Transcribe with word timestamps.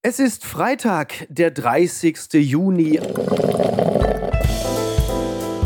Es 0.00 0.20
ist 0.20 0.44
Freitag, 0.46 1.26
der 1.28 1.50
30. 1.50 2.34
Juni. 2.34 3.00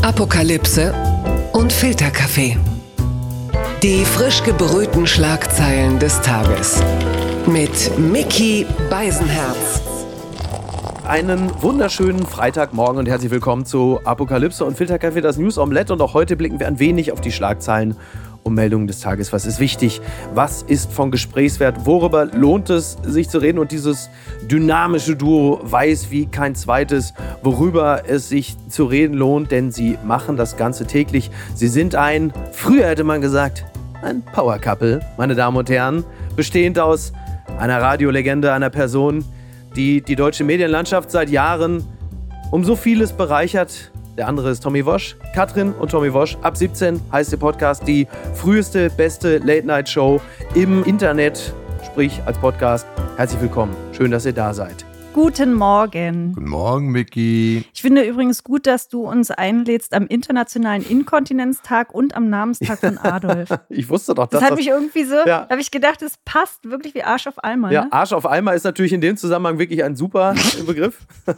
Apokalypse 0.01 0.91
und 1.53 1.71
Filterkaffee. 1.71 2.57
Die 3.83 4.03
frisch 4.03 4.41
gebrühten 4.41 5.05
Schlagzeilen 5.05 5.99
des 5.99 6.19
Tages. 6.21 6.81
Mit 7.45 7.95
Mickey 7.99 8.65
Beisenherz. 8.89 9.83
Einen 11.07 11.51
wunderschönen 11.61 12.25
Freitagmorgen 12.25 12.97
und 12.97 13.07
herzlich 13.07 13.29
willkommen 13.29 13.67
zu 13.67 13.99
Apokalypse 14.03 14.65
und 14.65 14.75
Filterkaffee, 14.75 15.21
das 15.21 15.37
News 15.37 15.59
Omelette. 15.59 15.93
Und 15.93 16.01
auch 16.01 16.15
heute 16.15 16.35
blicken 16.35 16.59
wir 16.59 16.65
ein 16.65 16.79
wenig 16.79 17.11
auf 17.11 17.21
die 17.21 17.31
Schlagzeilen 17.31 17.97
und 18.43 18.53
Meldungen 18.53 18.87
des 18.87 18.99
Tages. 18.99 19.33
Was 19.33 19.45
ist 19.45 19.59
wichtig? 19.59 20.01
Was 20.33 20.61
ist 20.61 20.91
von 20.91 21.11
Gesprächswert? 21.11 21.85
Worüber 21.85 22.25
lohnt 22.25 22.69
es, 22.69 22.97
sich 23.03 23.29
zu 23.29 23.37
reden? 23.37 23.59
Und 23.59 23.71
dieses 23.71 24.09
dynamische 24.49 25.15
Duo 25.15 25.59
weiß 25.63 26.11
wie 26.11 26.25
kein 26.25 26.55
zweites, 26.55 27.13
worüber 27.41 28.03
es 28.07 28.29
sich 28.29 28.55
zu 28.69 28.85
reden 28.85 29.13
lohnt, 29.15 29.51
denn 29.51 29.71
sie 29.71 29.97
machen 30.03 30.37
das 30.37 30.57
Ganze 30.57 30.85
täglich. 30.85 31.31
Sie 31.55 31.67
sind 31.67 31.95
ein, 31.95 32.33
früher 32.51 32.87
hätte 32.87 33.03
man 33.03 33.21
gesagt, 33.21 33.65
ein 34.01 34.21
Power 34.21 34.59
Couple, 34.59 34.99
meine 35.17 35.35
Damen 35.35 35.57
und 35.57 35.69
Herren, 35.69 36.03
bestehend 36.35 36.77
aus 36.79 37.13
einer 37.57 37.81
Radiolegende, 37.81 38.51
einer 38.51 38.69
Person, 38.69 39.23
die 39.75 40.01
die 40.01 40.15
deutsche 40.15 40.43
Medienlandschaft 40.43 41.09
seit 41.09 41.29
Jahren 41.29 41.83
um 42.51 42.63
so 42.63 42.75
vieles 42.75 43.13
bereichert, 43.13 43.91
der 44.17 44.27
andere 44.27 44.51
ist 44.51 44.61
Tommy 44.61 44.85
Wosch. 44.85 45.15
Katrin 45.33 45.73
und 45.73 45.91
Tommy 45.91 46.13
Wosch. 46.13 46.37
Ab 46.41 46.57
17 46.57 46.99
heißt 47.11 47.31
der 47.31 47.37
Podcast 47.37 47.87
die 47.87 48.07
früheste, 48.35 48.89
beste 48.89 49.37
Late-Night-Show 49.39 50.21
im 50.55 50.83
Internet, 50.83 51.53
sprich 51.85 52.21
als 52.25 52.37
Podcast. 52.37 52.87
Herzlich 53.17 53.41
willkommen. 53.41 53.75
Schön, 53.91 54.11
dass 54.11 54.25
ihr 54.25 54.33
da 54.33 54.53
seid. 54.53 54.85
Guten 55.13 55.53
Morgen. 55.53 56.33
Guten 56.33 56.49
Morgen, 56.49 56.87
Micky. 56.89 57.65
Ich 57.71 57.83
finde 57.83 58.01
übrigens 58.01 58.43
gut, 58.43 58.65
dass 58.65 58.87
du 58.89 59.01
uns 59.07 59.29
einlädst 59.29 59.93
am 59.93 60.07
Internationalen 60.07 60.83
Inkontinenztag 60.83 61.93
und 61.93 62.15
am 62.15 62.29
Namenstag 62.31 62.79
von 62.79 62.97
Adolf. 63.03 63.49
ich 63.69 63.87
wusste 63.89 64.15
doch, 64.15 64.25
das. 64.25 64.41
Das 64.41 64.49
hat 64.49 64.57
mich 64.57 64.69
irgendwie 64.69 65.03
so, 65.03 65.17
ja. 65.27 65.47
habe 65.47 65.61
ich 65.61 65.69
gedacht, 65.69 66.01
es 66.01 66.17
passt 66.25 66.67
wirklich 66.67 66.95
wie 66.95 67.03
Arsch 67.03 67.27
auf 67.27 67.43
Eimer. 67.43 67.71
Ja, 67.71 67.83
ne? 67.85 67.93
Arsch 67.93 68.11
auf 68.11 68.25
Eimer 68.25 68.55
ist 68.55 68.63
natürlich 68.63 68.91
in 68.93 69.01
dem 69.01 69.15
Zusammenhang 69.15 69.59
wirklich 69.59 69.83
ein 69.83 69.95
super 69.95 70.33
Begriff. 70.65 70.97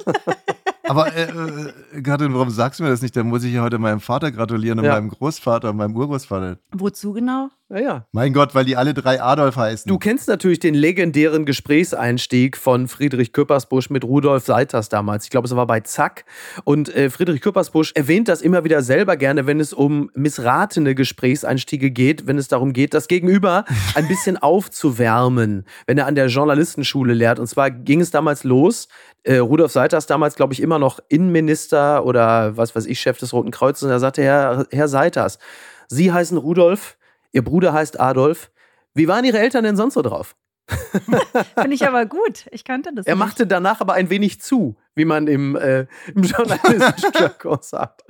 Aber 0.88 1.14
äh, 1.14 1.24
äh, 1.24 2.02
Katrin, 2.02 2.34
warum 2.34 2.50
sagst 2.50 2.80
du 2.80 2.84
mir 2.84 2.90
das 2.90 3.02
nicht? 3.02 3.16
Da 3.16 3.24
muss 3.24 3.44
ich 3.44 3.54
ja 3.54 3.62
heute 3.62 3.78
meinem 3.78 4.00
Vater 4.00 4.32
gratulieren 4.32 4.80
und 4.80 4.86
ja. 4.86 4.94
meinem 4.94 5.10
Großvater 5.10 5.70
und 5.72 5.78
meinem 5.78 5.96
Urgroßvater. 5.96 6.58
Wozu 6.72 7.14
genau? 7.14 7.50
Ja, 7.70 7.80
ja. 7.80 8.06
Mein 8.12 8.32
Gott, 8.32 8.54
weil 8.54 8.64
die 8.64 8.76
alle 8.78 8.94
drei 8.94 9.20
Adolf 9.20 9.56
heißen. 9.56 9.90
Du 9.90 9.98
kennst 9.98 10.28
natürlich 10.28 10.60
den 10.60 10.76
legendären 10.76 11.46
Gesprächseinstieg 11.46 12.58
von 12.58 12.88
Friedrich 12.88 13.34
Köppersbusch 13.34 13.90
mit 13.90 14.04
Rudolf 14.04 14.46
Seiters 14.46 14.88
damals. 14.88 15.24
Ich 15.24 15.32
glaube, 15.32 15.48
es 15.48 15.56
war 15.56 15.66
bei 15.66 15.80
Zack. 15.80 16.26
Und 16.64 16.94
äh, 16.96 17.10
Friedrich 17.10 17.42
Köppersbusch 17.42 17.94
erwähnt 17.96 18.28
das 18.28 18.44
immer 18.44 18.64
wieder 18.66 18.84
selber 18.84 19.18
gerne, 19.18 19.48
wenn 19.48 19.60
es 19.60 19.74
um 19.74 20.12
missratene 20.14 20.94
Gesprächseinstiege 20.94 21.90
geht, 21.90 22.28
wenn 22.28 22.38
es 22.38 22.48
darum 22.48 22.72
geht, 22.72 22.94
das 22.94 23.08
Gegenüber 23.08 23.66
ein 23.96 24.08
bisschen 24.08 24.38
aufzuwärmen, 24.38 25.66
wenn 25.88 25.98
er 25.98 26.06
an 26.06 26.14
der 26.14 26.28
Journalistenschule 26.28 27.16
lehrt. 27.16 27.40
Und 27.40 27.48
zwar 27.48 27.72
ging 27.72 28.00
es 28.00 28.12
damals 28.12 28.44
los. 28.44 28.90
Äh, 29.24 29.38
Rudolf 29.38 29.72
Seiters 29.72 30.06
damals, 30.06 30.36
glaube 30.36 30.54
ich, 30.54 30.62
immer 30.62 30.78
noch 30.78 31.00
Innenminister 31.10 32.06
oder 32.06 32.58
was 32.58 32.76
weiß 32.76 32.86
ich, 32.86 33.00
Chef 33.00 33.18
des 33.18 33.34
Roten 33.34 33.50
Kreuzes. 33.50 33.82
Und 33.82 33.90
er 33.90 34.00
sagte, 34.00 34.22
Herr, 34.22 34.68
Herr 34.70 34.88
Seiters, 34.88 35.40
Sie 35.88 36.12
heißen 36.12 36.38
Rudolf, 36.38 36.98
Ihr 37.36 37.44
Bruder 37.44 37.74
heißt 37.74 38.00
Adolf. 38.00 38.50
Wie 38.94 39.10
waren 39.10 39.26
Ihre 39.26 39.40
Eltern 39.40 39.66
denn 39.66 39.76
sonst 39.76 39.96
so 39.96 40.02
drauf? 40.02 40.38
Finde 40.70 41.76
ich 41.76 41.86
aber 41.86 42.06
gut. 42.06 42.48
Ich 42.52 42.64
kannte 42.64 42.92
das. 42.96 43.06
Er 43.06 43.16
nicht. 43.16 43.20
machte 43.20 43.46
danach 43.46 43.82
aber 43.82 43.94
ein 43.94 44.10
wenig 44.10 44.40
zu, 44.40 44.78
wie 44.96 45.04
man 45.04 45.28
im, 45.28 45.58
äh, 45.58 45.86
im 46.16 46.24
journalistischen 46.24 47.12
Jargon 47.20 47.60
sagt. 47.62 48.04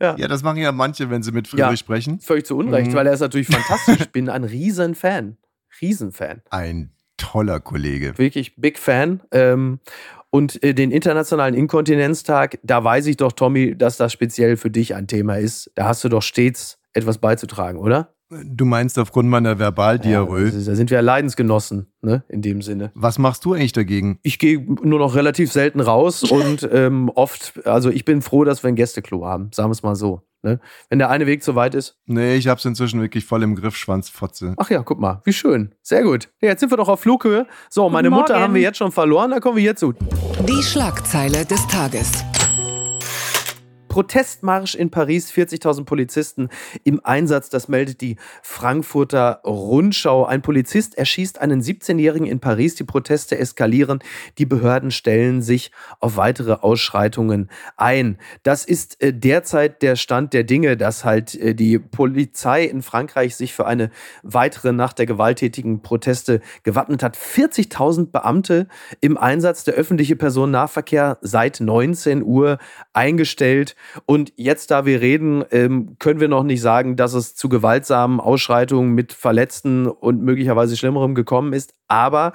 Ja. 0.00 0.16
ja. 0.18 0.26
das 0.26 0.42
machen 0.42 0.58
ja 0.58 0.72
manche, 0.72 1.10
wenn 1.10 1.22
sie 1.22 1.30
mit 1.30 1.46
Friedrich 1.46 1.70
ja, 1.70 1.76
sprechen. 1.76 2.18
Völlig 2.18 2.44
zu 2.44 2.56
Unrecht, 2.56 2.90
mhm. 2.90 2.94
weil 2.94 3.06
er 3.06 3.12
ist 3.12 3.20
natürlich 3.20 3.46
fantastisch. 3.46 4.00
Ich 4.00 4.10
bin 4.10 4.28
ein 4.28 4.42
Riesenfan. 4.42 5.36
Riesenfan. 5.80 6.42
Ein 6.50 6.90
toller 7.16 7.60
Kollege. 7.60 8.18
Wirklich 8.18 8.56
Big 8.56 8.80
Fan. 8.80 9.22
Ähm, 9.30 9.78
und 10.30 10.60
äh, 10.64 10.74
den 10.74 10.90
Internationalen 10.90 11.54
Inkontinenztag, 11.54 12.58
da 12.64 12.82
weiß 12.82 13.06
ich 13.06 13.16
doch, 13.16 13.30
Tommy, 13.30 13.78
dass 13.78 13.96
das 13.96 14.12
speziell 14.12 14.56
für 14.56 14.70
dich 14.70 14.96
ein 14.96 15.06
Thema 15.06 15.36
ist. 15.36 15.70
Da 15.76 15.84
hast 15.84 16.02
du 16.02 16.08
doch 16.08 16.22
stets 16.22 16.80
etwas 16.94 17.18
beizutragen, 17.18 17.78
oder? 17.78 18.11
Du 18.44 18.64
meinst 18.64 18.98
aufgrund 18.98 19.28
meiner 19.28 19.58
Verbaldiarrhoe? 19.58 20.46
Ja, 20.46 20.50
da 20.50 20.74
sind 20.74 20.90
wir 20.90 20.96
ja 20.96 21.02
Leidensgenossen, 21.02 21.86
ne, 22.00 22.24
in 22.28 22.42
dem 22.42 22.62
Sinne. 22.62 22.90
Was 22.94 23.18
machst 23.18 23.44
du 23.44 23.52
eigentlich 23.52 23.72
dagegen? 23.72 24.18
Ich 24.22 24.38
gehe 24.38 24.58
nur 24.60 24.98
noch 24.98 25.14
relativ 25.14 25.52
selten 25.52 25.80
raus 25.80 26.22
und 26.30 26.68
ähm, 26.72 27.10
oft, 27.14 27.66
also 27.66 27.90
ich 27.90 28.04
bin 28.04 28.22
froh, 28.22 28.44
dass 28.44 28.62
wir 28.62 28.68
ein 28.68 28.76
Gästeklo 28.76 29.26
haben, 29.26 29.50
sagen 29.52 29.68
wir 29.68 29.72
es 29.72 29.82
mal 29.82 29.96
so. 29.96 30.22
Ne? 30.44 30.58
Wenn 30.88 30.98
der 30.98 31.08
eine 31.08 31.26
Weg 31.26 31.44
zu 31.44 31.54
weit 31.54 31.74
ist. 31.74 31.98
Nee, 32.06 32.34
ich 32.34 32.48
hab's 32.48 32.64
inzwischen 32.64 33.00
wirklich 33.00 33.24
voll 33.24 33.44
im 33.44 33.54
Griff, 33.54 33.76
Schwanzfotze. 33.76 34.54
Ach 34.56 34.70
ja, 34.70 34.82
guck 34.82 34.98
mal, 34.98 35.20
wie 35.24 35.32
schön. 35.32 35.72
Sehr 35.82 36.02
gut. 36.02 36.30
Ja, 36.40 36.48
jetzt 36.48 36.60
sind 36.60 36.72
wir 36.72 36.76
doch 36.76 36.88
auf 36.88 37.00
Flughöhe. 37.00 37.46
So, 37.70 37.82
Guten 37.82 37.92
meine 37.92 38.10
Mutter 38.10 38.32
Morgen. 38.32 38.42
haben 38.42 38.54
wir 38.54 38.62
jetzt 38.62 38.78
schon 38.78 38.90
verloren, 38.90 39.30
da 39.30 39.38
kommen 39.38 39.56
wir 39.56 39.62
hier 39.62 39.76
zu. 39.76 39.92
Die 39.92 40.62
Schlagzeile 40.62 41.44
des 41.44 41.64
Tages. 41.68 42.24
Protestmarsch 43.92 44.74
in 44.74 44.90
Paris, 44.90 45.30
40.000 45.30 45.84
Polizisten 45.84 46.48
im 46.82 47.04
Einsatz, 47.04 47.50
das 47.50 47.68
meldet 47.68 48.00
die 48.00 48.16
Frankfurter 48.42 49.42
Rundschau. 49.44 50.24
Ein 50.24 50.40
Polizist 50.40 50.96
erschießt 50.96 51.38
einen 51.38 51.60
17-Jährigen 51.60 52.26
in 52.26 52.40
Paris, 52.40 52.74
die 52.74 52.84
Proteste 52.84 53.36
eskalieren, 53.36 53.98
die 54.38 54.46
Behörden 54.46 54.92
stellen 54.92 55.42
sich 55.42 55.72
auf 56.00 56.16
weitere 56.16 56.52
Ausschreitungen 56.52 57.50
ein. 57.76 58.16
Das 58.44 58.64
ist 58.64 58.98
äh, 59.02 59.12
derzeit 59.12 59.82
der 59.82 59.96
Stand 59.96 60.32
der 60.32 60.44
Dinge, 60.44 60.78
dass 60.78 61.04
halt 61.04 61.34
äh, 61.34 61.54
die 61.54 61.78
Polizei 61.78 62.64
in 62.64 62.80
Frankreich 62.80 63.36
sich 63.36 63.52
für 63.52 63.66
eine 63.66 63.90
weitere 64.22 64.72
Nacht 64.72 65.00
der 65.00 65.04
gewalttätigen 65.04 65.82
Proteste 65.82 66.40
gewappnet 66.62 67.02
hat. 67.02 67.18
40.000 67.18 68.10
Beamte 68.10 68.68
im 69.02 69.18
Einsatz, 69.18 69.64
der 69.64 69.74
öffentliche 69.74 70.16
Personennahverkehr 70.16 71.18
seit 71.20 71.60
19 71.60 72.22
Uhr 72.22 72.56
eingestellt. 72.92 73.74
Und 74.06 74.32
jetzt, 74.36 74.70
da 74.70 74.84
wir 74.86 75.00
reden, 75.00 75.44
ähm, 75.50 75.96
können 75.98 76.20
wir 76.20 76.28
noch 76.28 76.42
nicht 76.44 76.60
sagen, 76.60 76.96
dass 76.96 77.14
es 77.14 77.34
zu 77.34 77.48
gewaltsamen 77.48 78.20
Ausschreitungen 78.20 78.92
mit 78.92 79.12
Verletzten 79.12 79.86
und 79.86 80.22
möglicherweise 80.22 80.76
Schlimmerem 80.76 81.14
gekommen 81.14 81.52
ist. 81.52 81.74
Aber 81.88 82.32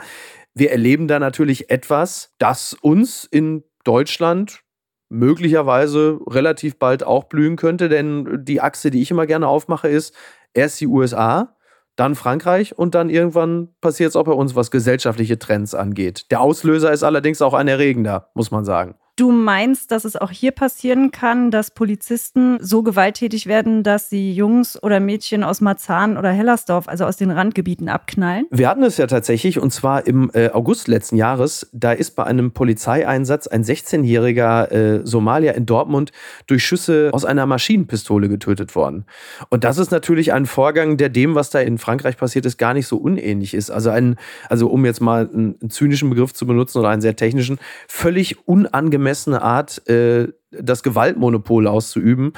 wir 0.53 0.71
erleben 0.71 1.07
da 1.07 1.19
natürlich 1.19 1.69
etwas, 1.69 2.33
das 2.39 2.73
uns 2.73 3.25
in 3.25 3.63
Deutschland 3.83 4.61
möglicherweise 5.09 6.19
relativ 6.27 6.79
bald 6.79 7.03
auch 7.03 7.25
blühen 7.25 7.55
könnte. 7.55 7.89
Denn 7.89 8.43
die 8.43 8.61
Achse, 8.61 8.91
die 8.91 9.01
ich 9.01 9.11
immer 9.11 9.25
gerne 9.25 9.47
aufmache, 9.47 9.87
ist 9.87 10.13
erst 10.53 10.81
die 10.81 10.87
USA, 10.87 11.55
dann 11.95 12.15
Frankreich 12.15 12.77
und 12.77 12.93
dann 12.95 13.09
irgendwann 13.09 13.69
passiert 13.81 14.09
es 14.09 14.15
auch 14.15 14.25
bei 14.25 14.31
uns, 14.31 14.55
was 14.55 14.71
gesellschaftliche 14.71 15.39
Trends 15.39 15.73
angeht. 15.73 16.25
Der 16.31 16.41
Auslöser 16.41 16.91
ist 16.91 17.03
allerdings 17.03 17.41
auch 17.41 17.53
ein 17.53 17.67
erregender, 17.67 18.29
muss 18.35 18.51
man 18.51 18.65
sagen. 18.65 18.95
Du 19.17 19.31
meinst, 19.31 19.89
dass 19.89 20.05
es 20.05 20.15
auch 20.15 20.29
hier 20.29 20.51
passieren 20.51 21.09
kann, 21.09 21.49
dass 21.49 21.71
Polizisten 21.71 22.59
so 22.61 22.83
gewalttätig 22.83 23.47
werden, 23.47 23.81
dass 23.81 24.11
sie 24.11 24.31
Jungs 24.31 24.81
oder 24.83 24.99
Mädchen 24.99 25.43
aus 25.43 25.59
Marzahn 25.59 26.17
oder 26.17 26.29
Hellersdorf, 26.29 26.87
also 26.87 27.03
aus 27.05 27.17
den 27.17 27.31
Randgebieten, 27.31 27.89
abknallen? 27.89 28.45
Wir 28.51 28.69
hatten 28.69 28.83
es 28.83 28.97
ja 28.97 29.07
tatsächlich, 29.07 29.57
und 29.57 29.73
zwar 29.73 30.05
im 30.05 30.29
äh, 30.35 30.51
August 30.51 30.87
letzten 30.87 31.15
Jahres. 31.15 31.67
Da 31.73 31.93
ist 31.93 32.11
bei 32.11 32.25
einem 32.25 32.51
Polizeieinsatz 32.51 33.47
ein 33.47 33.63
16-jähriger 33.63 34.71
äh, 34.71 35.01
Somalier 35.03 35.55
in 35.55 35.65
Dortmund 35.65 36.11
durch 36.45 36.63
Schüsse 36.63 37.09
aus 37.11 37.25
einer 37.25 37.47
Maschinenpistole 37.47 38.29
getötet 38.29 38.75
worden. 38.75 39.05
Und 39.49 39.63
das 39.63 39.79
ist 39.79 39.89
natürlich 39.89 40.31
ein 40.31 40.45
Vorgang, 40.45 40.97
der 40.97 41.09
dem, 41.09 41.33
was 41.33 41.49
da 41.49 41.59
in 41.59 41.79
Frankreich 41.79 42.17
passiert 42.17 42.45
ist, 42.45 42.59
gar 42.59 42.75
nicht 42.75 42.85
so 42.85 42.97
unähnlich 42.97 43.55
ist. 43.55 43.71
Also, 43.71 43.89
ein, 43.89 44.17
also 44.47 44.67
um 44.67 44.85
jetzt 44.85 45.01
mal 45.01 45.27
einen 45.27 45.71
zynischen 45.71 46.11
Begriff 46.11 46.35
zu 46.35 46.45
benutzen 46.45 46.77
oder 46.77 46.89
einen 46.89 47.01
sehr 47.01 47.15
technischen, 47.15 47.57
völlig 47.87 48.47
unangemessen 48.47 49.06
angemessene 49.07 49.41
Art, 49.41 49.87
äh, 49.87 50.27
das 50.51 50.83
Gewaltmonopol 50.83 51.67
auszuüben. 51.67 52.33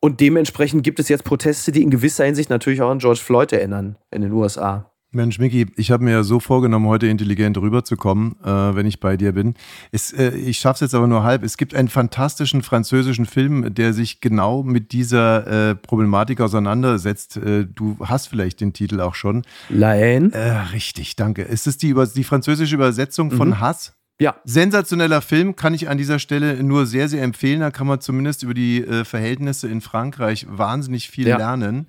Und 0.00 0.20
dementsprechend 0.20 0.82
gibt 0.82 0.98
es 0.98 1.08
jetzt 1.08 1.24
Proteste, 1.24 1.72
die 1.72 1.82
in 1.82 1.90
gewisser 1.90 2.24
Hinsicht 2.24 2.50
natürlich 2.50 2.82
auch 2.82 2.90
an 2.90 2.98
George 2.98 3.20
Floyd 3.22 3.52
erinnern 3.52 3.96
in 4.10 4.22
den 4.22 4.32
USA. 4.32 4.90
Mensch, 5.12 5.38
Miki, 5.38 5.66
ich 5.76 5.92
habe 5.92 6.02
mir 6.02 6.10
ja 6.10 6.22
so 6.24 6.40
vorgenommen, 6.40 6.88
heute 6.88 7.06
intelligent 7.06 7.56
rüberzukommen, 7.56 8.34
äh, 8.44 8.74
wenn 8.74 8.84
ich 8.84 8.98
bei 8.98 9.16
dir 9.16 9.30
bin. 9.30 9.54
Es, 9.92 10.12
äh, 10.12 10.30
ich 10.36 10.58
schaffe 10.58 10.74
es 10.74 10.80
jetzt 10.80 10.94
aber 10.94 11.06
nur 11.06 11.22
halb. 11.22 11.44
Es 11.44 11.56
gibt 11.56 11.72
einen 11.72 11.88
fantastischen 11.88 12.62
französischen 12.62 13.24
Film, 13.24 13.72
der 13.72 13.92
sich 13.92 14.20
genau 14.20 14.64
mit 14.64 14.90
dieser 14.90 15.70
äh, 15.70 15.74
Problematik 15.76 16.40
auseinandersetzt. 16.40 17.36
Äh, 17.36 17.66
du 17.72 17.96
hast 18.00 18.26
vielleicht 18.26 18.60
den 18.60 18.72
Titel 18.72 19.00
auch 19.00 19.14
schon. 19.14 19.42
La 19.68 19.90
Haine? 19.90 20.32
Äh, 20.32 20.72
richtig, 20.72 21.14
danke. 21.14 21.42
Ist 21.42 21.68
es 21.68 21.78
die, 21.78 21.94
die 22.16 22.24
französische 22.24 22.74
Übersetzung 22.74 23.30
von 23.30 23.50
mhm. 23.50 23.60
Hass? 23.60 23.94
Ja. 24.20 24.36
Sensationeller 24.44 25.20
Film, 25.20 25.56
kann 25.56 25.74
ich 25.74 25.88
an 25.88 25.98
dieser 25.98 26.18
Stelle 26.18 26.62
nur 26.62 26.86
sehr, 26.86 27.08
sehr 27.08 27.22
empfehlen. 27.22 27.60
Da 27.60 27.70
kann 27.70 27.86
man 27.86 28.00
zumindest 28.00 28.42
über 28.44 28.54
die 28.54 28.84
äh, 28.84 29.04
Verhältnisse 29.04 29.68
in 29.68 29.80
Frankreich 29.80 30.46
wahnsinnig 30.48 31.10
viel 31.10 31.26
ja. 31.26 31.36
lernen. 31.36 31.88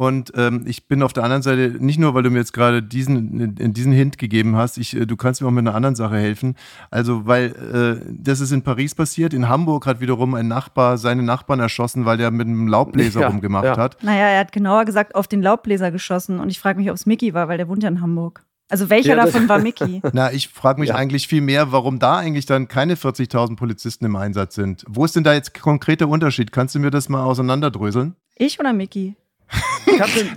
Und 0.00 0.32
ähm, 0.34 0.64
ich 0.66 0.88
bin 0.88 1.02
auf 1.02 1.12
der 1.12 1.24
anderen 1.24 1.42
Seite, 1.42 1.76
nicht 1.78 1.98
nur, 1.98 2.14
weil 2.14 2.22
du 2.22 2.30
mir 2.30 2.38
jetzt 2.38 2.54
gerade 2.54 2.82
diesen, 2.82 3.54
diesen 3.54 3.92
Hint 3.92 4.16
gegeben 4.16 4.56
hast, 4.56 4.78
ich, 4.78 4.96
äh, 4.96 5.04
du 5.04 5.14
kannst 5.14 5.42
mir 5.42 5.46
auch 5.46 5.52
mit 5.52 5.66
einer 5.66 5.74
anderen 5.74 5.94
Sache 5.94 6.16
helfen. 6.16 6.56
Also, 6.90 7.26
weil 7.26 8.00
äh, 8.00 8.06
das 8.10 8.40
ist 8.40 8.50
in 8.50 8.62
Paris 8.62 8.94
passiert. 8.94 9.34
In 9.34 9.50
Hamburg 9.50 9.84
hat 9.84 10.00
wiederum 10.00 10.34
ein 10.34 10.48
Nachbar 10.48 10.96
seine 10.96 11.22
Nachbarn 11.22 11.60
erschossen, 11.60 12.06
weil 12.06 12.16
der 12.16 12.30
mit 12.30 12.48
einem 12.48 12.66
Laubbläser 12.66 13.20
Ja, 13.20 13.28
rumgemacht 13.28 13.64
ja. 13.66 13.76
hat. 13.76 14.02
Naja, 14.02 14.26
er 14.26 14.40
hat 14.40 14.52
genauer 14.52 14.86
gesagt 14.86 15.14
auf 15.14 15.28
den 15.28 15.42
Laubbläser 15.42 15.90
geschossen 15.90 16.40
und 16.40 16.48
ich 16.48 16.58
frage 16.58 16.78
mich, 16.78 16.88
ob 16.88 16.96
es 16.96 17.04
Mickey 17.04 17.34
war, 17.34 17.48
weil 17.48 17.58
der 17.58 17.68
wohnt 17.68 17.82
ja 17.82 17.90
in 17.90 18.00
Hamburg. 18.00 18.42
Also 18.70 18.88
welcher 18.88 19.16
Ja, 19.16 19.24
davon 19.24 19.48
war 19.48 19.58
Mickey? 19.58 20.00
Na, 20.12 20.32
ich 20.32 20.48
frage 20.48 20.80
mich 20.80 20.90
Ja. 20.90 20.94
eigentlich 20.94 21.28
viel 21.28 21.40
mehr, 21.40 21.72
warum 21.72 21.98
da 21.98 22.16
eigentlich 22.18 22.46
dann 22.46 22.68
keine 22.68 22.94
40.000 22.94 23.56
Polizisten 23.56 24.04
im 24.04 24.16
Einsatz 24.16 24.54
sind. 24.54 24.84
Wo 24.88 25.04
ist 25.04 25.16
denn 25.16 25.24
da 25.24 25.34
jetzt 25.34 25.60
konkreter 25.60 26.08
Unterschied? 26.08 26.52
Kannst 26.52 26.74
du 26.74 26.78
mir 26.78 26.90
das 26.90 27.08
mal 27.08 27.24
auseinanderdröseln? 27.24 28.14
Ich 28.36 28.58
oder 28.60 28.72
Mickey? 28.72 29.16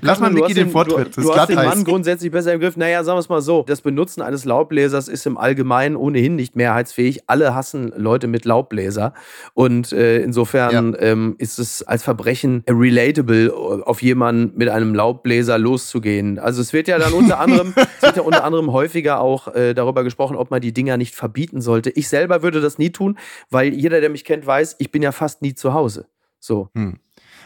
Lass 0.02 0.20
mal 0.20 0.32
Micky 0.32 0.48
hast 0.48 0.58
den 0.58 0.70
Vortritt, 0.70 1.16
Du, 1.16 1.22
du 1.22 1.36
hast 1.36 1.50
den. 1.50 1.56
Mann 1.56 1.84
grundsätzlich 1.84 2.32
besser 2.32 2.54
im 2.54 2.60
Griff. 2.60 2.76
Naja, 2.78 3.04
sagen 3.04 3.16
wir 3.16 3.20
es 3.22 3.30
mal 3.30 3.42
so. 3.42 3.64
Das 3.68 3.82
Benutzen 3.82 4.22
eines 4.22 4.46
Laubbläsers 4.46 5.08
ist 5.08 5.26
im 5.26 5.38
Allgemeinen 5.38 5.96
ohnehin 5.96 6.36
nicht 6.36 6.56
mehrheitsfähig. 6.56 7.24
Alle 7.28 7.56
hassen 7.56 7.94
Leute 7.96 8.28
mit 8.28 8.46
Laubbläser. 8.46 9.14
Und 9.54 9.92
äh, 9.92 10.20
insofern 10.22 10.96
ähm, 11.00 11.36
ist 11.38 11.60
es 11.60 11.84
als 11.84 12.04
Verbrechen 12.04 12.64
relatable, 12.70 13.54
auf 13.54 14.02
jemanden 14.02 14.58
mit 14.58 14.70
einem 14.70 14.96
Laubbläser 14.96 15.58
loszugehen. 15.58 16.40
Also 16.40 16.62
es 16.62 16.74
wird 16.74 16.88
ja 16.88 16.98
dann 16.98 17.14
unter 17.14 17.40
anderem, 17.40 17.74
es 17.98 18.02
wird 18.02 18.18
ja 18.18 18.24
unter 18.24 18.44
anderem 18.44 18.72
häufiger 18.72 19.20
auch 19.20 19.54
äh, 19.54 19.74
darüber 19.74 20.04
gesprochen, 20.04 20.36
ob 20.36 20.52
man 20.52 20.62
die 20.62 20.74
Dinger 20.74 20.98
nicht 20.98 21.16
verbieten 21.16 21.62
sollte. 21.62 21.90
Ich 21.92 22.10
selber 22.10 22.44
würde 22.44 22.62
das 22.62 22.78
nie 22.78 22.90
tun, 22.92 23.18
weil 23.50 23.74
jeder, 23.74 24.02
der 24.02 24.10
mich 24.10 24.26
kennt, 24.26 24.46
weiß, 24.46 24.76
ich 24.80 24.92
bin 24.92 25.02
ja 25.02 25.12
fast 25.12 25.42
nie 25.42 25.54
zu 25.54 25.74
Hause. 25.74 26.08
So. 26.40 26.70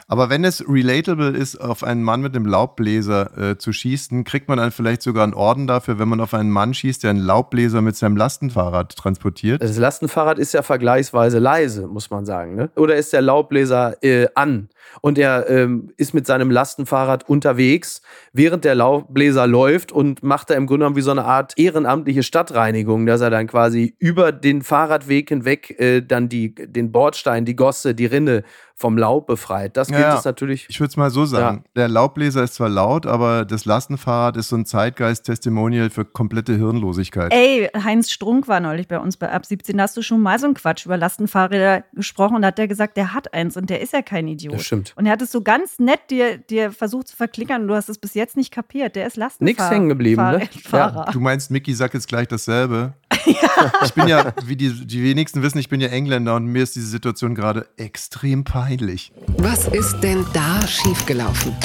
Aber 0.10 0.30
wenn 0.30 0.46
es 0.46 0.64
relatable 0.68 1.32
ist, 1.32 1.60
auf 1.60 1.84
einen 1.84 2.02
Mann 2.02 2.22
mit 2.22 2.34
einem 2.34 2.46
Laubbläser 2.46 3.38
äh, 3.38 3.58
zu 3.58 3.74
schießen, 3.74 4.24
kriegt 4.24 4.48
man 4.48 4.58
dann 4.58 4.72
vielleicht 4.72 5.02
sogar 5.02 5.26
einen 5.26 5.34
Orden 5.34 5.68
dafür, 5.68 6.00
wenn 6.00 6.08
man 6.08 6.22
auf 6.22 6.34
einen 6.34 6.50
Mann 6.50 6.74
schießt, 6.74 7.04
der 7.04 7.10
einen 7.10 7.20
Laubbläser 7.20 7.82
mit 7.82 7.98
seinem 7.98 8.16
Lastenfahrrad 8.16 8.96
transportiert. 8.96 9.62
Das 9.62 9.78
Lastenfahrrad 9.78 10.40
ist 10.40 10.54
ja 10.54 10.62
vergleichsweise 10.62 11.40
leise, 11.40 11.88
muss 11.88 12.10
man 12.10 12.26
sagen. 12.26 12.56
Ne? 12.56 12.70
Oder 12.78 12.96
ist 12.96 13.12
der 13.12 13.22
Laubbläser 13.22 14.02
äh, 14.02 14.28
an 14.34 14.70
und 15.02 15.18
er 15.18 15.50
ähm, 15.50 15.92
ist 15.98 16.14
mit 16.14 16.26
seinem 16.26 16.52
Lastenfahrrad 16.52 17.28
unterwegs, 17.28 18.02
während 18.32 18.64
der 18.64 18.76
Laubbläser 18.76 19.46
läuft 19.46 19.92
und 19.92 20.24
macht 20.24 20.50
da 20.50 20.54
im 20.54 20.68
Grunde 20.68 20.86
genommen 20.86 20.96
wie 20.96 21.02
so 21.02 21.12
eine 21.12 21.26
Art 21.26 21.54
ehrenamtliche 21.58 22.24
Stadtreinigung, 22.24 23.06
dass 23.06 23.20
er 23.20 23.30
dann 23.30 23.48
quasi 23.48 23.96
über 24.00 24.32
den 24.32 24.62
Fahrradweg 24.62 25.28
hinweg 25.28 25.78
äh, 25.82 26.00
dann 26.02 26.30
die, 26.30 26.56
den 26.56 26.94
Bordstein, 26.94 27.44
die 27.44 27.58
Gosse, 27.58 27.94
die 27.94 28.06
Rinne 28.06 28.44
vom 28.80 28.96
Laub 28.96 29.26
befreit. 29.26 29.76
Das 29.76 29.88
gilt 29.88 30.02
Ja. 30.02 30.18
es 30.20 30.24
natürlich. 30.26 30.68
Ich 30.70 30.80
würde 30.80 30.90
es 30.90 30.98
mal 30.98 31.10
so 31.10 31.26
sagen. 31.26 31.64
Der 31.76 31.88
Laubbläser 31.88 32.44
ist 32.44 32.54
zwar 32.54 32.70
laut, 32.70 33.08
aber 33.08 33.44
das 33.44 33.66
Lastenfahrrad 33.66 34.38
ist 34.38 34.50
so 34.50 34.56
ein 34.56 34.66
Zeitgeist-Testimonial 34.68 35.90
für 35.90 36.06
komplette 36.06 36.56
Hirnlosigkeit. 36.56 37.34
Ey, 37.34 37.70
Heinz 37.84 38.12
Strunk 38.12 38.48
war 38.48 38.60
neulich 38.60 38.88
bei 38.88 39.00
uns 39.00 39.18
bei 39.18 39.32
Ab 39.32 39.48
17. 39.48 39.78
Da 39.78 39.84
hast 39.84 39.98
du 39.98 40.04
schon 40.04 40.22
mal 40.22 40.38
so 40.38 40.46
einen 40.46 40.54
Quatsch 40.54 40.86
über 40.86 40.96
Lastenfahrräder 40.96 41.86
gesprochen 41.94 42.36
und 42.36 42.44
da 42.44 42.50
hat 42.50 42.60
der 42.60 42.68
gesagt, 42.68 42.98
der 42.98 43.16
hat 43.16 43.34
eins 43.34 43.58
und 43.58 43.70
der 43.72 43.82
ist 43.82 43.94
ja 43.94 44.04
kein 44.04 44.28
Idiot. 44.28 44.54
Das 44.54 44.64
stimmt. 44.66 44.94
Und 44.96 45.08
er 45.08 45.14
hat 45.14 45.22
es 45.24 45.32
so 45.32 45.42
ganz 45.42 45.80
nett 45.80 46.02
dir, 46.12 46.38
dir 46.38 46.72
versucht 46.72 47.08
zu 47.08 47.16
verklickern 47.16 47.64
und 47.64 47.70
du 47.70 47.74
hast 47.76 47.90
es 47.90 47.98
bis 47.98 48.14
jetzt 48.14 48.38
nicht 48.38 48.54
kapiert. 48.54 48.96
Der 48.96 49.08
ist 49.08 49.18
Lastenfahrer. 49.18 49.46
Nix 49.70 49.72
hängen 49.72 49.90
geblieben, 49.90 50.22
ne? 50.22 50.48
Fahrradfahrer. 50.64 51.12
Du 51.12 51.20
meinst, 51.20 51.50
Mickey 51.50 51.74
sagt 51.74 51.96
jetzt 51.96 52.08
gleich 52.08 52.28
dasselbe? 52.28 52.94
Ich 53.84 53.94
bin 53.94 54.08
ja, 54.08 54.34
wie 54.46 54.56
die, 54.56 54.86
die 54.86 55.04
wenigsten 55.04 55.42
wissen, 55.42 55.58
ich 55.58 55.70
bin 55.70 55.82
ja 55.82 55.88
Engländer 55.88 56.36
und 56.36 56.46
mir 56.46 56.64
ist 56.64 56.76
diese 56.76 56.88
Situation 56.88 57.36
gerade 57.36 57.68
extrem 57.78 58.44
peinlich. 58.44 59.12
Was 59.38 59.68
ist 59.68 60.00
denn 60.02 60.26
da 60.34 60.66
schiefgelaufen? 60.68 61.56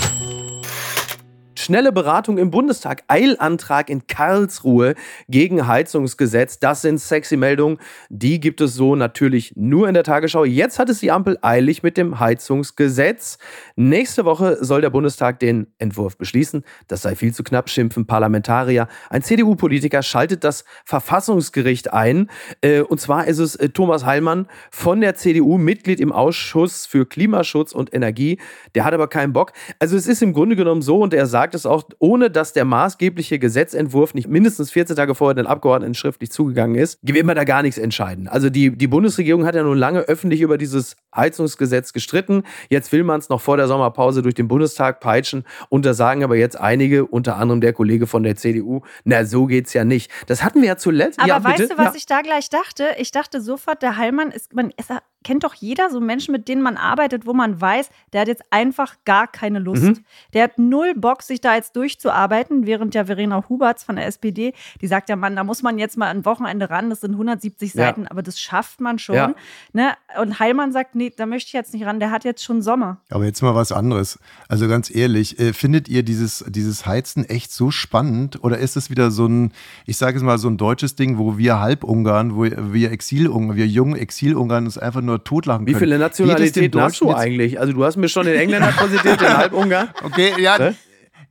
Schnelle 1.62 1.92
Beratung 1.92 2.38
im 2.38 2.50
Bundestag, 2.50 3.04
Eilantrag 3.06 3.88
in 3.88 4.06
Karlsruhe 4.08 4.94
gegen 5.28 5.68
Heizungsgesetz. 5.68 6.58
Das 6.58 6.82
sind 6.82 6.98
sexy 6.98 7.36
Meldungen. 7.36 7.78
Die 8.08 8.40
gibt 8.40 8.60
es 8.60 8.74
so 8.74 8.96
natürlich 8.96 9.52
nur 9.54 9.86
in 9.86 9.94
der 9.94 10.02
Tagesschau. 10.02 10.44
Jetzt 10.44 10.80
hat 10.80 10.88
es 10.88 10.98
die 10.98 11.12
Ampel 11.12 11.38
eilig 11.40 11.84
mit 11.84 11.96
dem 11.96 12.18
Heizungsgesetz. 12.18 13.38
Nächste 13.76 14.24
Woche 14.24 14.58
soll 14.60 14.80
der 14.80 14.90
Bundestag 14.90 15.38
den 15.38 15.68
Entwurf 15.78 16.16
beschließen. 16.16 16.64
Das 16.88 17.02
sei 17.02 17.14
viel 17.14 17.32
zu 17.32 17.44
knapp, 17.44 17.70
schimpfen 17.70 18.06
Parlamentarier. 18.06 18.88
Ein 19.08 19.22
CDU-Politiker 19.22 20.02
schaltet 20.02 20.42
das 20.42 20.64
Verfassungsgericht 20.84 21.92
ein. 21.92 22.28
Äh, 22.60 22.80
Und 22.80 23.00
zwar 23.00 23.28
ist 23.28 23.38
es 23.38 23.54
äh, 23.54 23.68
Thomas 23.68 24.04
Heilmann 24.04 24.48
von 24.72 25.00
der 25.00 25.14
CDU, 25.14 25.58
Mitglied 25.58 26.00
im 26.00 26.10
Ausschuss 26.10 26.86
für 26.86 27.06
Klimaschutz 27.06 27.72
und 27.72 27.94
Energie. 27.94 28.40
Der 28.74 28.84
hat 28.84 28.94
aber 28.94 29.06
keinen 29.06 29.32
Bock. 29.32 29.52
Also 29.78 29.96
es 29.96 30.08
ist 30.08 30.22
im 30.22 30.32
Grunde 30.32 30.56
genommen 30.56 30.82
so, 30.82 30.98
und 30.98 31.14
er 31.14 31.26
sagt 31.26 31.51
es 31.54 31.66
auch, 31.66 31.84
ohne 31.98 32.30
dass 32.30 32.52
der 32.52 32.64
maßgebliche 32.64 33.38
Gesetzentwurf 33.38 34.14
nicht 34.14 34.28
mindestens 34.28 34.70
14 34.70 34.96
Tage 34.96 35.14
vorher 35.14 35.34
den 35.34 35.46
Abgeordneten 35.46 35.94
schriftlich 35.94 36.30
zugegangen 36.30 36.76
ist, 36.76 36.98
will 37.02 37.24
man 37.24 37.36
da 37.36 37.44
gar 37.44 37.62
nichts 37.62 37.78
entscheiden. 37.78 38.28
Also 38.28 38.50
die, 38.50 38.76
die 38.76 38.86
Bundesregierung 38.86 39.46
hat 39.46 39.54
ja 39.54 39.62
nun 39.62 39.78
lange 39.78 40.00
öffentlich 40.00 40.40
über 40.40 40.58
dieses 40.58 40.96
Heizungsgesetz 41.14 41.92
gestritten. 41.92 42.42
Jetzt 42.68 42.92
will 42.92 43.04
man 43.04 43.20
es 43.20 43.28
noch 43.28 43.40
vor 43.40 43.56
der 43.56 43.68
Sommerpause 43.68 44.22
durch 44.22 44.34
den 44.34 44.48
Bundestag 44.48 45.00
peitschen. 45.00 45.44
Und 45.68 45.86
da 45.86 45.94
sagen 45.94 46.24
aber 46.24 46.36
jetzt 46.36 46.58
einige, 46.58 47.06
unter 47.06 47.36
anderem 47.36 47.60
der 47.60 47.72
Kollege 47.72 48.06
von 48.06 48.22
der 48.22 48.36
CDU, 48.36 48.82
na, 49.04 49.24
so 49.24 49.46
geht's 49.46 49.72
ja 49.72 49.84
nicht. 49.84 50.10
Das 50.26 50.42
hatten 50.42 50.60
wir 50.60 50.68
ja 50.68 50.76
zuletzt. 50.76 51.18
Aber 51.18 51.28
ja, 51.28 51.44
weißt 51.44 51.58
bitte? 51.58 51.74
du, 51.74 51.78
was 51.78 51.92
ja. 51.92 51.94
ich 51.96 52.06
da 52.06 52.22
gleich 52.22 52.48
dachte? 52.48 52.88
Ich 52.98 53.10
dachte 53.10 53.40
sofort, 53.40 53.82
der 53.82 53.96
Heilmann 53.96 54.30
ist, 54.30 54.54
man 54.54 54.70
ist, 54.76 54.90
kennt 55.22 55.44
doch 55.44 55.54
jeder 55.54 55.90
so 55.90 56.00
Menschen, 56.00 56.32
mit 56.32 56.48
denen 56.48 56.62
man 56.62 56.76
arbeitet, 56.76 57.26
wo 57.26 57.32
man 57.32 57.60
weiß, 57.60 57.90
der 58.12 58.22
hat 58.22 58.28
jetzt 58.28 58.42
einfach 58.50 58.96
gar 59.04 59.26
keine 59.26 59.58
Lust. 59.58 59.82
Mhm. 59.82 60.04
Der 60.34 60.44
hat 60.44 60.58
null 60.58 60.94
Bock, 60.94 61.22
sich 61.22 61.40
da 61.40 61.54
jetzt 61.54 61.76
durchzuarbeiten, 61.76 62.66
während 62.66 62.94
ja 62.94 63.04
Verena 63.04 63.44
Huberts 63.48 63.84
von 63.84 63.96
der 63.96 64.06
SPD, 64.06 64.52
die 64.80 64.86
sagt 64.86 65.08
ja, 65.08 65.16
Mann, 65.16 65.36
da 65.36 65.44
muss 65.44 65.62
man 65.62 65.78
jetzt 65.78 65.96
mal 65.96 66.08
ein 66.08 66.24
Wochenende 66.24 66.70
ran, 66.70 66.90
das 66.90 67.00
sind 67.00 67.12
170 67.12 67.74
Ja. 67.74 67.86
Seiten, 67.86 68.06
aber 68.06 68.22
das 68.22 68.38
schafft 68.38 68.80
man 68.80 68.98
schon. 68.98 69.16
Ja. 69.16 69.34
Ne? 69.72 69.92
Und 70.20 70.38
Heilmann 70.38 70.72
sagt, 70.72 70.94
nee, 70.94 71.12
da 71.14 71.26
möchte 71.26 71.48
ich 71.48 71.52
jetzt 71.52 71.72
nicht 71.72 71.84
ran, 71.84 72.00
der 72.00 72.10
hat 72.10 72.24
jetzt 72.24 72.42
schon 72.44 72.62
Sommer. 72.62 72.98
Aber 73.10 73.24
jetzt 73.24 73.42
mal 73.42 73.54
was 73.54 73.72
anderes. 73.72 74.18
Also 74.48 74.68
ganz 74.68 74.94
ehrlich, 74.94 75.38
äh, 75.38 75.52
findet 75.52 75.88
ihr 75.88 76.02
dieses, 76.02 76.44
dieses 76.48 76.86
Heizen 76.86 77.24
echt 77.24 77.52
so 77.52 77.70
spannend? 77.70 78.42
Oder 78.42 78.58
ist 78.58 78.76
es 78.76 78.90
wieder 78.90 79.10
so 79.10 79.26
ein, 79.26 79.52
ich 79.86 79.96
sage 79.96 80.16
es 80.16 80.22
mal, 80.22 80.38
so 80.38 80.48
ein 80.48 80.56
deutsches 80.56 80.94
Ding, 80.96 81.18
wo 81.18 81.38
wir 81.38 81.60
Halbungarn, 81.60 82.36
wo 82.36 82.44
wir 82.44 82.90
Exilungarn, 82.90 83.56
wir 83.56 83.66
jungen 83.66 83.96
Exilungarn 83.96 84.64
uns 84.64 84.78
einfach 84.78 85.00
nur 85.00 85.11
totlachen 85.18 85.66
Wie 85.66 85.72
können? 85.72 85.80
viele 85.80 85.94
es 85.94 85.98
dem 85.98 86.26
Nationalitäten 86.26 86.80
hast 86.80 87.00
du 87.00 87.12
eigentlich? 87.12 87.58
Also 87.58 87.72
du 87.72 87.84
hast 87.84 87.96
mir 87.96 88.08
schon 88.08 88.26
den 88.26 88.36
Engländer 88.36 88.72
präsentiert, 88.72 89.20
den 89.20 89.36
Halbungar. 89.36 89.88
Okay, 90.04 90.32
ja. 90.38 90.58
Ne? 90.58 90.74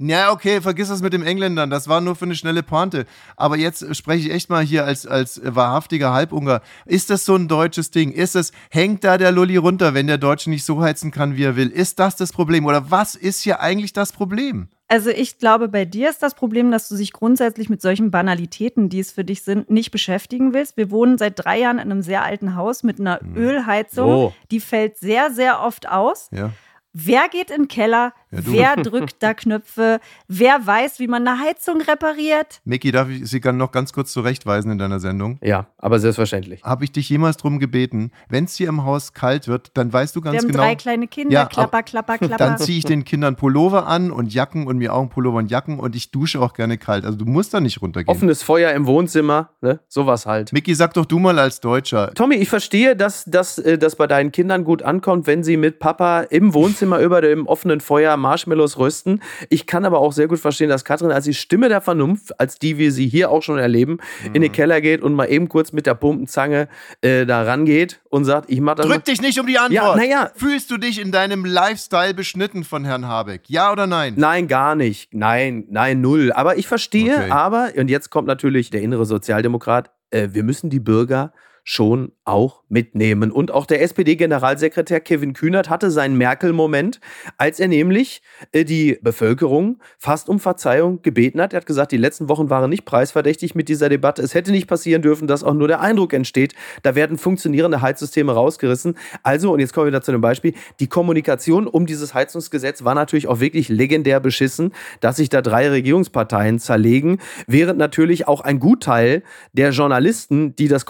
Ja, 0.03 0.31
okay, 0.31 0.61
vergiss 0.61 0.89
das 0.89 1.03
mit 1.03 1.13
dem 1.13 1.21
Engländern. 1.21 1.69
Das 1.69 1.87
war 1.87 2.01
nur 2.01 2.15
für 2.15 2.25
eine 2.25 2.35
schnelle 2.35 2.63
Pointe. 2.63 3.05
Aber 3.35 3.55
jetzt 3.55 3.95
spreche 3.95 4.27
ich 4.27 4.33
echt 4.33 4.49
mal 4.49 4.63
hier 4.63 4.83
als, 4.83 5.05
als 5.05 5.39
wahrhaftiger 5.43 6.11
Halbunger. 6.11 6.61
Ist 6.85 7.11
das 7.11 7.23
so 7.23 7.35
ein 7.35 7.47
deutsches 7.47 7.91
Ding? 7.91 8.11
Ist 8.11 8.35
es, 8.35 8.51
hängt 8.71 9.03
da 9.03 9.19
der 9.19 9.31
Lulli 9.31 9.57
runter, 9.57 9.93
wenn 9.93 10.07
der 10.07 10.17
Deutsche 10.17 10.49
nicht 10.49 10.65
so 10.65 10.81
heizen 10.81 11.11
kann, 11.11 11.37
wie 11.37 11.43
er 11.43 11.55
will? 11.55 11.67
Ist 11.67 11.99
das 11.99 12.15
das 12.15 12.33
Problem? 12.33 12.65
Oder 12.65 12.89
was 12.89 13.13
ist 13.13 13.41
hier 13.43 13.59
eigentlich 13.59 13.93
das 13.93 14.11
Problem? 14.11 14.69
Also 14.91 15.09
ich 15.09 15.37
glaube, 15.37 15.69
bei 15.69 15.85
dir 15.85 16.09
ist 16.09 16.21
das 16.21 16.35
Problem, 16.35 16.69
dass 16.69 16.89
du 16.89 16.97
dich 16.97 17.13
grundsätzlich 17.13 17.69
mit 17.69 17.81
solchen 17.81 18.11
Banalitäten, 18.11 18.89
die 18.89 18.99
es 18.99 19.09
für 19.09 19.23
dich 19.23 19.41
sind, 19.41 19.69
nicht 19.69 19.89
beschäftigen 19.89 20.53
willst. 20.53 20.75
Wir 20.75 20.91
wohnen 20.91 21.17
seit 21.17 21.35
drei 21.37 21.59
Jahren 21.59 21.77
in 21.79 21.89
einem 21.89 22.01
sehr 22.01 22.25
alten 22.25 22.57
Haus 22.57 22.83
mit 22.83 22.99
einer 22.99 23.21
Ölheizung. 23.33 24.09
So. 24.09 24.33
Die 24.51 24.59
fällt 24.59 24.97
sehr, 24.97 25.31
sehr 25.31 25.61
oft 25.61 25.87
aus. 25.87 26.27
Ja. 26.33 26.51
Wer 26.93 27.29
geht 27.29 27.49
in 27.51 27.63
den 27.63 27.67
Keller? 27.69 28.13
Ja, 28.31 28.39
wer 28.43 28.75
drückt 28.83 29.23
da 29.23 29.33
Knöpfe? 29.33 29.99
Wer 30.27 30.65
weiß, 30.65 30.99
wie 30.99 31.07
man 31.07 31.25
eine 31.25 31.39
Heizung 31.39 31.81
repariert? 31.81 32.59
Micky, 32.65 32.91
darf 32.91 33.09
ich 33.09 33.25
Sie 33.29 33.39
noch 33.53 33.71
ganz 33.71 33.93
kurz 33.93 34.11
zurechtweisen 34.11 34.71
in 34.71 34.77
deiner 34.77 34.99
Sendung? 34.99 35.39
Ja, 35.41 35.67
aber 35.77 35.99
selbstverständlich. 35.99 36.63
Habe 36.63 36.83
ich 36.83 36.91
dich 36.91 37.09
jemals 37.09 37.37
drum 37.37 37.59
gebeten, 37.59 38.11
wenn 38.29 38.43
es 38.45 38.55
hier 38.55 38.67
im 38.67 38.83
Haus 38.83 39.13
kalt 39.13 39.47
wird, 39.47 39.71
dann 39.75 39.91
weißt 39.91 40.15
du 40.15 40.21
ganz 40.21 40.33
Wir 40.33 40.39
haben 40.39 40.47
genau. 40.47 40.63
drei 40.63 40.75
kleine 40.75 41.07
Kinder, 41.07 41.33
Ja, 41.33 41.45
klapper, 41.45 41.83
klapper, 41.83 42.17
klapper. 42.17 42.37
Dann 42.37 42.57
ziehe 42.57 42.77
ich 42.77 42.83
den 42.83 43.05
Kindern 43.05 43.37
Pullover 43.37 43.87
an 43.87 44.11
und 44.11 44.33
Jacken 44.33 44.67
und 44.67 44.77
mir 44.77 44.93
auch 44.93 44.99
einen 44.99 45.09
Pullover 45.09 45.37
und 45.37 45.49
Jacken 45.49 45.79
und 45.79 45.95
ich 45.95 46.11
dusche 46.11 46.41
auch 46.41 46.53
gerne 46.53 46.77
kalt. 46.77 47.05
Also 47.05 47.17
du 47.17 47.25
musst 47.25 47.53
da 47.53 47.61
nicht 47.61 47.81
runtergehen. 47.81 48.13
Offenes 48.13 48.43
Feuer 48.43 48.71
im 48.73 48.85
Wohnzimmer, 48.85 49.51
ne? 49.61 49.79
sowas 49.87 50.25
halt. 50.25 50.51
Micky, 50.51 50.75
sag 50.75 50.93
doch 50.93 51.05
du 51.05 51.19
mal 51.19 51.39
als 51.39 51.61
Deutscher. 51.61 52.13
Tommy, 52.13 52.35
ich 52.35 52.49
verstehe, 52.49 52.95
dass, 52.97 53.23
dass 53.25 53.57
äh, 53.57 53.77
das 53.77 53.95
bei 53.95 54.07
deinen 54.07 54.31
Kindern 54.33 54.65
gut 54.65 54.83
ankommt, 54.83 55.27
wenn 55.27 55.43
sie 55.43 55.55
mit 55.55 55.79
Papa 55.79 56.21
im 56.21 56.53
Wohnzimmer 56.53 56.80
über 56.81 57.21
dem 57.21 57.47
offenen 57.47 57.81
Feuer 57.81 58.17
Marshmallows 58.17 58.77
rösten. 58.77 59.21
Ich 59.49 59.65
kann 59.67 59.85
aber 59.85 59.99
auch 59.99 60.13
sehr 60.13 60.27
gut 60.27 60.39
verstehen, 60.39 60.69
dass 60.69 60.85
Katrin 60.85 61.11
als 61.11 61.25
die 61.25 61.33
Stimme 61.33 61.69
der 61.69 61.81
Vernunft, 61.81 62.39
als 62.39 62.57
die 62.59 62.77
wir 62.77 62.91
sie 62.91 63.07
hier 63.07 63.29
auch 63.29 63.41
schon 63.43 63.57
erleben, 63.59 63.99
in 64.33 64.41
den 64.41 64.51
Keller 64.51 64.81
geht 64.81 65.01
und 65.01 65.13
mal 65.13 65.25
eben 65.25 65.49
kurz 65.49 65.71
mit 65.71 65.85
der 65.85 65.95
Pumpenzange 65.95 66.67
äh, 67.01 67.25
da 67.25 67.43
rangeht 67.43 68.01
und 68.09 68.25
sagt, 68.25 68.49
ich 68.49 68.61
mach 68.61 68.75
das. 68.75 68.87
Drück 68.87 69.05
dich 69.05 69.21
nicht 69.21 69.39
um 69.39 69.47
die 69.47 69.57
Antwort. 69.57 69.73
Ja, 69.73 69.95
na 69.95 70.03
ja. 70.05 70.31
Fühlst 70.35 70.71
du 70.71 70.77
dich 70.77 70.99
in 70.99 71.11
deinem 71.11 71.45
Lifestyle 71.45 72.13
beschnitten 72.13 72.63
von 72.63 72.85
Herrn 72.85 73.07
Habeck? 73.07 73.43
Ja 73.47 73.71
oder 73.71 73.87
nein? 73.87 74.13
Nein, 74.17 74.47
gar 74.47 74.75
nicht. 74.75 75.13
Nein, 75.13 75.65
nein, 75.69 76.01
null. 76.01 76.31
Aber 76.33 76.57
ich 76.57 76.67
verstehe, 76.67 77.15
Okay. 77.15 77.31
aber, 77.31 77.71
und 77.77 77.89
jetzt 77.89 78.09
kommt 78.09 78.27
natürlich 78.27 78.69
der 78.69 78.81
innere 78.81 79.05
Sozialdemokrat, 79.05 79.91
äh, 80.11 80.29
wir 80.31 80.43
müssen 80.43 80.69
die 80.69 80.79
Bürger 80.79 81.33
schon 81.63 82.11
auch 82.25 82.63
mitnehmen. 82.69 83.31
Und 83.31 83.51
auch 83.51 83.65
der 83.65 83.81
SPD-Generalsekretär 83.81 84.99
Kevin 84.99 85.33
Kühnert 85.33 85.69
hatte 85.69 85.91
seinen 85.91 86.17
Merkel-Moment, 86.17 86.99
als 87.37 87.59
er 87.59 87.67
nämlich 87.67 88.21
äh, 88.51 88.63
die 88.63 88.97
Bevölkerung 89.01 89.79
fast 89.97 90.29
um 90.29 90.39
Verzeihung 90.39 91.01
gebeten 91.01 91.41
hat. 91.41 91.53
Er 91.53 91.57
hat 91.57 91.65
gesagt, 91.65 91.91
die 91.91 91.97
letzten 91.97 92.29
Wochen 92.29 92.49
waren 92.49 92.69
nicht 92.69 92.85
preisverdächtig 92.85 93.55
mit 93.55 93.69
dieser 93.69 93.89
Debatte. 93.89 94.21
Es 94.21 94.33
hätte 94.33 94.51
nicht 94.51 94.67
passieren 94.67 95.01
dürfen, 95.01 95.27
dass 95.27 95.43
auch 95.43 95.53
nur 95.53 95.67
der 95.67 95.81
Eindruck 95.81 96.13
entsteht, 96.13 96.53
da 96.83 96.95
werden 96.95 97.17
funktionierende 97.17 97.81
Heizsysteme 97.81 98.31
rausgerissen. 98.31 98.97
Also, 99.23 99.51
und 99.51 99.59
jetzt 99.59 99.73
kommen 99.73 99.87
wir 99.87 99.91
wieder 99.91 100.01
zu 100.01 100.11
dem 100.11 100.21
Beispiel, 100.21 100.53
die 100.79 100.87
Kommunikation 100.87 101.67
um 101.67 101.85
dieses 101.85 102.13
Heizungsgesetz 102.13 102.83
war 102.83 102.95
natürlich 102.95 103.27
auch 103.27 103.39
wirklich 103.39 103.69
legendär 103.69 104.19
beschissen, 104.19 104.73
dass 104.99 105.17
sich 105.17 105.29
da 105.29 105.41
drei 105.41 105.69
Regierungsparteien 105.69 106.59
zerlegen, 106.59 107.19
während 107.47 107.77
natürlich 107.77 108.27
auch 108.27 108.41
ein 108.41 108.59
Gutteil 108.59 109.23
der 109.53 109.71
Journalisten, 109.71 110.55
die 110.55 110.67
das 110.67 110.85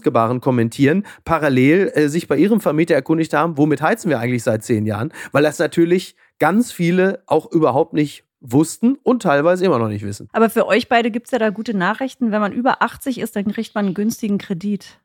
Kommunikationsgebaren 0.00 0.40
kommentieren, 0.40 1.06
parallel 1.24 1.92
äh, 1.94 2.08
sich 2.08 2.28
bei 2.28 2.36
ihrem 2.36 2.60
Vermieter 2.60 2.94
erkundigt 2.94 3.32
haben, 3.32 3.56
womit 3.56 3.82
heizen 3.82 4.10
wir 4.10 4.18
eigentlich 4.18 4.42
seit 4.42 4.64
zehn 4.64 4.86
Jahren, 4.86 5.12
weil 5.32 5.42
das 5.42 5.58
natürlich 5.58 6.16
ganz 6.38 6.72
viele 6.72 7.22
auch 7.26 7.50
überhaupt 7.50 7.92
nicht 7.92 8.24
wussten 8.40 8.96
und 9.02 9.22
teilweise 9.22 9.64
immer 9.64 9.78
noch 9.78 9.88
nicht 9.88 10.04
wissen. 10.04 10.28
Aber 10.32 10.48
für 10.48 10.66
euch 10.66 10.88
beide 10.88 11.10
gibt 11.10 11.26
es 11.26 11.32
ja 11.32 11.38
da 11.38 11.50
gute 11.50 11.74
Nachrichten. 11.74 12.32
Wenn 12.32 12.40
man 12.40 12.52
über 12.52 12.82
80 12.82 13.20
ist, 13.20 13.36
dann 13.36 13.52
kriegt 13.52 13.74
man 13.74 13.86
einen 13.86 13.94
günstigen 13.94 14.38
Kredit. 14.38 14.98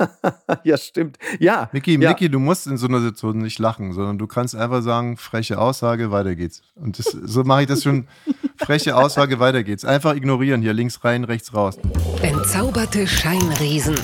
ja, 0.64 0.76
stimmt. 0.76 1.18
Ja. 1.38 1.70
Micky, 1.72 1.92
ja. 2.00 2.08
Micky, 2.10 2.28
du 2.28 2.40
musst 2.40 2.66
in 2.66 2.76
so 2.76 2.88
einer 2.88 3.00
Situation 3.00 3.38
nicht 3.38 3.58
lachen, 3.58 3.92
sondern 3.92 4.18
du 4.18 4.26
kannst 4.26 4.56
einfach 4.56 4.82
sagen, 4.82 5.16
freche 5.16 5.58
Aussage, 5.58 6.10
weiter 6.10 6.34
geht's. 6.34 6.62
Und 6.74 6.98
das, 6.98 7.06
so 7.06 7.44
mache 7.44 7.62
ich 7.62 7.68
das 7.68 7.84
schon. 7.84 8.08
Freche 8.56 8.96
Aussage, 8.96 9.38
weiter 9.38 9.62
geht's. 9.62 9.84
Einfach 9.84 10.14
ignorieren, 10.14 10.60
hier 10.60 10.72
links 10.72 11.04
rein, 11.04 11.24
rechts 11.24 11.54
raus. 11.54 11.78
Entzauberte 12.22 13.06
Scheinriesen. 13.06 13.96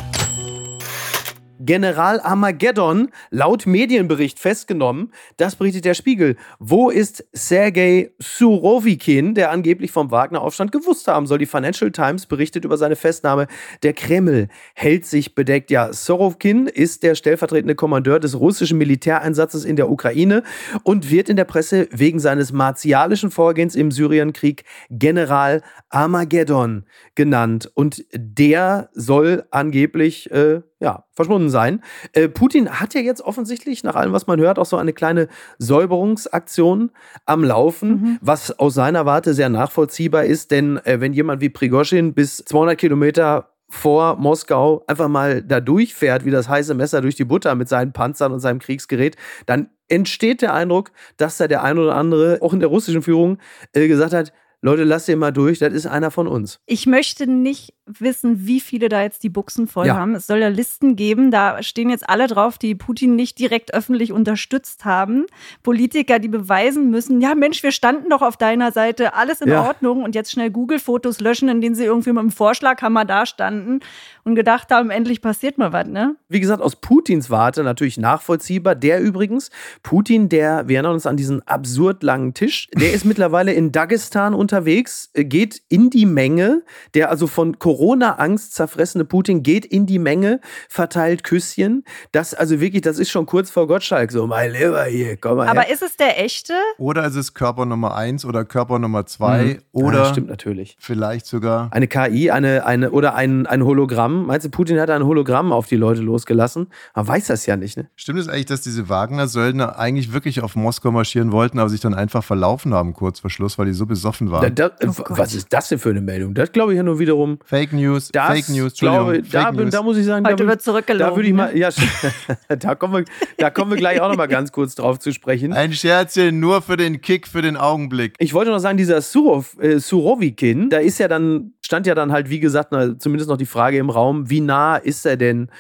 General 1.66 2.20
Armageddon 2.20 3.08
laut 3.30 3.66
Medienbericht 3.66 4.38
festgenommen. 4.38 5.12
Das 5.36 5.56
berichtet 5.56 5.84
der 5.84 5.94
Spiegel. 5.94 6.36
Wo 6.60 6.90
ist 6.90 7.26
Sergei 7.32 8.12
Surovikin, 8.20 9.34
der 9.34 9.50
angeblich 9.50 9.90
vom 9.90 10.12
Wagner-Aufstand 10.12 10.70
gewusst 10.70 11.08
haben 11.08 11.26
soll? 11.26 11.38
Die 11.38 11.46
Financial 11.46 11.90
Times 11.90 12.26
berichtet 12.26 12.64
über 12.64 12.76
seine 12.76 12.94
Festnahme. 12.94 13.48
Der 13.82 13.92
Kreml 13.92 14.48
hält 14.74 15.06
sich 15.06 15.34
bedeckt. 15.34 15.70
Ja, 15.72 15.92
Surovikin 15.92 16.68
ist 16.68 17.02
der 17.02 17.16
stellvertretende 17.16 17.74
Kommandeur 17.74 18.20
des 18.20 18.38
russischen 18.38 18.78
Militäreinsatzes 18.78 19.64
in 19.64 19.74
der 19.74 19.90
Ukraine 19.90 20.44
und 20.84 21.10
wird 21.10 21.28
in 21.28 21.36
der 21.36 21.44
Presse 21.44 21.88
wegen 21.90 22.20
seines 22.20 22.52
martialischen 22.52 23.32
Vorgehens 23.32 23.74
im 23.74 23.90
Syrienkrieg 23.90 24.64
General 24.88 25.62
Armageddon 25.88 26.84
genannt. 27.16 27.70
Und 27.74 28.04
der 28.14 28.88
soll 28.92 29.44
angeblich 29.50 30.30
äh, 30.30 30.60
ja, 30.78 31.04
verschwunden 31.12 31.48
sein. 31.48 31.82
Äh, 32.12 32.28
Putin 32.28 32.68
hat 32.68 32.94
ja 32.94 33.00
jetzt 33.00 33.22
offensichtlich, 33.22 33.82
nach 33.82 33.94
allem, 33.94 34.12
was 34.12 34.26
man 34.26 34.38
hört, 34.40 34.58
auch 34.58 34.66
so 34.66 34.76
eine 34.76 34.92
kleine 34.92 35.28
Säuberungsaktion 35.58 36.90
am 37.24 37.44
Laufen, 37.44 37.88
mhm. 37.88 38.18
was 38.20 38.58
aus 38.58 38.74
seiner 38.74 39.06
Warte 39.06 39.32
sehr 39.32 39.48
nachvollziehbar 39.48 40.24
ist, 40.24 40.50
denn 40.50 40.78
äh, 40.84 41.00
wenn 41.00 41.12
jemand 41.12 41.40
wie 41.40 41.48
Prigozhin 41.48 42.12
bis 42.12 42.38
200 42.38 42.76
Kilometer 42.78 43.52
vor 43.68 44.16
Moskau 44.16 44.84
einfach 44.86 45.08
mal 45.08 45.42
da 45.42 45.60
durchfährt, 45.60 46.24
wie 46.24 46.30
das 46.30 46.48
heiße 46.48 46.74
Messer 46.74 47.00
durch 47.00 47.16
die 47.16 47.24
Butter 47.24 47.54
mit 47.54 47.68
seinen 47.68 47.92
Panzern 47.92 48.32
und 48.32 48.40
seinem 48.40 48.60
Kriegsgerät, 48.60 49.16
dann 49.46 49.70
entsteht 49.88 50.42
der 50.42 50.54
Eindruck, 50.54 50.92
dass 51.16 51.38
da 51.38 51.48
der 51.48 51.62
ein 51.62 51.78
oder 51.78 51.94
andere, 51.94 52.38
auch 52.42 52.52
in 52.52 52.60
der 52.60 52.68
russischen 52.68 53.02
Führung, 53.02 53.38
äh, 53.72 53.88
gesagt 53.88 54.12
hat, 54.12 54.32
Leute, 54.62 54.84
lasst 54.84 55.08
ihr 55.08 55.16
mal 55.16 55.32
durch, 55.32 55.58
das 55.58 55.72
ist 55.72 55.86
einer 55.86 56.10
von 56.10 56.26
uns. 56.26 56.60
Ich 56.66 56.86
möchte 56.86 57.26
nicht 57.26 57.75
wissen, 57.86 58.46
wie 58.46 58.60
viele 58.60 58.88
da 58.88 59.02
jetzt 59.02 59.22
die 59.22 59.28
Buchsen 59.28 59.68
voll 59.68 59.86
ja. 59.86 59.96
haben. 59.96 60.16
Es 60.16 60.26
soll 60.26 60.38
ja 60.38 60.48
Listen 60.48 60.96
geben, 60.96 61.30
da 61.30 61.62
stehen 61.62 61.88
jetzt 61.88 62.08
alle 62.08 62.26
drauf, 62.26 62.58
die 62.58 62.74
Putin 62.74 63.14
nicht 63.14 63.38
direkt 63.38 63.72
öffentlich 63.74 64.12
unterstützt 64.12 64.84
haben. 64.84 65.26
Politiker, 65.62 66.18
die 66.18 66.28
beweisen 66.28 66.90
müssen, 66.90 67.20
ja 67.20 67.34
Mensch, 67.34 67.62
wir 67.62 67.70
standen 67.70 68.10
doch 68.10 68.22
auf 68.22 68.36
deiner 68.36 68.72
Seite, 68.72 69.14
alles 69.14 69.40
in 69.40 69.50
ja. 69.50 69.64
Ordnung 69.64 70.02
und 70.02 70.14
jetzt 70.16 70.32
schnell 70.32 70.50
Google-Fotos 70.50 71.20
löschen, 71.20 71.48
in 71.48 71.60
denen 71.60 71.76
sie 71.76 71.84
irgendwie 71.84 72.12
mit 72.12 72.22
dem 72.22 72.30
Vorschlaghammer 72.32 73.04
da 73.04 73.24
standen 73.24 73.80
und 74.24 74.34
gedacht 74.34 74.70
haben, 74.70 74.90
endlich 74.90 75.22
passiert 75.22 75.56
mal 75.56 75.72
was, 75.72 75.86
ne? 75.86 76.16
Wie 76.28 76.40
gesagt, 76.40 76.60
aus 76.60 76.74
Putins 76.76 77.30
Warte 77.30 77.62
natürlich 77.62 77.98
nachvollziehbar. 77.98 78.74
Der 78.74 79.00
übrigens, 79.00 79.50
Putin, 79.84 80.28
der, 80.28 80.66
wir 80.66 80.76
erinnern 80.76 80.94
uns 80.94 81.06
an 81.06 81.16
diesen 81.16 81.46
absurd 81.46 82.02
langen 82.02 82.34
Tisch, 82.34 82.68
der 82.74 82.92
ist 82.92 83.04
mittlerweile 83.04 83.52
in 83.52 83.70
Dagestan 83.70 84.34
unterwegs, 84.34 85.10
äh, 85.14 85.24
geht 85.24 85.62
in 85.68 85.90
die 85.90 86.06
Menge, 86.06 86.62
der 86.94 87.10
also 87.10 87.28
von 87.28 87.60
Corona 87.60 87.75
Corona-Angst 87.76 88.54
zerfressene 88.54 89.04
Putin 89.04 89.42
geht 89.42 89.66
in 89.66 89.84
die 89.84 89.98
Menge, 89.98 90.40
verteilt 90.68 91.24
Küsschen. 91.24 91.84
Das 92.10 92.32
also 92.32 92.58
wirklich, 92.58 92.80
das 92.80 92.98
ist 92.98 93.10
schon 93.10 93.26
kurz 93.26 93.50
vor 93.50 93.66
Gottschalk. 93.66 94.10
So, 94.10 94.26
mein 94.26 94.52
Lieber 94.52 94.84
hier, 94.84 95.18
komm 95.18 95.36
mal 95.36 95.48
Aber 95.48 95.60
her. 95.60 95.72
ist 95.72 95.82
es 95.82 95.96
der 95.96 96.18
echte? 96.18 96.54
Oder 96.78 97.04
ist 97.04 97.16
es 97.16 97.34
Körper 97.34 97.66
Nummer 97.66 97.94
eins 97.94 98.24
oder 98.24 98.46
Körper 98.46 98.78
Nummer 98.78 99.04
zwei 99.04 99.44
mhm. 99.44 99.58
oder 99.72 99.98
ja, 99.98 100.04
stimmt 100.06 100.28
natürlich. 100.28 100.76
vielleicht 100.80 101.26
sogar 101.26 101.68
eine 101.70 101.86
KI, 101.86 102.30
eine, 102.30 102.64
eine 102.64 102.92
oder 102.92 103.14
ein, 103.14 103.46
ein 103.46 103.62
Hologramm. 103.62 104.24
Meinst 104.26 104.46
du, 104.46 104.50
Putin 104.50 104.80
hat 104.80 104.88
ein 104.88 105.04
Hologramm 105.04 105.52
auf 105.52 105.66
die 105.66 105.76
Leute 105.76 106.00
losgelassen? 106.00 106.68
Man 106.94 107.06
weiß 107.06 107.26
das 107.26 107.44
ja 107.44 107.58
nicht, 107.58 107.76
ne? 107.76 107.90
Stimmt 107.94 108.20
es 108.20 108.28
eigentlich, 108.28 108.46
dass 108.46 108.62
diese 108.62 108.88
Wagner-Söldner 108.88 109.78
eigentlich 109.78 110.14
wirklich 110.14 110.40
auf 110.40 110.56
Moskau 110.56 110.92
marschieren 110.92 111.30
wollten, 111.30 111.58
aber 111.58 111.68
sich 111.68 111.80
dann 111.80 111.92
einfach 111.92 112.24
verlaufen 112.24 112.72
haben 112.72 112.94
kurz 112.94 113.20
vor 113.20 113.28
Schluss, 113.28 113.58
weil 113.58 113.66
die 113.66 113.74
so 113.74 113.84
besoffen 113.84 114.30
waren? 114.30 114.54
Da, 114.54 114.70
da, 114.70 114.88
oh 114.88 115.04
was 115.08 115.34
ist 115.34 115.52
das 115.52 115.68
denn 115.68 115.78
für 115.78 115.90
eine 115.90 116.00
Meldung? 116.00 116.32
Das 116.32 116.52
glaube 116.52 116.72
ich 116.72 116.78
ja 116.78 116.82
nur 116.82 116.98
wiederum. 116.98 117.38
Fake 117.44 117.65
News, 117.72 118.10
das 118.12 118.26
Fake 118.26 118.48
News, 118.48 118.74
glaube, 118.74 119.16
Fake 119.16 119.30
da, 119.30 119.52
News. 119.52 119.70
da 119.70 119.82
muss 119.82 119.96
ich 119.96 120.04
sagen, 120.04 120.26
Heute 120.26 120.44
da, 120.44 120.48
wird 120.48 120.62
zurückgelogen. 120.62 121.10
Da 121.10 121.16
würde 121.16 121.28
ich 121.28 121.34
mal, 121.34 121.52
ne? 121.52 121.58
ja, 121.58 121.70
da 122.48 122.74
kommen 122.74 122.94
wir, 122.94 123.04
da 123.38 123.50
kommen 123.50 123.70
wir 123.70 123.78
gleich 123.78 124.00
auch 124.00 124.08
noch 124.08 124.16
mal 124.16 124.26
ganz 124.26 124.52
kurz 124.52 124.74
drauf 124.74 124.98
zu 124.98 125.12
sprechen. 125.12 125.52
Ein 125.52 125.72
Scherzchen 125.72 126.40
nur 126.40 126.62
für 126.62 126.76
den 126.76 127.00
Kick, 127.00 127.28
für 127.28 127.42
den 127.42 127.56
Augenblick. 127.56 128.14
Ich 128.18 128.34
wollte 128.34 128.50
noch 128.50 128.58
sagen, 128.58 128.76
dieser 128.76 129.00
Surov, 129.00 129.56
äh, 129.60 129.78
Surovikin, 129.78 130.70
da 130.70 130.78
ist 130.78 130.98
ja 130.98 131.08
dann 131.08 131.52
stand 131.66 131.86
ja 131.86 131.94
dann 131.96 132.12
halt, 132.12 132.30
wie 132.30 132.38
gesagt, 132.38 132.68
na, 132.70 132.96
zumindest 132.98 133.28
noch 133.28 133.36
die 133.36 133.46
Frage 133.46 133.78
im 133.78 133.90
Raum, 133.90 134.30
wie 134.30 134.40
nah 134.40 134.76
ist 134.76 135.04
er 135.04 135.16
denn 135.16 135.50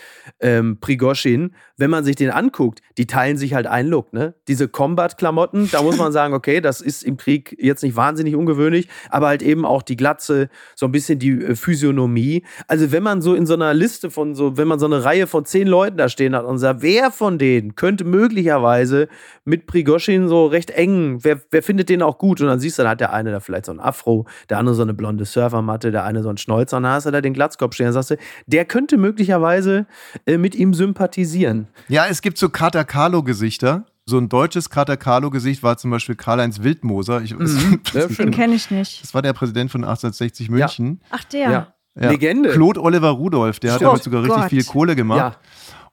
ähm, 0.40 0.78
Prigoshin? 0.80 1.54
Wenn 1.76 1.90
man 1.90 2.04
sich 2.04 2.16
den 2.16 2.30
anguckt, 2.30 2.80
die 2.98 3.06
teilen 3.06 3.36
sich 3.36 3.54
halt 3.54 3.66
einen 3.66 3.88
Look, 3.88 4.12
ne? 4.12 4.34
Diese 4.48 4.68
Combat-Klamotten, 4.68 5.70
da 5.70 5.82
muss 5.82 5.98
man 5.98 6.12
sagen, 6.12 6.32
okay, 6.34 6.60
das 6.60 6.80
ist 6.80 7.02
im 7.02 7.16
Krieg 7.16 7.56
jetzt 7.60 7.82
nicht 7.82 7.96
wahnsinnig 7.96 8.34
ungewöhnlich, 8.34 8.88
aber 9.10 9.28
halt 9.28 9.42
eben 9.42 9.64
auch 9.64 9.82
die 9.82 9.96
Glatze, 9.96 10.48
so 10.74 10.86
ein 10.86 10.92
bisschen 10.92 11.18
die 11.18 11.32
äh, 11.32 11.54
Physiognomie. 11.56 12.44
Also 12.66 12.92
wenn 12.92 13.02
man 13.02 13.20
so 13.22 13.34
in 13.34 13.46
so 13.46 13.54
einer 13.54 13.74
Liste 13.74 14.10
von 14.10 14.34
so, 14.34 14.56
wenn 14.56 14.68
man 14.68 14.78
so 14.78 14.86
eine 14.86 15.04
Reihe 15.04 15.26
von 15.26 15.44
zehn 15.44 15.66
Leuten 15.66 15.96
da 15.96 16.08
stehen 16.08 16.34
hat 16.34 16.44
und 16.44 16.58
sagt, 16.58 16.82
wer 16.82 17.10
von 17.10 17.38
denen 17.38 17.74
könnte 17.74 18.04
möglicherweise 18.04 19.08
mit 19.44 19.66
Prigoshin 19.66 20.28
so 20.28 20.46
recht 20.46 20.70
eng, 20.70 21.18
wer, 21.22 21.40
wer 21.50 21.62
findet 21.62 21.88
den 21.88 22.02
auch 22.02 22.18
gut? 22.18 22.40
Und 22.40 22.46
dann 22.48 22.60
siehst 22.60 22.78
du, 22.78 22.82
dann 22.82 22.92
hat 22.92 23.00
der 23.00 23.12
eine 23.12 23.30
da 23.30 23.40
vielleicht 23.40 23.66
so 23.66 23.72
ein 23.72 23.80
Afro, 23.80 24.26
der 24.48 24.58
andere 24.58 24.74
so 24.74 24.82
eine 24.82 24.94
blonde 24.94 25.24
Surfermatte, 25.24 25.90
der 25.90 26.04
eine 26.04 26.22
so 26.22 26.30
ein 26.30 26.36
Schnäuzer 26.36 26.78
und 26.78 26.84
dann 26.84 26.92
hast 26.92 27.06
du 27.06 27.10
da 27.10 27.20
den 27.20 27.34
Glatzkopf 27.34 27.74
stehen. 27.74 27.86
Dann 27.86 27.92
sagst 27.92 28.12
du, 28.12 28.16
der 28.46 28.64
könnte 28.64 28.96
möglicherweise 28.96 29.86
äh, 30.24 30.38
mit 30.38 30.54
ihm 30.54 30.74
sympathisieren. 30.74 31.65
Ja, 31.88 32.06
es 32.06 32.22
gibt 32.22 32.38
so 32.38 32.48
Katakalo-Gesichter. 32.48 33.86
So 34.08 34.18
ein 34.18 34.28
deutsches 34.28 34.70
Katakalo-Gesicht 34.70 35.62
war 35.62 35.76
zum 35.78 35.90
Beispiel 35.90 36.14
Karl-Heinz 36.14 36.62
Wildmoser. 36.62 37.22
Ich, 37.22 37.34
Mhm. 37.36 37.80
Den 38.18 38.30
kenne 38.30 38.54
ich 38.54 38.70
nicht. 38.70 39.02
Das 39.02 39.14
war 39.14 39.22
der 39.22 39.32
Präsident 39.32 39.70
von 39.70 39.82
1860 39.82 40.48
München. 40.50 41.00
Ach, 41.10 41.24
der. 41.24 41.50
Ja. 41.50 41.72
Ja. 41.98 42.10
Legende. 42.10 42.50
Claude 42.50 42.82
Oliver 42.82 43.08
Rudolph, 43.10 43.58
der 43.58 43.72
hat 43.72 43.78
Stimmt. 43.78 43.88
damit 43.90 44.02
sogar 44.04 44.22
richtig 44.22 44.40
Gott. 44.42 44.50
viel 44.50 44.64
Kohle 44.64 44.94
gemacht. 44.96 45.18
Ja. 45.18 45.36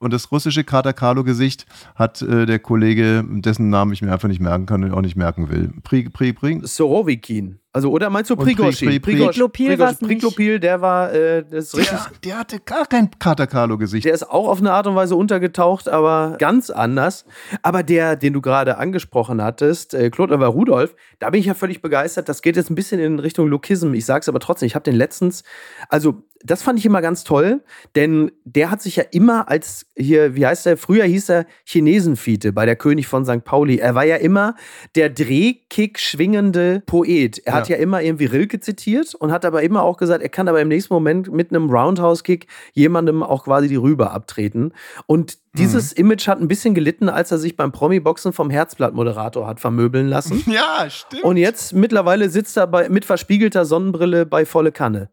Und 0.03 0.13
das 0.13 0.31
russische 0.31 0.63
Katakalo-Gesicht 0.63 1.65
hat 1.95 2.22
äh, 2.22 2.45
der 2.45 2.60
Kollege, 2.60 3.24
dessen 3.27 3.69
Namen 3.69 3.93
ich 3.93 4.01
mir 4.01 4.12
einfach 4.12 4.27
nicht 4.27 4.41
merken 4.41 4.65
kann 4.65 4.83
und 4.83 4.91
auch 4.93 5.01
nicht 5.01 5.15
merken 5.15 5.50
will. 5.50 5.72
Pri, 5.83 6.10
Pri, 6.10 6.33
Pri. 6.33 6.62
Sorovikin. 6.63 7.60
Also, 7.75 7.89
oder 7.89 8.12
meinst 8.12 8.29
du 8.29 8.36
Und 8.36 8.41
Pri- 8.48 8.55
Prigoshin? 8.55 8.89
Pri- 8.89 9.00
Pri- 9.00 9.15
Prigos- 9.15 9.25
Priglopil 9.31 9.69
nicht. 9.77 10.00
Priglopil, 10.01 10.60
der 10.60 10.81
war, 10.81 11.12
äh, 11.12 11.43
das 11.43 11.65
ist 11.74 11.77
richtig. 11.77 11.98
Der, 11.98 12.12
der 12.24 12.38
hatte 12.39 12.60
gar 12.60 12.86
kein 12.86 13.10
Katakalo-Gesicht. 13.17 14.05
Der 14.05 14.13
ist 14.13 14.29
auch 14.29 14.48
auf 14.48 14.60
eine 14.60 14.72
Art 14.74 14.86
und 14.86 14.93
Weise 14.95 15.15
untergetaucht, 15.15 15.89
aber 15.89 16.36
ganz 16.38 16.69
anders. 16.69 17.25
Aber 17.63 17.81
der, 17.81 18.15
den 18.15 18.33
du 18.33 18.41
gerade 18.41 18.77
angesprochen 18.77 19.41
hattest, 19.41 19.95
äh, 19.95 20.12
Claude 20.12 20.33
Oliver 20.33 20.48
Rudolph, 20.48 20.95
da 21.17 21.31
bin 21.31 21.39
ich 21.39 21.48
ja 21.48 21.55
völlig 21.55 21.81
begeistert. 21.81 22.29
Das 22.29 22.43
geht 22.43 22.57
jetzt 22.57 22.69
ein 22.69 22.75
bisschen 22.75 23.00
in 23.00 23.17
Richtung 23.17 23.48
Lokism. 23.48 23.95
Ich 23.95 24.05
sag's 24.05 24.29
aber 24.29 24.39
trotzdem, 24.39 24.67
ich 24.67 24.75
habe 24.75 24.83
den 24.83 24.95
letztens, 24.95 25.43
also 25.89 26.22
das 26.43 26.62
fand 26.62 26.77
ich 26.77 26.85
immer 26.85 27.01
ganz 27.01 27.23
toll, 27.23 27.62
denn 27.95 28.31
der 28.43 28.69
hat 28.69 28.81
sich 28.81 28.97
ja 28.97 29.03
immer 29.12 29.50
als 29.50 29.85
hier, 29.95 30.35
wie 30.35 30.45
heißt 30.45 30.65
der? 30.65 30.77
Früher 30.77 31.05
hieß 31.05 31.29
er 31.29 31.45
Chinesenfiete 31.65 32.51
bei 32.51 32.65
der 32.65 32.75
König 32.75 33.07
von 33.07 33.25
St. 33.25 33.43
Pauli. 33.43 33.77
Er 33.77 33.95
war 33.95 34.03
ja 34.03 34.17
immer 34.17 34.55
der 34.95 35.09
Drehkick 35.09 36.00
schwingende 36.00 36.83
Poet. 36.85 37.39
Er 37.45 37.53
hat 37.53 37.69
ja 37.69 37.77
immer 37.77 38.01
irgendwie 38.01 38.25
Rilke 38.25 38.59
zitiert 38.59 39.15
und 39.15 39.31
hat 39.31 39.45
aber 39.45 39.63
immer 39.63 39.83
auch 39.83 39.97
gesagt, 39.97 40.21
er 40.21 40.29
kann 40.29 40.47
aber 40.47 40.62
im 40.62 40.67
nächsten 40.67 40.93
Moment 40.93 41.31
mit 41.31 41.51
einem 41.51 41.69
Roundhouse-Kick 41.69 42.47
jemandem 42.73 43.23
auch 43.23 43.45
quasi 43.45 43.67
die 43.67 43.75
Rübe 43.75 44.12
abtreten. 44.12 44.73
Und 45.07 45.38
dieses 45.55 45.93
Image 45.93 46.27
hat 46.27 46.41
ein 46.41 46.47
bisschen 46.47 46.73
gelitten, 46.73 47.09
als 47.09 47.31
er 47.31 47.38
sich 47.38 47.55
beim 47.55 47.71
Promi-Boxen 47.71 48.33
vom 48.33 48.50
Herzblatt-Moderator 48.50 49.45
hat 49.47 49.59
vermöbeln 49.59 50.07
lassen. 50.07 50.43
Ja, 50.53 50.88
stimmt. 50.89 51.23
Und 51.23 51.38
jetzt 51.38 51.73
mittlerweile 51.73 52.29
sitzt 52.29 52.57
er 52.57 52.67
bei, 52.67 52.88
mit 52.89 53.05
verspiegelter 53.05 53.65
Sonnenbrille 53.65 54.25
bei 54.25 54.45
volle 54.45 54.71
Kanne. 54.71 55.09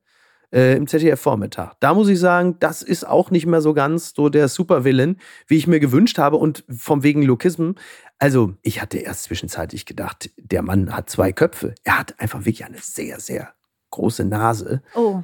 Äh, 0.52 0.76
im 0.76 0.86
ZDF-Vormittag. 0.86 1.74
Da 1.80 1.94
muss 1.94 2.08
ich 2.08 2.18
sagen, 2.18 2.56
das 2.60 2.82
ist 2.82 3.06
auch 3.06 3.30
nicht 3.30 3.46
mehr 3.46 3.60
so 3.60 3.74
ganz 3.74 4.12
so 4.14 4.28
der 4.28 4.48
Supervillain, 4.48 5.16
wie 5.46 5.56
ich 5.56 5.66
mir 5.66 5.80
gewünscht 5.80 6.18
habe 6.18 6.36
und 6.36 6.64
vom 6.68 7.02
wegen 7.02 7.22
Lokism. 7.22 7.72
Also, 8.18 8.54
ich 8.62 8.82
hatte 8.82 8.98
erst 8.98 9.24
zwischenzeitlich 9.24 9.86
gedacht, 9.86 10.30
der 10.36 10.62
Mann 10.62 10.94
hat 10.94 11.08
zwei 11.08 11.32
Köpfe. 11.32 11.74
Er 11.84 11.98
hat 11.98 12.18
einfach 12.20 12.40
wirklich 12.40 12.64
eine 12.64 12.78
sehr, 12.78 13.20
sehr 13.20 13.54
große 13.90 14.24
Nase. 14.24 14.82
Oh. 14.94 15.22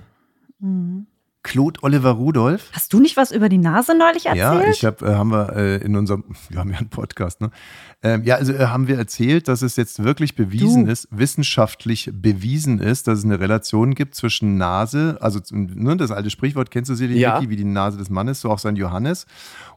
Mhm. 0.59 1.07
Claude 1.47 1.79
Oliver 1.83 2.11
Rudolph. 2.11 2.69
Hast 2.73 2.93
du 2.93 2.99
nicht 2.99 3.17
was 3.17 3.31
über 3.31 3.49
die 3.49 3.59
Nase 3.59 3.97
neulich 3.97 4.27
erzählt? 4.27 4.65
Ja, 4.65 4.69
ich 4.69 4.85
habe, 4.85 5.07
äh, 5.07 5.15
haben 5.15 5.31
wir 5.31 5.55
äh, 5.55 5.77
in 5.77 5.95
unserem, 5.97 6.25
wir 6.51 6.59
haben 6.59 6.71
ja 6.73 6.79
einen 6.79 6.89
Podcast, 6.91 7.41
ne? 7.41 7.51
Ähm, 8.03 8.25
ja, 8.25 8.35
also 8.35 8.53
äh, 8.53 8.67
haben 8.67 8.89
wir 8.89 8.99
erzählt, 8.99 9.49
dass 9.49 9.63
es 9.63 9.77
jetzt 9.77 10.03
wirklich 10.05 10.35
bewiesen 10.35 10.85
Du. 10.87 10.93
ist, 10.93 11.09
wissenschaftlich 11.11 12.11
bewiesen 12.13 12.79
ist, 12.79 13.07
dass 13.09 13.21
es 13.21 13.25
eine 13.25 13.41
Relation 13.41 13.95
gibt 13.95 14.15
zwischen 14.17 14.59
Nase, 14.59 15.17
also 15.21 15.41
ne, 15.51 15.97
das 15.97 16.11
alte 16.11 16.29
Sprichwort 16.31 16.71
kennst 16.71 16.91
du 16.91 16.95
sicherlich, 16.95 17.21
Ja. 17.21 17.37
Vicky, 17.41 17.49
wie 17.51 17.57
die 17.57 17.65
Nase 17.65 17.97
des 17.97 18.11
Mannes, 18.11 18.41
so 18.41 18.51
auch 18.51 18.59
sein 18.59 18.77
Johannes. 18.77 19.27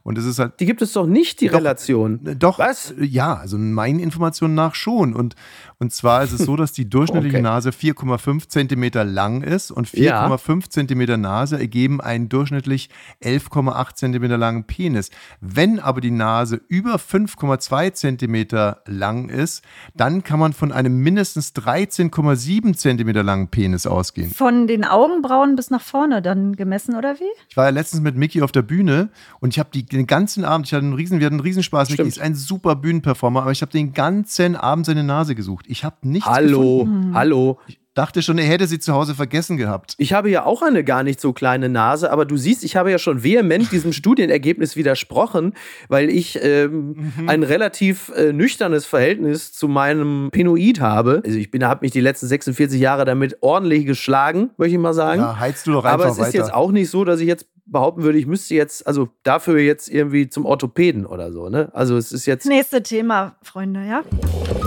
Und 0.02 0.16
es 0.18 0.24
ist 0.24 0.38
halt 0.38 0.58
Die 0.60 0.66
gibt 0.66 0.80
es 0.82 0.92
doch 0.94 1.06
nicht, 1.06 1.40
die 1.40 1.48
Doch. 1.48 1.58
Relation. 1.58 2.26
Äh, 2.26 2.36
Doch, 2.36 2.58
Was? 2.58 2.94
ja, 2.98 3.34
also 3.34 3.56
meinen 3.58 4.00
Informationen 4.00 4.54
nach 4.54 4.74
schon. 4.74 5.14
Und, 5.14 5.34
und 5.78 5.92
zwar 5.92 6.22
ist 6.24 6.32
es 6.32 6.40
so, 6.44 6.56
dass 6.56 6.72
die 6.72 6.88
durchschnittliche 6.88 7.36
Okay. 7.36 7.42
Nase 7.42 7.70
4,5 7.70 8.48
Zentimeter 8.48 9.04
lang 9.04 9.42
ist 9.42 9.70
und 9.70 9.92
Ja. 9.92 10.26
4,5 10.26 10.70
Zentimeter 10.70 11.16
Nase 11.16 11.59
ergeben 11.60 12.00
einen 12.00 12.28
durchschnittlich 12.28 12.90
11,8 13.22 13.94
Zentimeter 13.94 14.38
langen 14.38 14.64
Penis. 14.64 15.10
Wenn 15.40 15.78
aber 15.78 16.00
die 16.00 16.10
Nase 16.10 16.60
über 16.68 16.96
5,2 16.96 17.92
Zentimeter 17.92 18.82
lang 18.86 19.28
ist, 19.28 19.62
dann 19.94 20.24
kann 20.24 20.40
man 20.40 20.52
von 20.52 20.72
einem 20.72 20.98
mindestens 20.98 21.54
13,7 21.54 22.74
Zentimeter 22.76 23.22
langen 23.22 23.48
Penis 23.48 23.86
ausgehen. 23.86 24.30
Von 24.30 24.66
den 24.66 24.84
Augenbrauen 24.84 25.56
bis 25.56 25.70
nach 25.70 25.82
vorne 25.82 26.22
dann 26.22 26.56
gemessen, 26.56 26.96
oder 26.96 27.20
wie? 27.20 27.30
Ich 27.48 27.56
war 27.56 27.64
ja 27.66 27.70
letztens 27.70 28.02
mit 28.02 28.16
Mickey 28.16 28.42
auf 28.42 28.52
der 28.52 28.62
Bühne 28.62 29.10
und 29.40 29.50
ich 29.54 29.58
habe 29.58 29.70
die 29.72 29.84
den 29.84 30.06
ganzen 30.06 30.44
Abend, 30.44 30.66
ich 30.66 30.72
hatte 30.72 30.84
einen 30.84 30.94
riesen, 30.94 31.20
wir 31.20 31.26
hatten 31.26 31.34
einen 31.36 31.40
Riesenspaß. 31.40 31.90
Mickey 31.90 32.02
Stimmt. 32.02 32.08
ist 32.08 32.20
ein 32.20 32.34
super 32.34 32.76
Bühnenperformer, 32.76 33.42
aber 33.42 33.52
ich 33.52 33.62
habe 33.62 33.72
den 33.72 33.92
ganzen 33.92 34.56
Abend 34.56 34.86
seine 34.86 35.04
Nase 35.04 35.34
gesucht. 35.34 35.66
Ich 35.68 35.84
habe 35.84 35.96
nichts 36.02 36.28
Hallo, 36.28 36.84
gefunden. 36.84 37.14
hallo. 37.14 37.58
Ich 37.90 37.94
dachte 37.94 38.22
schon, 38.22 38.38
er 38.38 38.44
hätte 38.44 38.68
sie 38.68 38.78
zu 38.78 38.92
Hause 38.92 39.16
vergessen 39.16 39.56
gehabt. 39.56 39.94
Ich 39.98 40.12
habe 40.12 40.30
ja 40.30 40.46
auch 40.46 40.62
eine 40.62 40.84
gar 40.84 41.02
nicht 41.02 41.20
so 41.20 41.32
kleine 41.32 41.68
Nase, 41.68 42.12
aber 42.12 42.24
du 42.24 42.36
siehst, 42.36 42.62
ich 42.62 42.76
habe 42.76 42.88
ja 42.88 43.00
schon 43.00 43.24
vehement 43.24 43.72
diesem 43.72 43.92
Studienergebnis 43.92 44.76
widersprochen, 44.76 45.54
weil 45.88 46.08
ich 46.08 46.38
ähm, 46.40 47.12
ein 47.26 47.42
relativ 47.42 48.12
äh, 48.14 48.32
nüchternes 48.32 48.86
Verhältnis 48.86 49.52
zu 49.52 49.66
meinem 49.66 50.28
Penoid 50.30 50.78
habe. 50.78 51.20
Also 51.26 51.36
ich 51.36 51.50
bin, 51.50 51.64
habe 51.64 51.80
mich 51.82 51.90
die 51.90 52.00
letzten 52.00 52.28
46 52.28 52.80
Jahre 52.80 53.04
damit 53.04 53.38
ordentlich 53.40 53.86
geschlagen, 53.86 54.50
möchte 54.56 54.76
ich 54.76 54.80
mal 54.80 54.94
sagen. 54.94 55.22
Ja, 55.22 55.40
heizt 55.40 55.66
du 55.66 55.72
doch 55.72 55.84
einfach 55.84 55.94
aber 55.94 56.06
es 56.06 56.12
ist 56.12 56.26
weiter. 56.26 56.38
jetzt 56.38 56.54
auch 56.54 56.70
nicht 56.70 56.90
so, 56.90 57.04
dass 57.04 57.18
ich 57.18 57.26
jetzt 57.26 57.48
behaupten 57.66 58.04
würde, 58.04 58.18
ich 58.18 58.26
müsste 58.26 58.54
jetzt, 58.54 58.86
also 58.86 59.08
dafür 59.24 59.58
jetzt 59.58 59.88
irgendwie 59.88 60.28
zum 60.28 60.46
Orthopäden 60.46 61.06
oder 61.06 61.32
so, 61.32 61.48
ne? 61.48 61.70
Also 61.72 61.96
es 61.96 62.12
ist 62.12 62.26
jetzt. 62.26 62.46
Nächste 62.46 62.84
Thema, 62.84 63.34
Freunde, 63.42 63.84
ja? 63.84 64.04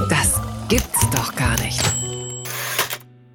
Das 0.10 0.42
gibt's 0.68 1.10
doch 1.12 1.34
gar 1.38 1.58
nicht. 1.62 1.82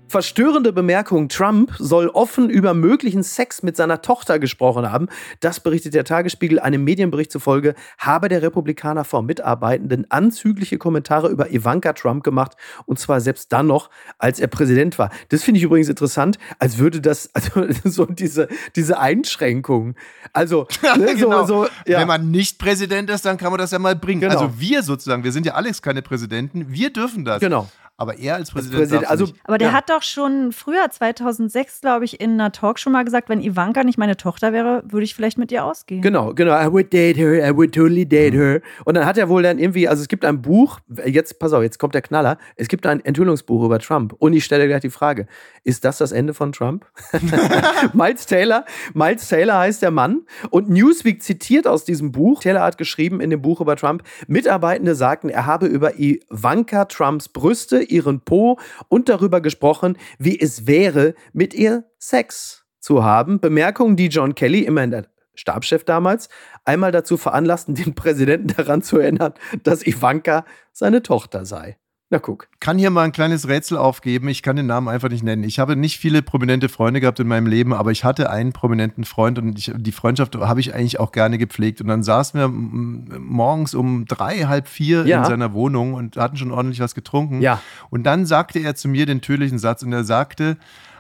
Verstörende 0.09 0.73
Bemerkung, 0.73 1.29
Trump 1.29 1.75
soll 1.79 2.09
offen 2.09 2.49
über 2.49 2.73
möglichen 2.73 3.23
Sex 3.23 3.62
mit 3.62 3.77
seiner 3.77 4.00
Tochter 4.00 4.38
gesprochen 4.38 4.91
haben. 4.91 5.09
Das 5.41 5.61
berichtet 5.61 5.93
der 5.93 6.05
Tagesspiegel. 6.05 6.59
Einem 6.59 6.83
Medienbericht 6.83 7.31
zufolge 7.31 7.75
habe 7.99 8.31
der 8.31 8.41
Republikaner 8.41 9.05
vor 9.05 9.23
Mitarbeitenden 9.23 10.11
anzügliche 10.11 10.79
Kommentare 10.79 11.29
über 11.29 11.53
Ivanka 11.53 11.93
Trump 11.93 12.25
gemacht. 12.25 12.53
Und 12.87 12.99
zwar 12.99 13.21
selbst 13.21 13.53
dann 13.53 13.67
noch, 13.67 13.91
als 14.17 14.41
er 14.41 14.47
Präsident 14.47 14.99
war. 14.99 15.11
Das 15.29 15.43
finde 15.43 15.59
ich 15.59 15.65
übrigens 15.65 15.91
interessant, 15.91 16.38
als 16.59 16.79
würde 16.79 17.03
das, 17.03 17.29
also 17.35 17.67
so 17.85 18.07
diese, 18.07 18.49
diese 18.77 18.99
Einschränkung. 18.99 19.95
Also, 20.33 20.67
ne, 20.97 21.17
Genau. 21.17 21.45
so, 21.45 21.65
so, 21.65 21.69
ja. 21.87 22.00
Wenn 22.00 22.09
man 22.09 22.31
nicht 22.31 22.59
Präsident 22.59 23.11
ist, 23.11 23.27
dann 23.27 23.37
kann 23.37 23.50
man 23.50 23.59
das 23.59 23.73
ja 23.73 23.79
mal 23.79 23.95
bringen. 23.95 24.23
Genau. 24.23 24.33
Also 24.33 24.59
wir 24.59 24.83
sozusagen, 24.83 25.23
wir 25.23 25.33
sind 25.33 25.45
ja 25.45 25.53
Alex 25.53 25.83
keine 25.83 26.00
Präsidenten, 26.00 26.73
wir 26.73 26.91
dürfen 26.91 27.25
das. 27.27 27.41
Genau. 27.41 27.69
Aber 28.00 28.17
er 28.17 28.37
als 28.37 28.52
Präsident, 28.52 28.78
Präsident, 28.78 29.02
darf's 29.02 29.11
also, 29.11 29.25
nicht. 29.25 29.37
Aber 29.43 29.59
der 29.59 29.69
ja. 29.69 29.75
hat 29.75 29.90
doch 29.90 30.02
schon 30.05 30.52
früher, 30.52 30.88
2006, 30.88 31.81
glaube 31.81 32.05
ich, 32.05 32.21
in 32.21 32.35
einer 32.35 32.52
Talk 32.52 32.78
schon 32.78 32.93
mal 32.93 33.05
gesagt, 33.05 33.28
wenn 33.28 33.40
Ivanka 33.40 33.83
nicht 33.83 33.99
meine 33.99 34.17
Tochter 34.17 34.52
wäre, 34.52 34.85
würde 34.87 35.02
ich 35.02 35.17
vielleicht 35.17 35.37
mit 35.37 35.50
ihr 35.50 35.64
ausgehen. 35.64 36.00
Genau, 36.00 36.33
genau. 36.33 36.52
I 36.57 36.73
would 36.73 36.93
date 36.93 37.17
her, 37.17 37.45
I 37.45 37.57
would 37.57 37.75
totally 37.75 38.07
date 38.07 38.35
Mhm. 38.35 38.38
her. 38.38 38.61
Und 38.85 38.95
dann 38.97 39.04
hat 39.04 39.19
er 39.19 39.28
wohl 39.28 39.43
dann 39.43 39.58
irgendwie, 39.58 39.89
also 39.89 40.00
es 40.00 40.06
gibt 40.06 40.25
ein 40.25 40.41
Buch, 40.41 40.78
jetzt, 41.04 41.41
pass 41.41 41.52
auf, 41.52 41.63
jetzt 41.65 41.80
kommt 41.80 41.95
der 41.95 42.02
Knaller. 42.02 42.39
Es 42.54 42.69
gibt 42.69 42.87
ein 42.87 43.04
Enthüllungsbuch 43.04 43.65
über 43.65 43.80
Trump. 43.80 44.15
Und 44.19 44.32
ich 44.32 44.45
stelle 44.45 44.69
gleich 44.69 44.82
die 44.82 44.91
Frage, 44.91 45.26
ist 45.65 45.84
das 45.84 45.99
das 45.99 46.13
Ende 46.13 46.34
von 46.34 46.52
Trump? 46.52 46.87
Miles 47.95 48.26
Taylor, 48.26 48.65
Miles 48.95 49.28
Taylor 49.28 49.58
heißt 49.58 49.82
der 49.82 49.91
Mann. 49.91 50.23
Und 50.50 50.69
Newsweek 50.69 51.21
zitiert 51.21 51.67
aus 51.67 51.84
diesem 51.84 52.13
Buch, 52.13 52.43
Taylor 52.43 52.63
hat 52.63 52.78
geschrieben 52.78 53.21
in 53.21 53.30
dem 53.30 53.43
Buch 53.43 53.61
über 53.61 53.75
Trump, 53.75 54.04
Mitarbeitende 54.28 54.95
sagten, 54.95 55.28
er 55.30 55.47
habe 55.47 55.67
über 55.67 55.99
Ivanka 55.99 56.84
Trumps 56.84 57.28
Brüste, 57.28 57.88
ihren 57.91 58.21
Po 58.21 58.59
und 58.89 59.09
darüber 59.09 59.41
gesprochen, 59.41 59.97
wie 60.19 60.39
es 60.39 60.67
wäre, 60.67 61.15
mit 61.33 61.55
ihr 61.55 61.85
Sex 61.99 62.65
zu 62.81 63.05
haben. 63.05 63.41
Bemerkungen, 63.41 63.97
die 63.97 64.09
John 64.09 64.35
Kelly, 64.35 64.61
immerhin 64.61 64.91
der 64.91 65.07
Stabschef 65.35 65.85
damals, 65.85 66.29
einmal 66.65 66.93
dazu 66.93 67.17
veranlassten, 67.17 67.75
den 67.77 67.95
Präsidenten 67.95 68.49
daran 68.57 68.83
zu 68.83 68.99
erinnern, 68.99 69.35
dass 69.63 69.87
Ivanka 69.87 70.45
seine 70.73 71.03
Tochter 71.03 71.45
sei. 71.45 71.79
Na 72.10 72.18
guck. 72.18 72.49
kann 72.58 72.78
hier 72.78 72.88
mal 72.88 73.02
ein 73.02 73.12
kleines 73.12 73.49
Rätsel 73.49 73.76
aufgeben. 73.76 74.28
Ich 74.28 74.42
kann 74.42 74.56
den 74.56 74.64
Namen 74.66 74.88
einfach 74.88 75.10
nicht 75.10 75.23
nennen. 75.23 75.44
Ich 75.44 75.58
habe 75.58 75.76
nicht 75.76 75.99
viele 75.99 76.23
prominente 76.23 76.71
Freunde 76.71 77.00
gehabt 77.00 77.21
in 77.21 77.28
meinem 77.28 77.47
Leben, 77.47 77.75
aber 77.75 77.90
ich 77.90 78.02
hatte 78.02 78.30
einen 78.30 78.52
prominenten 78.54 79.04
Freund 79.04 79.38
und 79.38 79.58
ich, 79.58 79.71
die 79.76 79.92
Freundschaft 79.92 80.34
habe 80.34 80.58
ich 80.60 80.75
eigentlich 80.75 80.99
auch 81.00 81.12
gerne 81.12 81.36
gepflegt. 81.36 81.82
Und 81.82 81.88
dann 81.88 82.02
saßen 82.02 82.40
wir 82.40 82.49
morgens 82.49 83.75
um 83.75 84.06
drei, 84.06 84.44
halb 84.47 84.68
vier 84.68 85.04
Ja. 85.06 85.18
in 85.18 85.25
seiner 85.26 85.52
Wohnung 85.52 85.92
und 85.92 86.16
hatten 86.16 86.38
schon 86.38 86.50
ordentlich 86.50 86.80
was 86.80 86.94
getrunken. 86.94 87.42
Ja. 87.42 87.60
Und 87.90 88.04
dann 88.04 88.25
sagte 88.25 88.58
er 88.58 88.75
zu 88.75 88.88
mir 88.88 89.04
den 89.04 89.21
tödlichen 89.21 89.58
Satz 89.58 89.82
und 89.82 89.92
er 89.92 90.04
sagte, 90.04 90.56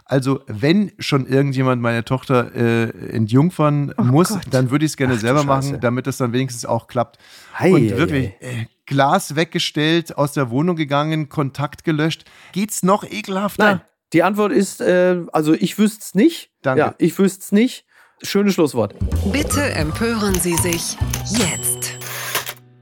also 0.08 0.40
wenn 0.46 0.90
schon 0.98 1.26
irgendjemand 1.26 1.82
meine 1.82 2.04
Tochter 2.04 2.54
äh, 2.54 2.88
entjungfern 3.14 3.94
muss, 3.98 4.30
Gott. 4.30 4.42
dann 4.50 4.70
würde 4.70 4.86
ich 4.86 4.92
es 4.92 4.96
gerne 4.96 5.14
Ach 5.14 5.20
selber 5.20 5.44
machen, 5.44 5.78
damit 5.80 6.06
es 6.06 6.16
dann 6.16 6.32
wenigstens 6.32 6.64
auch 6.64 6.88
klappt. 6.88 7.18
Hei, 7.56 7.72
und 7.72 7.90
hei, 7.92 7.96
wirklich, 7.96 8.26
äh, 8.40 8.66
Glas 8.86 9.36
weggestellt, 9.36 10.16
aus 10.16 10.32
der 10.32 10.48
Wohnung 10.48 10.76
gegangen, 10.76 11.28
Kontakt 11.28 11.84
gelöscht. 11.84 12.24
Geht's 12.52 12.82
noch 12.82 13.04
ekelhafter? 13.04 13.62
Nein, 13.62 13.80
die 14.14 14.22
Antwort 14.22 14.50
ist, 14.50 14.80
äh, 14.80 15.20
also 15.32 15.52
ich 15.52 15.78
wüsste 15.78 16.00
es 16.00 16.14
nicht. 16.14 16.50
Danke. 16.62 16.80
Ja, 16.80 16.94
ich 16.96 17.16
wüsste 17.18 17.42
es 17.42 17.52
nicht. 17.52 17.84
Schönes 18.22 18.54
Schlusswort. 18.54 18.94
Bitte 19.30 19.62
empören 19.74 20.34
Sie 20.34 20.56
sich 20.56 20.96
jetzt. 21.30 21.77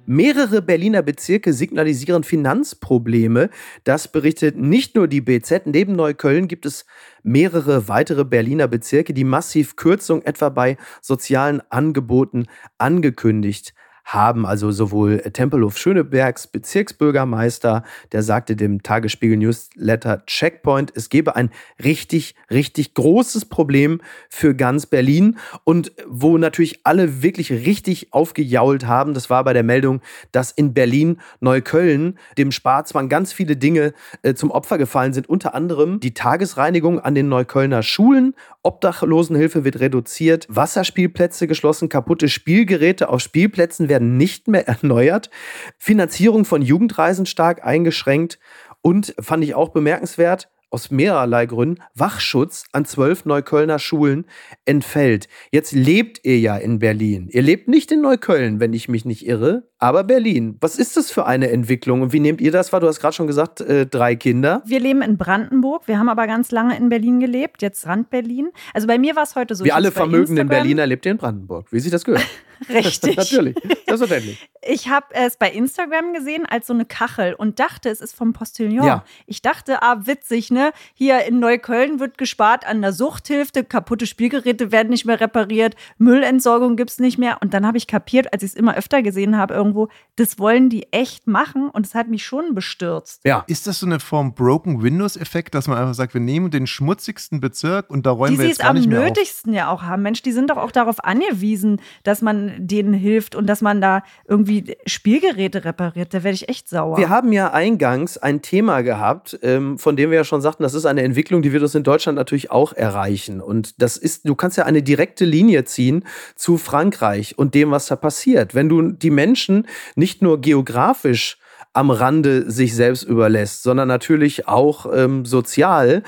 Mehrere 0.09 0.63
Berliner 0.63 1.03
Bezirke 1.03 1.53
signalisieren 1.53 2.23
Finanzprobleme. 2.23 3.51
Das 3.83 4.07
berichtet 4.07 4.57
nicht 4.57 4.95
nur 4.95 5.09
die 5.09 5.21
BZ. 5.21 5.67
Neben 5.67 5.97
Neukölln 5.97 6.47
gibt 6.47 6.65
es 6.65 6.87
mehrere 7.25 7.89
weitere 7.89 8.25
Berliner 8.25 8.69
Bezirke, 8.69 9.15
die 9.15 9.25
massiv 9.25 9.75
Kürzung 9.75 10.23
etwa 10.23 10.49
bei 10.51 10.77
sozialen 11.03 11.61
Angeboten 11.71 12.47
angekündigt 12.79 13.75
haben. 14.07 14.47
Also 14.47 14.71
sowohl 14.71 15.19
Tempelhof 15.19 15.77
Schönebergs 15.77 16.47
Bezirksbürgermeister, 16.47 17.83
der 18.13 18.23
sagte 18.23 18.57
dem 18.57 18.83
Tagesspiegel 18.83 19.37
Newsletter 19.37 20.25
Checkpoint, 20.27 20.93
es 20.95 21.09
gebe 21.09 21.37
ein 21.37 21.51
richtig, 21.83 22.37
richtig 22.51 22.95
großes 22.95 23.47
Problem 23.47 24.01
für 24.31 24.55
ganz 24.55 24.87
Berlin. 24.87 25.39
Und 25.65 25.93
wo 26.07 26.39
natürlich 26.39 26.81
alle 26.85 27.23
wirklich 27.23 27.51
richtig 27.51 28.13
aufgejault 28.13 28.87
haben, 28.87 29.13
das 29.13 29.29
war 29.29 29.43
bei 29.43 29.53
der 29.53 29.65
Meldung, 29.65 30.01
dass 30.31 30.53
in 30.53 30.73
Berlin 30.73 31.21
Neukölln 31.41 32.19
dem 32.39 32.53
Sparzwang 32.53 33.09
ganz 33.09 33.33
viele 33.33 33.57
Dinge 33.57 33.93
äh, 34.23 34.35
zum 34.35 34.53
Opfer 34.53 34.79
gefallen 34.79 35.13
sind, 35.13 35.29
unter 35.29 35.55
anderem 35.55 35.99
die 35.99 36.15
Tagesreinigung 36.15 37.01
an 37.01 37.17
den 37.17 37.29
Neuköllner 37.29 37.83
Schulen, 37.83 38.35
Obdachlosenhilfe 38.67 39.65
wird 39.65 39.79
reduziert, 39.79 40.47
Wasserspielplätze 40.49 41.47
geschlossen, 41.47 41.89
kaputte 41.89 42.29
Spielgeräte 42.29 43.09
auf 43.09 43.21
Spielplätzen 43.21 43.89
werden 43.89 44.17
nicht 44.17 44.49
mehr 44.49 44.67
erneuert, 44.69 45.31
Finanzierung 45.79 46.45
von 46.45 46.63
Jugendreisen 46.63 47.27
stark 47.27 47.65
eingeschränkt 47.65 48.41
und 48.83 49.15
fand 49.21 49.45
ich 49.45 49.55
auch 49.55 49.69
bemerkenswert, 49.69 50.49
aus 50.71 50.91
mehrerlei 50.91 51.47
Gründen 51.47 51.83
Wachschutz 51.95 52.65
an 52.73 52.85
zwölf 52.85 53.25
Neuköllner 53.25 53.79
Schulen 53.79 54.27
entfällt. 54.65 55.29
Jetzt 55.51 55.73
lebt 55.73 56.21
ihr 56.25 56.39
ja 56.39 56.57
in 56.57 56.79
Berlin. 56.79 57.29
Ihr 57.31 57.43
lebt 57.43 57.69
nicht 57.69 57.93
in 57.93 58.01
Neukölln, 58.01 58.61
wenn 58.61 58.73
ich 58.73 58.89
mich 58.89 59.05
nicht 59.05 59.27
irre, 59.27 59.69
aber 59.79 60.05
Berlin. 60.05 60.57
Was 60.61 60.77
ist 60.77 60.97
das 60.97 61.11
für 61.11 61.27
eine 61.27 61.51
Entwicklung 61.51 62.03
und 62.03 62.13
wie 62.13 62.21
nehmt 62.21 62.41
ihr 62.41 62.53
das 62.53 62.73
wahr? 62.73 62.81
Du 62.81 62.89
hast 62.89 63.01
gerade 63.01 63.15
schon 63.15 63.27
gesagt, 63.27 63.61
äh, 63.61 63.87
drei 63.87 64.17
Kinder. 64.17 64.63
Wir 64.67 64.81
leben 64.81 65.03
in 65.03 65.17
Brandenburg, 65.17 65.87
wir 65.87 65.99
haben 65.99 66.09
aber 66.09 66.27
ganz 66.27 66.51
lange 66.51 66.77
in 66.77 66.89
Berlin 66.89 67.21
gelebt, 67.21 67.63
jetzt 67.63 67.87
Rand 67.87 68.11
Berlin. 68.11 68.51
Also 68.75 68.87
bei 68.87 68.99
mir 68.99 69.17
war 69.17 69.23
es 69.23 69.37
heute 69.37 69.55
so. 69.55 69.65
Ich 69.65 69.75
alle 69.75 69.93
vermögenden 69.93 70.49
Berliner 70.49 70.87
lebt 70.87 71.07
ihr 71.07 71.13
in 71.13 71.19
Brandenburg. 71.19 71.73
Wie 71.73 71.81
sich 71.81 71.91
das 71.91 72.05
gehört. 72.05 72.27
Richtig. 72.69 73.17
Natürlich. 73.17 73.57
Selbstverständlich. 73.87 74.49
Ich 74.69 74.89
habe 74.89 75.07
es 75.13 75.37
bei 75.37 75.51
Instagram 75.51 76.13
gesehen 76.13 76.45
als 76.47 76.67
so 76.67 76.73
eine 76.73 76.85
Kachel 76.85 77.35
und 77.35 77.61
dachte, 77.61 77.89
es 77.89 78.01
ist 78.01 78.15
vom 78.15 78.33
Postillon. 78.33 78.85
Ja. 78.85 79.05
Ich 79.27 79.43
dachte, 79.43 79.83
ah, 79.83 80.07
witzig, 80.07 80.51
ne? 80.51 80.73
Hier 80.95 81.25
in 81.25 81.39
Neukölln 81.39 82.01
wird 82.01 82.19
gespart 82.19 82.67
an 82.67 82.83
der 82.83 82.93
Suchthilfe, 82.93 83.65
kaputte 83.65 84.07
Spielgeräte 84.07 84.73
werden 84.73 84.91
nicht 84.91 85.05
mehr 85.05 85.21
repariert, 85.21 85.77
Müllentsorgung 85.99 86.77
gibt 86.77 86.91
es 86.91 86.99
nicht 86.99 87.19
mehr. 87.19 87.39
Und 87.43 87.55
dann 87.55 87.67
habe 87.67 87.79
ich 87.79 87.87
kapiert, 87.87 88.33
als 88.33 88.43
ich 88.43 88.51
es 88.51 88.57
immer 88.57 88.77
öfter 88.77 89.03
gesehen 89.03 89.37
habe, 89.37 89.55
irgendwo, 89.55 89.89
das 90.17 90.39
wollen 90.39 90.69
die 90.69 90.93
echt 90.93 91.27
machen 91.27 91.69
und 91.71 91.87
es 91.87 91.95
hat 91.95 92.09
mich 92.09 92.25
schon 92.25 92.55
bestürzt. 92.55 93.21
Ja. 93.25 93.45
Ist 93.47 93.67
das 93.67 93.81
so 93.81 93.87
eine 93.87 94.01
Form 94.01 94.35
Broken 94.35 94.83
Windows-Effekt, 94.83 95.55
dass 95.55 95.69
man 95.69 95.79
einfach 95.79 95.95
sagt, 95.95 96.15
wir 96.15 96.21
nehmen 96.21 96.51
den 96.51 96.67
schmutzigsten 96.67 97.41
Bezirk 97.41 97.91
und 97.91 98.07
da 98.07 98.11
räumen 98.11 98.33
die 98.33 98.39
wir 98.41 98.49
jetzt 98.49 98.59
gar 98.59 98.73
nicht 98.73 98.89
mehr 98.89 98.99
Die 98.99 99.05
sie 99.05 99.09
es 99.09 99.09
am 99.09 99.15
nötigsten 99.15 99.53
ja 99.53 99.71
auch 99.71 99.83
haben. 99.83 100.03
Mensch, 100.03 100.23
die 100.23 100.33
sind 100.33 100.51
doch 100.51 100.57
auch 100.57 100.73
darauf 100.73 101.05
angewiesen, 101.05 101.81
dass 102.03 102.23
man 102.23 102.46
denen 102.59 102.95
hilft 102.95 103.35
und 103.35 103.47
dass 103.47 103.63
man 103.63 103.81
da 103.81 104.03
irgendwie 104.27 104.77
Spielgeräte 104.87 105.65
repariert, 105.65 106.15
da 106.15 106.25
werde 106.25 106.35
ich 106.35 106.49
echt 106.49 106.69
sauer. 106.69 106.97
Wir 106.99 107.09
haben 107.09 107.33
ja 107.33 107.53
eingangs 107.53 108.19
ein 108.19 108.43
Thema 108.43 108.83
gehabt, 108.83 109.39
ähm, 109.43 109.79
von 109.79 109.97
dem 109.97 110.11
wir 110.11 110.19
ja 110.19 110.25
schon 110.25 110.41
sagten, 110.41 110.63
das 110.63 110.75
ist 110.75 110.87
eine 110.87 111.03
Entwicklung, 111.03 111.43
die 111.43 111.53
wird 111.53 111.63
uns 111.63 111.75
in 111.75 111.83
Deutschland 111.83 112.17
natürlich 112.17 112.51
auch 112.51 112.73
erreichen. 112.73 113.41
Und 113.41 113.81
das 113.83 113.97
ist, 113.97 114.29
du 114.29 114.35
kannst 114.35 114.57
ja 114.57 114.65
eine 114.65 114.83
direkte 114.83 115.25
Linie 115.25 115.65
ziehen 115.65 116.05
zu 116.35 116.59
Frankreich 116.59 117.39
und 117.39 117.55
dem, 117.55 117.71
was 117.71 117.87
da 117.87 117.97
passiert. 117.97 118.55
Wenn 118.55 118.69
du 118.69 118.93
die 118.93 119.11
Menschen 119.11 119.67
nicht 119.95 120.23
nur 120.23 120.41
geografisch 120.41 121.39
am 121.73 121.91
Rande 121.91 122.51
sich 122.51 122.75
selbst 122.75 123.03
überlässt, 123.03 123.63
sondern 123.63 123.89
natürlich 123.89 124.49
auch 124.49 124.87
ähm, 124.95 125.27
sozial, 125.27 126.03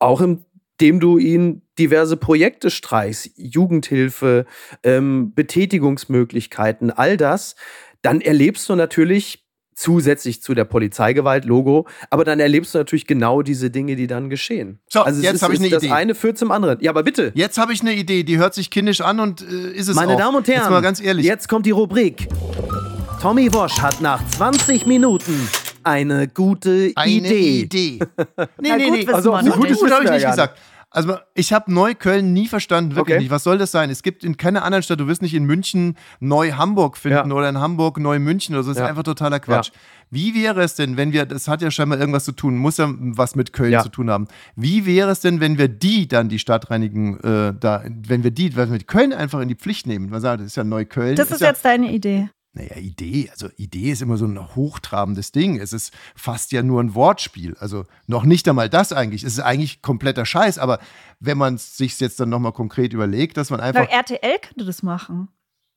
auch 0.00 0.20
im 0.20 0.44
indem 0.78 1.00
du 1.00 1.18
ihnen 1.18 1.62
diverse 1.78 2.16
Projekte 2.16 2.70
streichst, 2.70 3.30
Jugendhilfe, 3.36 4.46
ähm, 4.82 5.32
Betätigungsmöglichkeiten, 5.34 6.90
all 6.90 7.16
das, 7.16 7.54
dann 8.02 8.20
erlebst 8.20 8.68
du 8.68 8.74
natürlich 8.74 9.46
zusätzlich 9.74 10.42
zu 10.42 10.54
der 10.54 10.64
Polizeigewalt, 10.64 11.44
Logo, 11.44 11.86
aber 12.10 12.24
dann 12.24 12.40
erlebst 12.40 12.74
du 12.74 12.78
natürlich 12.78 13.06
genau 13.06 13.42
diese 13.42 13.70
Dinge, 13.70 13.96
die 13.96 14.06
dann 14.06 14.28
geschehen. 14.28 14.80
So, 14.88 15.00
also 15.02 15.22
jetzt 15.22 15.42
habe 15.42 15.54
ich 15.54 15.60
eine 15.60 15.70
das 15.70 15.82
Idee. 15.82 15.88
Das 15.88 15.98
eine 15.98 16.14
führt 16.14 16.38
zum 16.38 16.50
anderen. 16.50 16.78
Ja, 16.80 16.90
aber 16.90 17.02
bitte. 17.02 17.32
Jetzt 17.34 17.58
habe 17.58 17.72
ich 17.72 17.80
eine 17.80 17.94
Idee, 17.94 18.22
die 18.22 18.38
hört 18.38 18.54
sich 18.54 18.70
kindisch 18.70 19.00
an 19.00 19.18
und 19.20 19.40
äh, 19.40 19.72
ist 19.72 19.88
es 19.88 19.96
Meine 19.96 20.14
auch. 20.14 20.18
Damen 20.18 20.36
und 20.36 20.48
Herren, 20.48 20.60
jetzt 20.60 20.70
mal 20.70 20.82
ganz 20.82 21.00
ehrlich. 21.00 21.24
Jetzt 21.24 21.48
kommt 21.48 21.66
die 21.66 21.70
Rubrik. 21.70 22.28
Tommy 23.20 23.52
Wosch 23.54 23.80
hat 23.80 24.00
nach 24.00 24.26
20 24.26 24.86
Minuten 24.86 25.48
eine 25.84 26.28
gute 26.28 26.92
eine 26.94 27.10
Idee. 27.10 27.60
Idee. 27.60 27.98
nee, 28.60 28.76
nee, 28.76 28.90
nee. 28.90 29.06
Also, 29.12 29.32
gut, 29.32 29.54
gut, 29.54 29.78
gut 29.78 29.90
habe 29.90 30.04
ich 30.04 30.10
nicht 30.10 30.26
gesagt. 30.26 30.58
Also 30.94 31.16
ich 31.34 31.52
habe 31.52 31.72
Neukölln 31.72 32.32
nie 32.32 32.46
verstanden, 32.46 32.94
wirklich 32.94 33.14
okay. 33.14 33.22
nicht. 33.22 33.30
Was 33.30 33.44
soll 33.44 33.56
das 33.56 33.72
sein? 33.72 33.88
Es 33.88 34.02
gibt 34.02 34.24
in 34.24 34.36
keiner 34.36 34.62
anderen 34.62 34.82
Stadt, 34.82 35.00
du 35.00 35.06
wirst 35.06 35.22
nicht 35.22 35.34
in 35.34 35.44
München 35.44 35.96
Neu-Hamburg 36.20 36.98
finden 36.98 37.30
ja. 37.30 37.34
oder 37.34 37.48
in 37.48 37.58
Hamburg 37.58 37.98
Neu-München 37.98 38.54
oder 38.54 38.62
so. 38.62 38.70
Das 38.70 38.78
ja. 38.78 38.84
ist 38.84 38.90
einfach 38.90 39.02
totaler 39.02 39.40
Quatsch. 39.40 39.68
Ja. 39.68 39.80
Wie 40.10 40.34
wäre 40.34 40.62
es 40.62 40.74
denn, 40.74 40.98
wenn 40.98 41.12
wir, 41.12 41.24
das 41.24 41.48
hat 41.48 41.62
ja 41.62 41.70
scheinbar 41.70 41.98
irgendwas 41.98 42.24
zu 42.24 42.32
tun, 42.32 42.58
muss 42.58 42.76
ja 42.76 42.92
was 42.98 43.34
mit 43.34 43.54
Köln 43.54 43.80
zu 43.80 43.88
tun 43.88 44.10
haben. 44.10 44.28
Wie 44.54 44.84
wäre 44.84 45.10
es 45.10 45.20
denn, 45.20 45.40
wenn 45.40 45.56
wir 45.56 45.68
die 45.68 46.06
dann, 46.08 46.28
die 46.28 46.38
Stadtreinigen, 46.38 47.18
äh, 47.20 47.54
da, 47.58 47.82
wenn 47.86 48.22
wir 48.22 48.30
die, 48.30 48.54
wenn 48.54 48.70
wir 48.70 48.78
Köln 48.80 49.14
einfach 49.14 49.40
in 49.40 49.48
die 49.48 49.54
Pflicht 49.54 49.86
nehmen? 49.86 50.10
Man 50.10 50.20
sagt, 50.20 50.40
das 50.40 50.48
ist 50.48 50.56
ja 50.56 50.64
Neukölln. 50.64 51.16
Das 51.16 51.28
ist, 51.28 51.36
ist 51.36 51.40
jetzt 51.40 51.64
deine 51.64 51.90
Idee. 51.90 52.28
Naja, 52.54 52.76
Idee, 52.76 53.30
also 53.30 53.48
Idee 53.56 53.92
ist 53.92 54.02
immer 54.02 54.18
so 54.18 54.26
ein 54.26 54.54
hochtrabendes 54.54 55.32
Ding. 55.32 55.58
Es 55.58 55.72
ist 55.72 55.90
fast 56.14 56.52
ja 56.52 56.62
nur 56.62 56.82
ein 56.82 56.94
Wortspiel. 56.94 57.56
Also 57.58 57.86
noch 58.06 58.24
nicht 58.24 58.46
einmal 58.46 58.68
das 58.68 58.92
eigentlich. 58.92 59.24
Es 59.24 59.34
ist 59.34 59.40
eigentlich 59.40 59.80
kompletter 59.80 60.26
Scheiß, 60.26 60.58
aber 60.58 60.78
wenn 61.18 61.38
man 61.38 61.54
es 61.54 61.78
sich 61.78 61.98
jetzt 61.98 62.20
dann 62.20 62.28
nochmal 62.28 62.52
konkret 62.52 62.92
überlegt, 62.92 63.38
dass 63.38 63.48
man 63.48 63.60
einfach. 63.60 63.86
Na, 63.88 63.96
RTL 63.96 64.38
könnte 64.40 64.66
das 64.66 64.82
machen. 64.82 65.28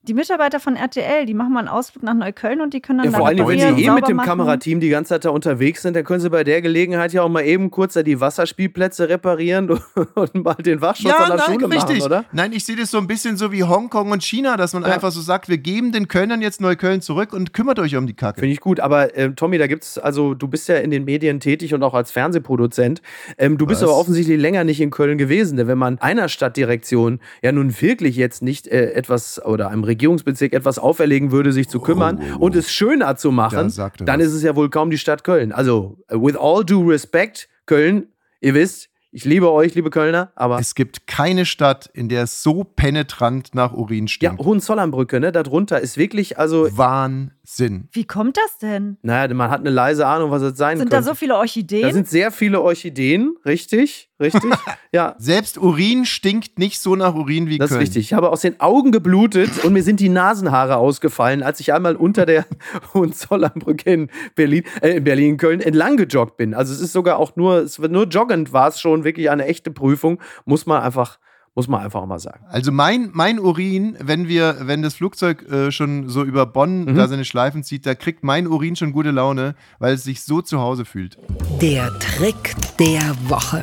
Die 0.06 0.14
Mitarbeiter 0.14 0.60
von 0.60 0.76
RTL, 0.76 1.26
die 1.26 1.34
machen 1.34 1.52
mal 1.52 1.60
einen 1.60 1.68
Ausflug 1.68 2.04
nach 2.04 2.14
Neukölln 2.14 2.60
und 2.60 2.72
die 2.74 2.80
können 2.80 3.00
dann 3.00 3.10
ja, 3.10 3.18
Vor 3.18 3.26
allem, 3.26 3.38
wenn 3.48 3.58
sie 3.58 3.84
eh 3.84 3.90
mit 3.90 4.06
dem 4.06 4.18
machen. 4.18 4.28
Kamerateam 4.28 4.78
die 4.78 4.88
ganze 4.88 5.08
Zeit 5.08 5.24
da 5.24 5.30
unterwegs 5.30 5.82
sind, 5.82 5.96
dann 5.96 6.04
können 6.04 6.20
sie 6.20 6.30
bei 6.30 6.44
der 6.44 6.62
Gelegenheit 6.62 7.12
ja 7.12 7.22
auch 7.22 7.28
mal 7.28 7.42
eben 7.42 7.72
kurz 7.72 7.94
da 7.94 8.04
die 8.04 8.20
Wasserspielplätze 8.20 9.08
reparieren 9.08 9.68
und 10.14 10.34
mal 10.36 10.54
den 10.54 10.80
Wachschutz 10.80 11.10
ja, 11.10 11.16
an 11.16 11.30
der 11.30 11.36
nein, 11.38 11.46
Schule 11.46 11.74
richtig. 11.74 11.98
machen, 11.98 12.06
oder? 12.06 12.24
Nein, 12.30 12.52
ich 12.52 12.64
sehe 12.64 12.76
das 12.76 12.92
so 12.92 12.98
ein 12.98 13.08
bisschen 13.08 13.36
so 13.36 13.50
wie 13.50 13.64
Hongkong 13.64 14.12
und 14.12 14.22
China, 14.22 14.56
dass 14.56 14.74
man 14.74 14.84
ja. 14.84 14.90
einfach 14.90 15.10
so 15.10 15.20
sagt, 15.20 15.48
wir 15.48 15.58
geben 15.58 15.90
den 15.90 16.06
Kölnern 16.06 16.40
jetzt 16.40 16.60
Neukölln 16.60 17.00
zurück 17.00 17.32
und 17.32 17.52
kümmert 17.52 17.80
euch 17.80 17.96
um 17.96 18.06
die 18.06 18.14
Kacke. 18.14 18.38
Finde 18.38 18.52
ich 18.52 18.60
gut, 18.60 18.78
aber 18.78 19.16
äh, 19.16 19.32
Tommy, 19.32 19.58
da 19.58 19.66
gibt 19.66 19.82
es, 19.82 19.98
also 19.98 20.34
du 20.34 20.46
bist 20.46 20.68
ja 20.68 20.76
in 20.76 20.92
den 20.92 21.04
Medien 21.04 21.40
tätig 21.40 21.74
und 21.74 21.82
auch 21.82 21.94
als 21.94 22.12
Fernsehproduzent. 22.12 23.02
Ähm, 23.38 23.58
du 23.58 23.66
bist 23.66 23.82
Was? 23.82 23.88
aber 23.88 23.98
offensichtlich 23.98 24.38
länger 24.38 24.62
nicht 24.62 24.80
in 24.80 24.92
Köln 24.92 25.18
gewesen, 25.18 25.56
denn 25.56 25.66
wenn 25.66 25.78
man 25.78 25.98
einer 25.98 26.28
Stadtdirektion 26.28 27.18
ja 27.42 27.50
nun 27.50 27.80
wirklich 27.80 28.14
jetzt 28.14 28.40
nicht 28.40 28.68
äh, 28.68 28.92
etwas 28.92 29.44
oder 29.44 29.70
einem 29.70 29.82
Regierungsbezirk 29.96 30.52
etwas 30.52 30.78
auferlegen 30.78 31.32
würde, 31.32 31.52
sich 31.52 31.68
zu 31.68 31.80
kümmern 31.80 32.20
oh, 32.34 32.44
und 32.44 32.54
es 32.54 32.70
schöner 32.70 33.16
zu 33.16 33.32
machen, 33.32 33.72
dann 34.04 34.20
was. 34.20 34.26
ist 34.26 34.34
es 34.34 34.42
ja 34.42 34.54
wohl 34.54 34.68
kaum 34.68 34.90
die 34.90 34.98
Stadt 34.98 35.24
Köln. 35.24 35.52
Also, 35.52 35.98
with 36.10 36.36
all 36.36 36.64
due 36.64 36.92
respect, 36.92 37.48
Köln, 37.64 38.08
ihr 38.40 38.54
wisst, 38.54 38.90
ich 39.16 39.24
liebe 39.24 39.50
euch, 39.50 39.74
liebe 39.74 39.88
Kölner, 39.88 40.30
aber. 40.34 40.58
Es 40.58 40.74
gibt 40.74 41.06
keine 41.06 41.46
Stadt, 41.46 41.88
in 41.94 42.10
der 42.10 42.24
es 42.24 42.42
so 42.42 42.64
penetrant 42.64 43.54
nach 43.54 43.72
Urin 43.72 44.08
stinkt. 44.08 44.38
Ja, 44.38 44.44
Hohenzollernbrücke, 44.44 45.20
ne? 45.20 45.32
Darunter 45.32 45.80
ist 45.80 45.96
wirklich, 45.96 46.38
also. 46.38 46.68
Wahnsinn. 46.76 47.88
Wie 47.92 48.04
kommt 48.04 48.36
das 48.36 48.58
denn? 48.58 48.98
Naja, 49.00 49.32
man 49.32 49.48
hat 49.48 49.60
eine 49.60 49.70
leise 49.70 50.06
Ahnung, 50.06 50.30
was 50.30 50.42
es 50.42 50.58
sein 50.58 50.76
sind 50.76 50.90
könnte. 50.90 50.96
Sind 50.96 51.06
da 51.06 51.10
so 51.12 51.14
viele 51.14 51.36
Orchideen? 51.36 51.82
Da 51.84 51.92
sind 51.94 52.08
sehr 52.08 52.30
viele 52.30 52.60
Orchideen, 52.60 53.36
richtig, 53.46 54.10
richtig. 54.20 54.52
ja. 54.92 55.14
Selbst 55.18 55.56
Urin 55.56 56.04
stinkt 56.04 56.58
nicht 56.58 56.78
so 56.78 56.94
nach 56.94 57.14
Urin 57.14 57.48
wie 57.48 57.56
das 57.56 57.70
Köln. 57.70 57.80
Das 57.80 57.88
ist 57.88 57.96
richtig. 57.96 58.04
Ich 58.08 58.12
habe 58.12 58.28
aus 58.28 58.42
den 58.42 58.60
Augen 58.60 58.92
geblutet 58.92 59.64
und 59.64 59.72
mir 59.72 59.82
sind 59.82 60.00
die 60.00 60.10
Nasenhaare 60.10 60.76
ausgefallen, 60.76 61.42
als 61.42 61.58
ich 61.60 61.72
einmal 61.72 61.96
unter 61.96 62.26
der 62.26 62.44
Hohenzollernbrücke 62.92 63.90
in 63.90 64.10
Berlin, 64.34 64.64
äh, 64.82 64.98
in 64.98 65.04
Berlin, 65.04 65.38
Köln 65.38 65.60
entlang 65.60 65.96
gejoggt 65.96 66.36
bin. 66.36 66.52
Also 66.52 66.74
es 66.74 66.80
ist 66.80 66.92
sogar 66.92 67.16
auch 67.16 67.34
nur, 67.36 67.60
es 67.62 67.80
wird 67.80 67.92
nur 67.92 68.04
joggend 68.04 68.52
war 68.52 68.68
es 68.68 68.78
schon 68.78 69.05
wirklich 69.06 69.30
eine 69.30 69.46
echte 69.46 69.70
Prüfung, 69.70 70.20
muss 70.44 70.66
man 70.66 70.82
einfach 70.82 71.18
muss 71.56 71.68
man 71.68 71.80
einfach 71.80 72.04
mal 72.04 72.18
sagen. 72.18 72.44
Also 72.50 72.70
mein, 72.70 73.08
mein 73.14 73.40
Urin, 73.40 73.96
wenn 73.98 74.28
wir, 74.28 74.56
wenn 74.64 74.82
das 74.82 74.94
Flugzeug 74.94 75.42
äh, 75.50 75.72
schon 75.72 76.06
so 76.06 76.22
über 76.22 76.44
Bonn 76.44 76.84
mhm. 76.84 76.96
da 76.96 77.08
seine 77.08 77.24
Schleifen 77.24 77.64
zieht, 77.64 77.86
da 77.86 77.94
kriegt 77.94 78.22
mein 78.22 78.46
Urin 78.46 78.76
schon 78.76 78.92
gute 78.92 79.10
Laune, 79.10 79.54
weil 79.78 79.94
es 79.94 80.04
sich 80.04 80.22
so 80.22 80.42
zu 80.42 80.60
Hause 80.60 80.84
fühlt. 80.84 81.16
Der 81.62 81.98
Trick 81.98 82.54
der 82.78 83.16
Woche. 83.30 83.62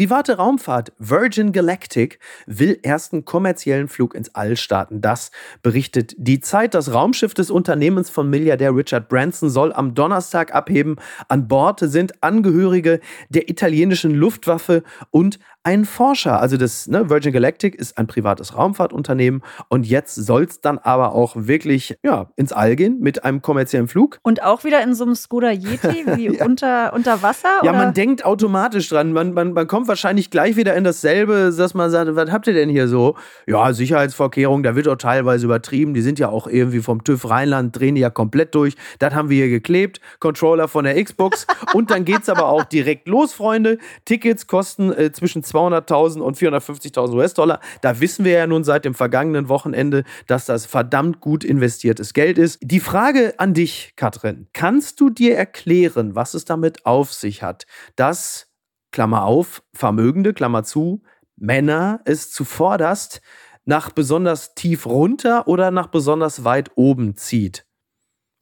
Private 0.00 0.38
Raumfahrt 0.38 0.92
Virgin 0.98 1.52
Galactic 1.52 2.20
will 2.46 2.78
ersten 2.82 3.26
kommerziellen 3.26 3.86
Flug 3.86 4.14
ins 4.14 4.34
All 4.34 4.56
starten. 4.56 5.02
Das 5.02 5.30
berichtet 5.62 6.14
die 6.16 6.40
Zeit. 6.40 6.72
Das 6.72 6.94
Raumschiff 6.94 7.34
des 7.34 7.50
Unternehmens 7.50 8.08
von 8.08 8.30
Milliardär 8.30 8.74
Richard 8.74 9.10
Branson 9.10 9.50
soll 9.50 9.74
am 9.74 9.92
Donnerstag 9.92 10.54
abheben. 10.54 10.96
An 11.28 11.48
Bord 11.48 11.80
sind 11.80 12.22
Angehörige 12.22 13.00
der 13.28 13.50
italienischen 13.50 14.14
Luftwaffe 14.14 14.84
und 15.10 15.38
ein 15.62 15.84
Forscher. 15.84 16.40
Also 16.40 16.56
das 16.56 16.86
ne, 16.86 17.10
Virgin 17.10 17.32
Galactic 17.32 17.74
ist 17.74 17.98
ein 17.98 18.06
privates 18.06 18.56
Raumfahrtunternehmen 18.56 19.42
und 19.68 19.86
jetzt 19.86 20.14
soll 20.14 20.44
es 20.44 20.60
dann 20.60 20.78
aber 20.78 21.14
auch 21.14 21.34
wirklich 21.36 21.98
ja, 22.02 22.30
ins 22.36 22.52
All 22.52 22.76
gehen 22.76 22.98
mit 23.00 23.24
einem 23.24 23.42
kommerziellen 23.42 23.86
Flug. 23.86 24.18
Und 24.22 24.42
auch 24.42 24.64
wieder 24.64 24.82
in 24.82 24.94
so 24.94 25.04
einem 25.04 25.14
Skoda 25.14 25.50
Yeti 25.50 26.06
wie 26.16 26.36
ja. 26.36 26.46
unter, 26.46 26.94
unter 26.94 27.22
Wasser? 27.22 27.60
Ja, 27.62 27.70
oder? 27.70 27.84
man 27.84 27.94
denkt 27.94 28.24
automatisch 28.24 28.88
dran. 28.88 29.12
Man, 29.12 29.34
man, 29.34 29.52
man 29.52 29.66
kommt 29.66 29.86
wahrscheinlich 29.86 30.30
gleich 30.30 30.56
wieder 30.56 30.74
in 30.76 30.84
dasselbe, 30.84 31.52
dass 31.56 31.74
man 31.74 31.90
sagt, 31.90 32.16
was 32.16 32.30
habt 32.30 32.46
ihr 32.46 32.54
denn 32.54 32.70
hier 32.70 32.88
so? 32.88 33.16
Ja, 33.46 33.74
Sicherheitsvorkehrungen, 33.74 34.62
da 34.62 34.74
wird 34.76 34.88
auch 34.88 34.96
teilweise 34.96 35.44
übertrieben. 35.44 35.92
Die 35.92 36.02
sind 36.02 36.18
ja 36.18 36.30
auch 36.30 36.46
irgendwie 36.46 36.80
vom 36.80 37.04
TÜV 37.04 37.28
Rheinland, 37.28 37.78
drehen 37.78 37.96
die 37.96 38.00
ja 38.00 38.10
komplett 38.10 38.54
durch. 38.54 38.76
Das 38.98 39.14
haben 39.14 39.28
wir 39.28 39.36
hier 39.36 39.50
geklebt. 39.50 40.00
Controller 40.20 40.68
von 40.68 40.84
der 40.84 41.02
Xbox. 41.02 41.46
und 41.74 41.90
dann 41.90 42.06
geht 42.06 42.22
es 42.22 42.30
aber 42.30 42.46
auch 42.46 42.64
direkt 42.64 43.08
los, 43.08 43.34
Freunde. 43.34 43.76
Tickets 44.06 44.46
kosten 44.46 44.90
äh, 44.92 45.12
zwischen 45.12 45.42
200.000 45.54 46.20
und 46.20 46.36
450.000 46.36 47.14
US-Dollar. 47.14 47.60
Da 47.80 48.00
wissen 48.00 48.24
wir 48.24 48.32
ja 48.32 48.46
nun 48.46 48.64
seit 48.64 48.84
dem 48.84 48.94
vergangenen 48.94 49.48
Wochenende, 49.48 50.04
dass 50.26 50.46
das 50.46 50.66
verdammt 50.66 51.20
gut 51.20 51.44
investiertes 51.44 52.14
Geld 52.14 52.38
ist. 52.38 52.58
Die 52.62 52.80
Frage 52.80 53.34
an 53.38 53.54
dich, 53.54 53.94
Katrin, 53.96 54.48
kannst 54.52 55.00
du 55.00 55.10
dir 55.10 55.36
erklären, 55.36 56.14
was 56.14 56.34
es 56.34 56.44
damit 56.44 56.86
auf 56.86 57.12
sich 57.12 57.42
hat, 57.42 57.66
dass, 57.96 58.48
Klammer 58.92 59.24
auf, 59.24 59.62
Vermögende, 59.74 60.34
Klammer 60.34 60.64
zu, 60.64 61.02
Männer 61.36 62.00
es 62.04 62.30
zuvorderst 62.30 63.20
nach 63.64 63.90
besonders 63.90 64.54
tief 64.54 64.86
runter 64.86 65.48
oder 65.48 65.70
nach 65.70 65.86
besonders 65.88 66.44
weit 66.44 66.70
oben 66.74 67.16
zieht? 67.16 67.66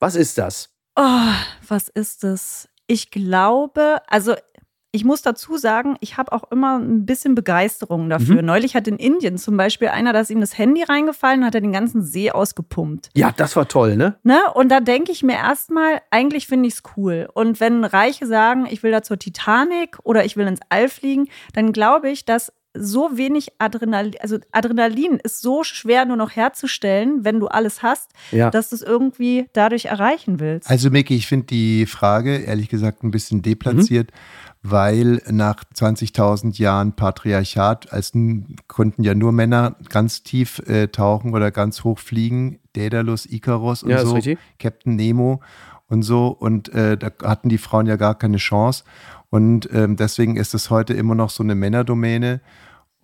Was 0.00 0.14
ist 0.14 0.38
das? 0.38 0.70
Oh, 0.96 1.32
was 1.66 1.88
ist 1.88 2.24
das? 2.24 2.68
Ich 2.86 3.10
glaube, 3.10 3.98
also 4.08 4.34
ich 4.90 5.04
muss 5.04 5.20
dazu 5.20 5.58
sagen, 5.58 5.96
ich 6.00 6.16
habe 6.16 6.32
auch 6.32 6.50
immer 6.50 6.78
ein 6.78 7.04
bisschen 7.04 7.34
Begeisterung 7.34 8.08
dafür. 8.08 8.40
Mhm. 8.40 8.46
Neulich 8.46 8.74
hat 8.74 8.88
in 8.88 8.96
Indien 8.96 9.36
zum 9.36 9.56
Beispiel 9.56 9.88
einer, 9.88 10.14
dass 10.14 10.30
ihm 10.30 10.40
das 10.40 10.56
Handy 10.56 10.82
reingefallen 10.82 11.44
hat, 11.44 11.54
er 11.54 11.60
den 11.60 11.72
ganzen 11.72 12.02
See 12.02 12.30
ausgepumpt. 12.30 13.10
Ja, 13.14 13.32
das 13.36 13.54
war 13.54 13.68
toll, 13.68 13.96
ne? 13.96 14.16
ne? 14.22 14.40
Und 14.54 14.70
da 14.70 14.80
denke 14.80 15.12
ich 15.12 15.22
mir 15.22 15.36
erstmal, 15.36 16.00
eigentlich 16.10 16.46
finde 16.46 16.68
ich 16.68 16.74
es 16.74 16.82
cool. 16.96 17.28
Und 17.34 17.60
wenn 17.60 17.84
Reiche 17.84 18.26
sagen, 18.26 18.66
ich 18.70 18.82
will 18.82 18.90
da 18.90 19.02
zur 19.02 19.18
Titanic 19.18 19.98
oder 20.04 20.24
ich 20.24 20.36
will 20.36 20.46
ins 20.46 20.60
All 20.70 20.88
fliegen, 20.88 21.28
dann 21.52 21.72
glaube 21.72 22.08
ich, 22.10 22.24
dass 22.24 22.52
so 22.74 23.16
wenig 23.16 23.48
Adrenalin, 23.58 24.14
also 24.20 24.38
Adrenalin 24.52 25.18
ist 25.22 25.40
so 25.40 25.64
schwer 25.64 26.04
nur 26.04 26.16
noch 26.16 26.36
herzustellen, 26.36 27.24
wenn 27.24 27.40
du 27.40 27.48
alles 27.48 27.82
hast, 27.82 28.12
Ja. 28.30 28.50
dass 28.50 28.68
du 28.70 28.76
es 28.76 28.82
irgendwie 28.82 29.46
dadurch 29.52 29.86
erreichen 29.86 30.38
willst. 30.38 30.70
Also 30.70 30.90
Micky, 30.90 31.16
ich 31.16 31.26
finde 31.26 31.46
die 31.46 31.86
Frage 31.86 32.36
ehrlich 32.36 32.68
gesagt 32.68 33.02
ein 33.02 33.10
bisschen 33.10 33.42
deplatziert, 33.42 34.10
weil 34.70 35.22
nach 35.30 35.64
20.000 35.74 36.58
Jahren 36.58 36.92
Patriarchat, 36.92 37.92
als 37.92 38.12
konnten 38.66 39.02
ja 39.02 39.14
nur 39.14 39.32
Männer 39.32 39.76
ganz 39.88 40.22
tief 40.22 40.60
äh, 40.60 40.88
tauchen 40.88 41.34
oder 41.34 41.50
ganz 41.50 41.84
hoch 41.84 41.98
fliegen, 41.98 42.58
Daedalus, 42.74 43.26
Icarus 43.26 43.82
und 43.82 43.90
Ja, 43.90 44.04
so. 44.04 44.18
Captain 44.58 44.96
Nemo 44.96 45.40
und 45.88 46.02
so 46.02 46.28
und 46.28 46.68
äh, 46.74 46.96
da 46.96 47.10
hatten 47.22 47.48
die 47.48 47.58
Frauen 47.58 47.86
ja 47.86 47.96
gar 47.96 48.16
keine 48.16 48.36
Chance 48.36 48.84
und 49.30 49.68
ähm, 49.72 49.96
deswegen 49.96 50.36
ist 50.36 50.54
es 50.54 50.70
heute 50.70 50.94
immer 50.94 51.14
noch 51.14 51.30
so 51.30 51.42
eine 51.42 51.54
Männerdomäne 51.54 52.40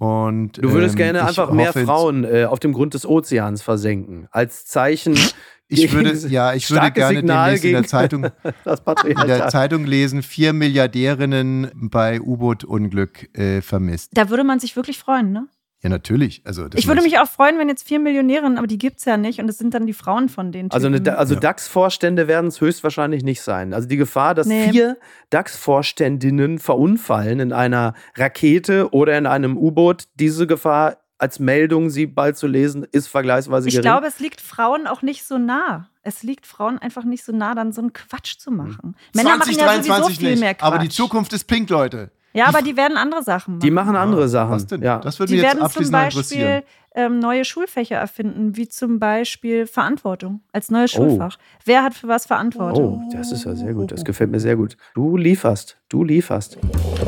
und 0.05 0.59
Du 0.59 0.73
würdest 0.73 0.95
ähm, 0.95 0.99
gerne 0.99 1.27
einfach 1.27 1.51
mehr 1.51 1.73
Frauen 1.73 2.25
äh, 2.25 2.45
auf 2.45 2.61
dem 2.61 2.73
Grund 2.73 2.95
des 2.95 3.07
Ozeans 3.07 3.63
versenken. 3.63 4.29
Als 4.31 4.67
Zeichen. 4.67 5.19
Ich 5.67 5.95
würde, 5.95 6.15
ja, 6.29 6.53
ich 6.53 6.71
würde 6.71 6.91
gerne 6.93 7.17
Signal 7.17 7.55
demnächst 7.55 7.65
in 7.65 7.73
der 7.73 7.85
Zeitung 7.87 8.27
das 8.65 8.83
in 9.07 9.27
der. 9.27 9.49
Zeitung 9.49 9.87
lesen, 9.87 10.23
vier 10.23 10.53
Milliardärinnen 10.53 11.71
bei 11.75 12.21
U-Boot-Unglück 12.21 13.35
äh, 13.37 13.63
vermisst. 13.63 14.11
Da 14.13 14.29
würde 14.29 14.45
man 14.45 14.61
sich 14.61 14.77
wirklich 14.77 14.99
freuen, 14.99 15.33
ne? 15.33 15.49
Ja, 15.85 15.91
natürlich. 15.91 16.41
Also, 16.45 16.67
das 16.67 16.81
Ich 16.81 16.89
würde 16.89 17.03
mich 17.03 17.19
auch 17.19 17.29
freuen, 17.29 17.59
wenn 17.59 17.69
jetzt 17.69 17.87
vier 17.87 17.99
Millionärinnen, 18.01 18.57
aber 18.59 18.67
die 18.67 18.79
gibt 18.79 18.99
es 19.01 19.05
ja 19.05 19.17
nicht 19.19 19.39
und 19.39 19.49
es 19.51 19.59
sind 19.59 19.75
dann 19.75 19.85
die 19.87 19.93
Frauen 19.93 20.29
von 20.31 20.51
den 20.51 20.71
Also, 20.71 20.87
eine, 20.87 21.17
also 21.19 21.35
Ja. 21.35 21.41
DAX-Vorstände 21.41 22.27
werden 22.27 22.47
es 22.47 22.61
höchstwahrscheinlich 22.61 23.23
nicht 23.23 23.43
sein. 23.43 23.75
Also 23.75 23.87
die 23.87 23.99
Gefahr, 23.99 24.35
dass 24.35 24.47
Nee. 24.47 24.71
vier 24.73 24.97
DAX-Vorständinnen 25.31 26.59
verunfallen 26.59 27.41
in 27.41 27.53
einer 27.53 27.95
Rakete 28.17 28.93
oder 28.93 29.17
in 29.19 29.27
einem 29.27 29.57
U-Boot, 29.57 30.05
diese 30.15 30.47
Gefahr 30.47 30.99
als 31.19 31.39
Meldung, 31.39 31.91
sie 31.91 32.07
bald 32.07 32.37
zu 32.37 32.47
lesen, 32.47 32.85
ist 32.91 33.07
vergleichsweise 33.09 33.69
Ich 33.69 33.75
gering. 33.75 33.83
glaube, 33.85 34.07
es 34.07 34.19
liegt 34.21 34.41
Frauen 34.41 34.87
auch 34.87 35.03
nicht 35.03 35.25
so 35.25 35.39
nah. 35.39 35.89
Es 36.03 36.23
liegt 36.23 36.47
Frauen 36.47 36.79
einfach 36.79 37.05
nicht 37.05 37.25
so 37.25 37.33
nah, 37.33 37.55
dann 37.55 37.73
so 37.73 37.81
einen 37.81 37.93
Quatsch 37.93 38.37
zu 38.39 38.51
machen. 38.51 38.95
Männer 39.15 39.37
machen 39.39 39.53
ja 39.57 39.83
sowieso 39.83 40.09
viel 40.09 40.31
nicht. 40.31 40.41
mehr 40.41 40.55
Quatsch. 40.55 40.67
Aber 40.67 40.79
die 40.79 40.89
Zukunft 40.91 41.33
ist 41.33 41.45
pink, 41.45 41.71
Leute. 41.71 42.11
Ja, 42.35 42.47
aber 42.47 42.63
die 42.63 42.77
werden 42.77 42.97
andere 42.97 43.23
Sachen 43.23 43.55
machen. 43.55 43.61
die 43.61 43.71
machen 43.71 43.95
andere 43.95 44.29
Sachen. 44.29 44.51
Was 44.53 44.67
denn? 44.67 44.83
Ja. 44.83 44.99
Das 44.99 45.19
würde 45.21 45.31
die 45.31 45.37
mich 45.37 45.45
jetzt 45.45 45.57
werden 45.57 45.71
zum 45.71 45.91
Beispiel 45.93 46.21
interessieren. 46.41 46.63
ähm, 46.97 47.19
neue 47.21 47.45
Schulfächer 47.45 47.97
erfinden, 47.97 48.57
wie 48.57 48.69
zum 48.69 48.99
Beispiel 48.99 49.67
Verantwortung 49.69 50.41
als 50.53 50.69
neues 50.71 50.91
Schulfach. 50.91 51.39
Wer 51.65 51.85
hat 51.85 51.95
für 51.95 52.09
was 52.09 52.27
Verantwortung? 52.27 53.05
Oh, 53.07 53.13
das 53.17 53.31
ist 53.31 53.45
ja 53.45 53.55
sehr 53.55 53.73
gut. 53.73 53.93
Das 53.93 54.05
gefällt 54.05 54.31
mir 54.33 54.41
sehr 54.41 54.57
gut. 54.57 54.77
Du 54.95 55.17
lieferst. 55.17 55.79
Du 55.89 56.03
lieferst. 56.03 56.59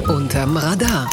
Unterm 0.09 0.57
Radar. 0.57 1.09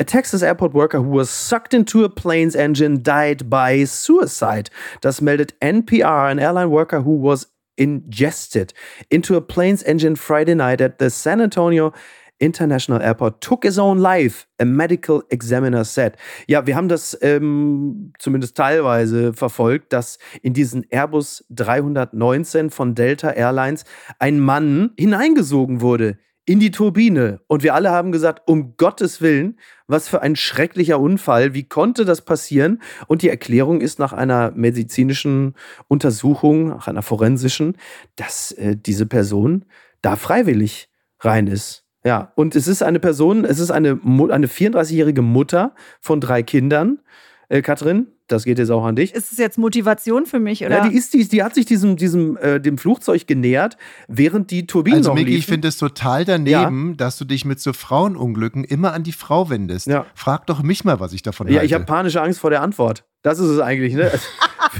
A 0.00 0.04
Texas 0.04 0.40
airport 0.42 0.72
worker 0.72 1.04
who 1.04 1.18
was 1.18 1.28
sucked 1.48 1.74
into 1.74 2.04
a 2.04 2.08
plane's 2.08 2.54
engine 2.54 3.02
died 3.02 3.50
by 3.50 3.84
suicide. 3.86 4.70
Das 5.02 5.20
meldet 5.20 5.54
NPR. 5.60 6.30
An 6.30 6.38
airline 6.38 6.70
worker 6.70 7.04
who 7.04 7.22
was 7.22 7.52
ingested 7.80 8.74
into 9.08 9.36
a 9.36 9.40
plane's 9.40 9.82
engine 9.82 10.14
Friday 10.14 10.54
night 10.54 10.80
at 10.80 10.98
the 10.98 11.08
San 11.08 11.40
Antonio 11.40 11.92
International 12.40 13.02
Airport 13.02 13.40
took 13.40 13.64
his 13.64 13.78
own 13.78 13.98
life, 13.98 14.46
a 14.58 14.64
medical 14.64 15.22
examiner 15.30 15.84
said. 15.84 16.16
Ja, 16.46 16.66
wir 16.66 16.74
haben 16.74 16.88
das 16.88 17.16
ähm, 17.20 18.12
zumindest 18.18 18.56
teilweise 18.56 19.34
verfolgt, 19.34 19.92
dass 19.92 20.18
in 20.42 20.54
diesen 20.54 20.86
Airbus 20.90 21.44
319 21.50 22.70
von 22.70 22.94
Delta 22.94 23.30
Airlines 23.30 23.84
ein 24.18 24.40
Mann 24.40 24.92
hineingesogen 24.98 25.80
wurde 25.80 26.18
in 26.46 26.58
die 26.60 26.70
Turbine. 26.70 27.40
Und 27.46 27.62
wir 27.62 27.74
alle 27.74 27.90
haben 27.90 28.10
gesagt, 28.10 28.48
um 28.48 28.76
Gottes 28.76 29.20
Willen, 29.20 29.58
was 29.90 30.08
für 30.08 30.22
ein 30.22 30.36
schrecklicher 30.36 31.00
Unfall, 31.00 31.54
wie 31.54 31.64
konnte 31.64 32.04
das 32.04 32.22
passieren? 32.22 32.80
Und 33.06 33.22
die 33.22 33.28
Erklärung 33.28 33.80
ist 33.80 33.98
nach 33.98 34.12
einer 34.12 34.52
medizinischen 34.52 35.54
Untersuchung, 35.88 36.68
nach 36.68 36.88
einer 36.88 37.02
forensischen, 37.02 37.76
dass 38.16 38.52
äh, 38.52 38.76
diese 38.76 39.06
Person 39.06 39.64
da 40.02 40.16
freiwillig 40.16 40.88
rein 41.20 41.46
ist. 41.46 41.84
Ja, 42.04 42.32
und 42.34 42.56
es 42.56 42.66
ist 42.66 42.82
eine 42.82 42.98
Person, 42.98 43.44
es 43.44 43.58
ist 43.58 43.70
eine, 43.70 44.00
eine 44.02 44.46
34-jährige 44.46 45.22
Mutter 45.22 45.74
von 46.00 46.20
drei 46.20 46.42
Kindern. 46.42 47.00
Äh, 47.48 47.60
Katrin, 47.60 48.06
das 48.32 48.44
geht 48.44 48.58
jetzt 48.58 48.70
auch 48.70 48.84
an 48.84 48.96
dich. 48.96 49.14
Ist 49.14 49.32
es 49.32 49.38
jetzt 49.38 49.58
Motivation 49.58 50.26
für 50.26 50.38
mich? 50.38 50.64
Oder? 50.64 50.78
Ja, 50.78 50.88
die, 50.88 50.96
ist, 50.96 51.14
die, 51.14 51.26
die 51.26 51.42
hat 51.42 51.54
sich 51.54 51.66
diesem, 51.66 51.96
diesem, 51.96 52.36
äh, 52.36 52.60
dem 52.60 52.78
Flugzeug 52.78 53.26
genähert, 53.26 53.76
während 54.08 54.50
die 54.50 54.66
Turbinen 54.66 54.98
Also, 54.98 55.10
noch 55.10 55.14
Miki, 55.16 55.36
ich 55.36 55.46
finde 55.46 55.68
es 55.68 55.76
total 55.76 56.24
daneben, 56.24 56.96
dass 56.96 57.18
du 57.18 57.24
dich 57.24 57.44
mit 57.44 57.60
so 57.60 57.72
Frauenunglücken 57.72 58.64
immer 58.64 58.92
an 58.92 59.02
die 59.02 59.12
Frau 59.12 59.50
wendest. 59.50 59.86
Ja. 59.86 60.06
Frag 60.14 60.46
doch 60.46 60.62
mich 60.62 60.84
mal, 60.84 61.00
was 61.00 61.12
ich 61.12 61.22
davon 61.22 61.48
Ja, 61.48 61.54
halte. 61.54 61.66
ich 61.66 61.74
habe 61.74 61.84
panische 61.84 62.22
Angst 62.22 62.40
vor 62.40 62.50
der 62.50 62.62
Antwort. 62.62 63.04
Das 63.22 63.38
ist 63.38 63.48
es 63.48 63.60
eigentlich, 63.60 63.94
ne? 63.94 64.10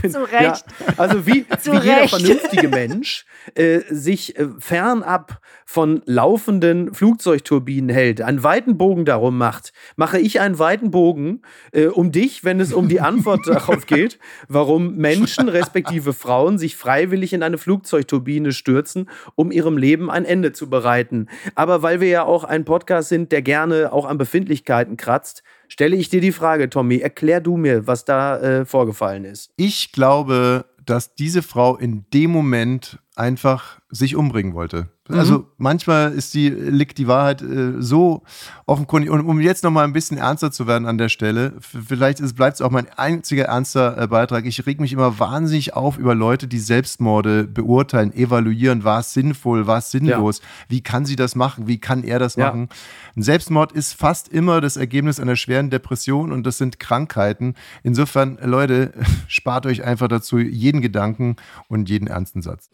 Zu 0.08 0.22
Recht. 0.22 0.32
Ja, 0.32 0.94
also 0.96 1.26
wie, 1.26 1.44
wie 1.64 1.78
jeder 1.78 2.08
vernünftige 2.08 2.68
Mensch 2.68 3.26
äh, 3.54 3.80
sich 3.90 4.38
äh, 4.38 4.48
fernab 4.58 5.40
von 5.66 6.02
laufenden 6.04 6.94
Flugzeugturbinen 6.94 7.90
hält, 7.90 8.22
einen 8.22 8.42
weiten 8.42 8.76
Bogen 8.78 9.04
darum 9.04 9.38
macht, 9.38 9.72
mache 9.96 10.18
ich 10.18 10.40
einen 10.40 10.58
weiten 10.58 10.90
Bogen 10.90 11.42
äh, 11.72 11.86
um 11.86 12.12
dich, 12.12 12.44
wenn 12.44 12.60
es 12.60 12.72
um 12.72 12.88
die 12.88 13.00
Antwort 13.00 13.40
darauf 13.46 13.86
geht, 13.86 14.18
warum 14.48 14.96
Menschen 14.96 15.48
respektive 15.48 16.12
Frauen 16.12 16.58
sich 16.58 16.76
freiwillig 16.76 17.32
in 17.32 17.42
eine 17.42 17.58
Flugzeugturbine 17.58 18.52
stürzen, 18.52 19.08
um 19.34 19.52
ihrem 19.52 19.76
Leben 19.76 20.10
ein 20.10 20.24
Ende 20.24 20.52
zu 20.52 20.70
bereiten. 20.70 21.28
Aber 21.54 21.82
weil 21.82 22.00
wir 22.00 22.08
ja 22.08 22.24
auch 22.24 22.44
ein 22.44 22.64
Podcast 22.64 23.08
sind, 23.08 23.32
der 23.32 23.42
gerne 23.42 23.92
auch 23.92 24.06
an 24.06 24.18
Befindlichkeiten 24.18 24.96
kratzt, 24.96 25.42
stelle 25.70 25.96
ich 25.96 26.10
dir 26.10 26.20
die 26.20 26.32
Frage, 26.32 26.68
Tommy, 26.68 26.98
erklär 26.98 27.40
du 27.40 27.56
mir, 27.56 27.86
was 27.86 28.04
da 28.04 28.38
äh, 28.38 28.64
vorgefallen 28.66 29.24
ist. 29.24 29.52
Ich 29.56 29.92
glaube, 29.92 30.66
dass 30.84 31.14
diese 31.14 31.42
Frau 31.42 31.76
in 31.76 32.04
dem 32.12 32.30
Moment 32.30 32.98
einfach 33.14 33.80
sich 33.88 34.16
umbringen 34.16 34.54
wollte. 34.54 34.88
Also 35.18 35.46
manchmal 35.58 36.12
ist 36.12 36.34
die, 36.34 36.48
liegt 36.48 36.98
die 36.98 37.08
Wahrheit 37.08 37.42
äh, 37.42 37.80
so 37.80 38.22
offenkundig. 38.66 39.10
Und 39.10 39.20
um 39.26 39.40
jetzt 39.40 39.64
nochmal 39.64 39.84
ein 39.84 39.92
bisschen 39.92 40.18
ernster 40.18 40.52
zu 40.52 40.66
werden 40.66 40.86
an 40.86 40.98
der 40.98 41.08
Stelle, 41.08 41.54
vielleicht 41.60 42.20
bleibt 42.36 42.54
es 42.54 42.60
auch 42.62 42.70
mein 42.70 42.86
einziger 42.96 43.44
ernster 43.46 43.96
äh, 43.98 44.06
Beitrag. 44.06 44.46
Ich 44.46 44.64
reg 44.66 44.80
mich 44.80 44.92
immer 44.92 45.18
wahnsinnig 45.18 45.74
auf 45.74 45.98
über 45.98 46.14
Leute, 46.14 46.46
die 46.46 46.58
Selbstmorde 46.58 47.44
beurteilen, 47.44 48.12
evaluieren, 48.14 48.84
war 48.84 49.00
es 49.00 49.12
sinnvoll, 49.12 49.66
war 49.66 49.78
es 49.78 49.90
sinnlos, 49.90 50.40
wie 50.68 50.80
kann 50.82 51.04
sie 51.04 51.16
das 51.16 51.34
machen, 51.34 51.66
wie 51.66 51.78
kann 51.78 52.04
er 52.04 52.18
das 52.18 52.36
Ja. 52.36 52.46
machen. 52.46 52.68
Ein 53.16 53.22
Selbstmord 53.22 53.72
ist 53.72 53.94
fast 53.94 54.28
immer 54.28 54.60
das 54.60 54.76
Ergebnis 54.76 55.18
einer 55.18 55.36
schweren 55.36 55.70
Depression 55.70 56.32
und 56.32 56.44
das 56.44 56.58
sind 56.58 56.78
Krankheiten. 56.78 57.54
Insofern, 57.82 58.38
Leute, 58.42 58.92
spart 59.28 59.66
euch 59.66 59.84
einfach 59.84 60.08
dazu 60.08 60.38
jeden 60.38 60.80
Gedanken 60.80 61.36
und 61.68 61.88
jeden 61.88 62.06
ernsten 62.06 62.42
Satz. 62.42 62.70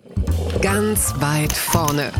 Ganz 0.61 1.15
weit 1.21 1.53
vorne. 1.53 2.13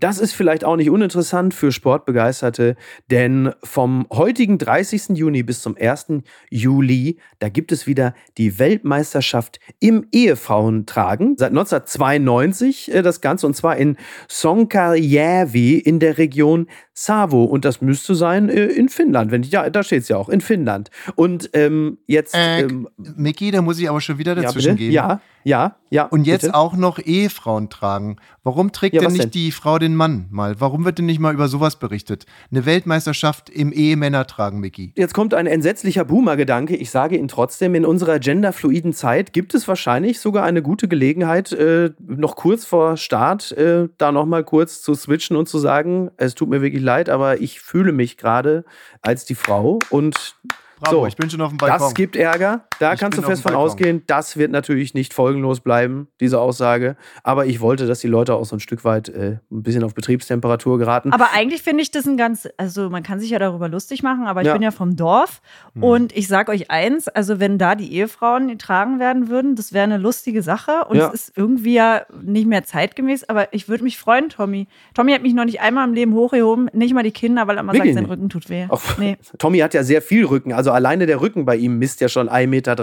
Das 0.00 0.18
ist 0.18 0.32
vielleicht 0.32 0.64
auch 0.64 0.76
nicht 0.76 0.90
uninteressant 0.90 1.54
für 1.54 1.72
Sportbegeisterte, 1.72 2.76
denn 3.10 3.52
vom 3.64 4.06
heutigen 4.12 4.58
30. 4.58 5.10
Juni 5.10 5.42
bis 5.42 5.62
zum 5.62 5.76
1. 5.76 6.22
Juli, 6.50 7.18
da 7.40 7.48
gibt 7.48 7.72
es 7.72 7.86
wieder 7.86 8.14
die 8.36 8.58
Weltmeisterschaft 8.58 9.58
im 9.80 10.06
Ehefrauentragen. 10.12 11.36
Seit 11.36 11.50
1992 11.50 12.94
äh, 12.94 13.02
das 13.02 13.20
Ganze 13.20 13.46
und 13.46 13.54
zwar 13.54 13.76
in 13.76 13.96
Sonkarjärvi 14.28 15.78
in 15.78 15.98
der 15.98 16.18
Region 16.18 16.68
Savo 16.94 17.44
und 17.44 17.64
das 17.64 17.80
müsste 17.80 18.14
sein 18.14 18.48
äh, 18.48 18.66
in 18.66 18.88
Finnland. 18.88 19.30
Wenn 19.30 19.42
ja, 19.42 19.70
da 19.70 19.82
steht 19.82 20.02
es 20.02 20.08
ja 20.08 20.16
auch, 20.16 20.28
in 20.28 20.40
Finnland. 20.40 20.90
Und 21.14 21.50
ähm, 21.52 21.98
jetzt. 22.06 22.34
Äh, 22.34 22.62
ähm, 22.62 22.88
Micky, 23.16 23.50
da 23.50 23.62
muss 23.62 23.78
ich 23.78 23.88
aber 23.88 24.00
schon 24.00 24.18
wieder 24.18 24.34
ja, 24.34 24.42
dazwischen 24.42 24.72
bitte? 24.72 24.78
gehen. 24.78 24.92
ja, 24.92 25.20
ja, 25.44 25.76
ja. 25.90 26.04
Und 26.04 26.26
jetzt 26.26 26.42
bitte? 26.42 26.54
auch 26.54 26.74
noch 26.74 26.98
Ehefrauen 26.98 27.70
tragen. 27.70 28.16
Warum 28.42 28.72
trägt 28.72 28.94
Ja, 28.94 29.00
denn 29.02 29.12
nicht 29.12 29.24
denn? 29.24 29.30
die 29.30 29.52
Frau 29.52 29.78
den 29.78 29.94
Mann 29.96 30.26
mal? 30.30 30.60
Warum 30.60 30.84
wird 30.84 30.98
denn 30.98 31.06
nicht 31.06 31.20
mal 31.20 31.32
über 31.32 31.48
sowas 31.48 31.76
berichtet? 31.78 32.26
Eine 32.50 32.66
Weltmeisterschaft 32.66 33.48
im 33.48 33.72
Ehemänner 33.72 34.26
tragen, 34.26 34.60
Micky. 34.60 34.92
Jetzt 34.96 35.14
kommt 35.14 35.34
ein 35.34 35.46
entsetzlicher 35.46 36.04
Boomer-Gedanke. 36.04 36.76
Ich 36.76 36.90
sage 36.90 37.16
ihn 37.16 37.28
trotzdem, 37.28 37.74
in 37.74 37.84
unserer 37.84 38.18
genderfluiden 38.18 38.92
Zeit 38.92 39.32
gibt 39.32 39.54
es 39.54 39.66
wahrscheinlich 39.68 40.20
sogar 40.20 40.44
eine 40.44 40.62
gute 40.62 40.88
Gelegenheit, 40.88 41.52
äh, 41.52 41.90
noch 42.06 42.36
kurz 42.36 42.64
vor 42.64 42.96
Start 42.96 43.52
äh, 43.52 43.88
da 43.98 44.12
nochmal 44.12 44.44
kurz 44.44 44.82
zu 44.82 44.94
switchen 44.94 45.36
und 45.36 45.48
zu 45.48 45.58
sagen, 45.58 46.10
es 46.16 46.34
tut 46.34 46.48
mir 46.48 46.62
wirklich 46.62 46.82
leid, 46.82 47.08
aber 47.08 47.40
ich 47.40 47.60
fühle 47.60 47.92
mich 47.92 48.16
gerade 48.16 48.64
als 49.02 49.24
die 49.24 49.34
Frau 49.34 49.78
und 49.90 50.36
Bravo, 50.80 51.00
so, 51.00 51.06
ich 51.06 51.16
bin 51.16 51.28
schon 51.28 51.40
auf 51.40 51.50
dem 51.50 51.58
Balkon. 51.58 51.78
das 51.78 51.94
gibt 51.94 52.16
Ärger. 52.16 52.64
Da 52.78 52.94
kannst 52.96 53.18
du 53.18 53.22
fest 53.22 53.42
von 53.42 53.54
ausgehen, 53.54 54.02
das 54.06 54.36
wird 54.36 54.52
natürlich 54.52 54.94
nicht 54.94 55.12
folgenlos 55.12 55.60
bleiben, 55.60 56.08
diese 56.20 56.40
Aussage. 56.40 56.96
Aber 57.22 57.46
ich 57.46 57.60
wollte, 57.60 57.86
dass 57.86 58.00
die 58.00 58.06
Leute 58.06 58.34
auch 58.34 58.44
so 58.44 58.56
ein 58.56 58.60
Stück 58.60 58.84
weit 58.84 59.08
äh, 59.08 59.38
ein 59.50 59.62
bisschen 59.62 59.82
auf 59.82 59.94
Betriebstemperatur 59.94 60.78
geraten. 60.78 61.12
Aber 61.12 61.32
eigentlich 61.32 61.62
finde 61.62 61.82
ich 61.82 61.90
das 61.90 62.06
ein 62.06 62.16
ganz, 62.16 62.48
also 62.56 62.90
man 62.90 63.02
kann 63.02 63.18
sich 63.20 63.30
ja 63.30 63.38
darüber 63.38 63.68
lustig 63.68 64.02
machen, 64.02 64.26
aber 64.26 64.42
ich 64.42 64.46
ja. 64.46 64.52
bin 64.52 64.62
ja 64.62 64.70
vom 64.70 64.96
Dorf 64.96 65.40
hm. 65.74 65.82
und 65.82 66.16
ich 66.16 66.28
sage 66.28 66.52
euch 66.52 66.70
eins, 66.70 67.08
also 67.08 67.40
wenn 67.40 67.58
da 67.58 67.74
die 67.74 67.92
Ehefrauen 67.92 68.48
getragen 68.48 69.00
werden 69.00 69.28
würden, 69.28 69.56
das 69.56 69.72
wäre 69.72 69.84
eine 69.84 69.98
lustige 69.98 70.42
Sache 70.42 70.84
und 70.88 70.96
ja. 70.96 71.08
es 71.08 71.14
ist 71.14 71.32
irgendwie 71.36 71.74
ja 71.74 72.02
nicht 72.22 72.46
mehr 72.46 72.64
zeitgemäß, 72.64 73.28
aber 73.28 73.52
ich 73.52 73.68
würde 73.68 73.84
mich 73.84 73.98
freuen, 73.98 74.28
Tommy. 74.28 74.68
Tommy 74.94 75.12
hat 75.12 75.22
mich 75.22 75.34
noch 75.34 75.44
nicht 75.44 75.60
einmal 75.60 75.86
im 75.86 75.94
Leben 75.94 76.14
hochgehoben, 76.14 76.70
nicht 76.72 76.94
mal 76.94 77.02
die 77.02 77.10
Kinder, 77.10 77.46
weil 77.46 77.56
er 77.56 77.60
immer 77.60 77.72
Wirklich 77.72 77.94
sagt, 77.94 78.04
sein 78.04 78.10
Rücken 78.10 78.28
tut 78.28 78.48
weh. 78.48 78.66
Nee. 78.98 79.16
Tommy 79.38 79.58
hat 79.58 79.74
ja 79.74 79.82
sehr 79.82 80.02
viel 80.02 80.24
Rücken, 80.24 80.52
also 80.52 80.67
alleine 80.72 81.06
der 81.06 81.20
Rücken 81.20 81.44
bei 81.44 81.56
ihm 81.56 81.78
misst 81.78 82.00
ja 82.00 82.08
schon 82.08 82.28
1,30 82.28 82.46
Meter 82.46 82.76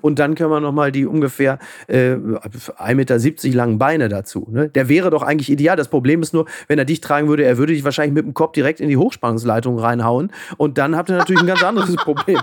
und 0.00 0.18
dann 0.18 0.34
können 0.34 0.50
wir 0.50 0.60
nochmal 0.60 0.92
die 0.92 1.06
ungefähr 1.06 1.58
äh, 1.86 2.12
1,70 2.14 2.94
Meter 2.94 3.56
langen 3.56 3.78
Beine 3.78 4.08
dazu. 4.08 4.46
Ne? 4.50 4.68
Der 4.68 4.88
wäre 4.88 5.10
doch 5.10 5.22
eigentlich 5.22 5.50
ideal. 5.50 5.76
Das 5.76 5.88
Problem 5.88 6.22
ist 6.22 6.34
nur, 6.34 6.46
wenn 6.68 6.78
er 6.78 6.84
dich 6.84 7.00
tragen 7.00 7.28
würde, 7.28 7.44
er 7.44 7.58
würde 7.58 7.72
dich 7.72 7.84
wahrscheinlich 7.84 8.14
mit 8.14 8.24
dem 8.24 8.34
Kopf 8.34 8.52
direkt 8.52 8.80
in 8.80 8.88
die 8.88 8.96
Hochspannungsleitung 8.96 9.78
reinhauen 9.78 10.32
und 10.56 10.78
dann 10.78 10.96
habt 10.96 11.10
ihr 11.10 11.16
natürlich 11.16 11.42
ein 11.42 11.46
ganz 11.46 11.62
anderes 11.62 11.96
Problem. 11.96 12.38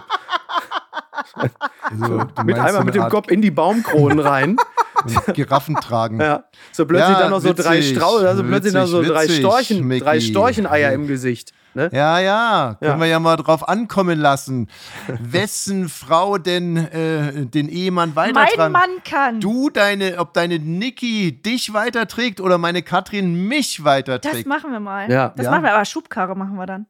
Also, 1.82 2.26
mit 2.44 2.58
einmal 2.58 2.84
mit 2.84 2.96
dem 2.96 3.10
Kopf 3.10 3.30
in 3.30 3.42
die 3.42 3.52
Baumkronen 3.52 4.20
rein. 4.20 4.58
Giraffen 5.34 5.76
tragen. 5.76 6.20
Ja. 6.20 6.46
So 6.72 6.86
plötzlich 6.86 7.10
ja, 7.10 7.20
dann 7.20 7.32
noch 7.32 7.40
so 7.40 7.50
witzig, 7.50 7.66
drei 7.66 7.82
Strauß, 7.82 8.24
also 8.24 8.44
plötzlich 8.44 8.74
noch 8.74 8.88
so 8.88 9.04
drei 9.04 9.28
Storchen, 9.28 9.88
Mickey. 9.88 10.04
drei 10.04 10.20
Storcheneier 10.20 10.92
im 10.92 11.08
Gesicht. 11.08 11.54
Ne? 11.78 11.92
Ja, 11.94 12.20
ja, 12.20 12.76
können 12.80 12.92
ja. 12.94 13.00
wir 13.00 13.06
ja 13.06 13.20
mal 13.20 13.36
drauf 13.36 13.70
ankommen 13.70 14.18
lassen. 14.18 14.68
Wessen 15.08 15.90
Frau 15.90 16.40
denn 16.40 16.76
äh, 16.76 17.46
den 17.46 17.70
Ehemann 17.70 18.16
weitertragen? 18.16 18.58
Mein 18.58 18.72
Mann 18.72 19.04
kann. 19.04 19.40
Du 19.40 19.70
deine, 19.70 20.18
ob 20.18 20.34
deine 20.34 20.58
Niki 20.58 21.40
dich 21.40 21.74
weiterträgt 21.74 22.42
oder 22.42 22.58
meine 22.58 22.82
Katrin 22.82 23.48
mich 23.48 23.84
weiterträgt. 23.84 24.38
Das 24.38 24.46
machen 24.46 24.72
wir 24.72 24.80
mal. 24.80 25.12
Ja. 25.12 25.34
Das 25.36 25.46
ja. 25.46 25.52
machen 25.52 25.62
wir, 25.62 25.74
aber 25.76 25.86
Schubkarre 25.86 26.36
machen 26.36 26.56
wir 26.56 26.66
dann. 26.66 26.88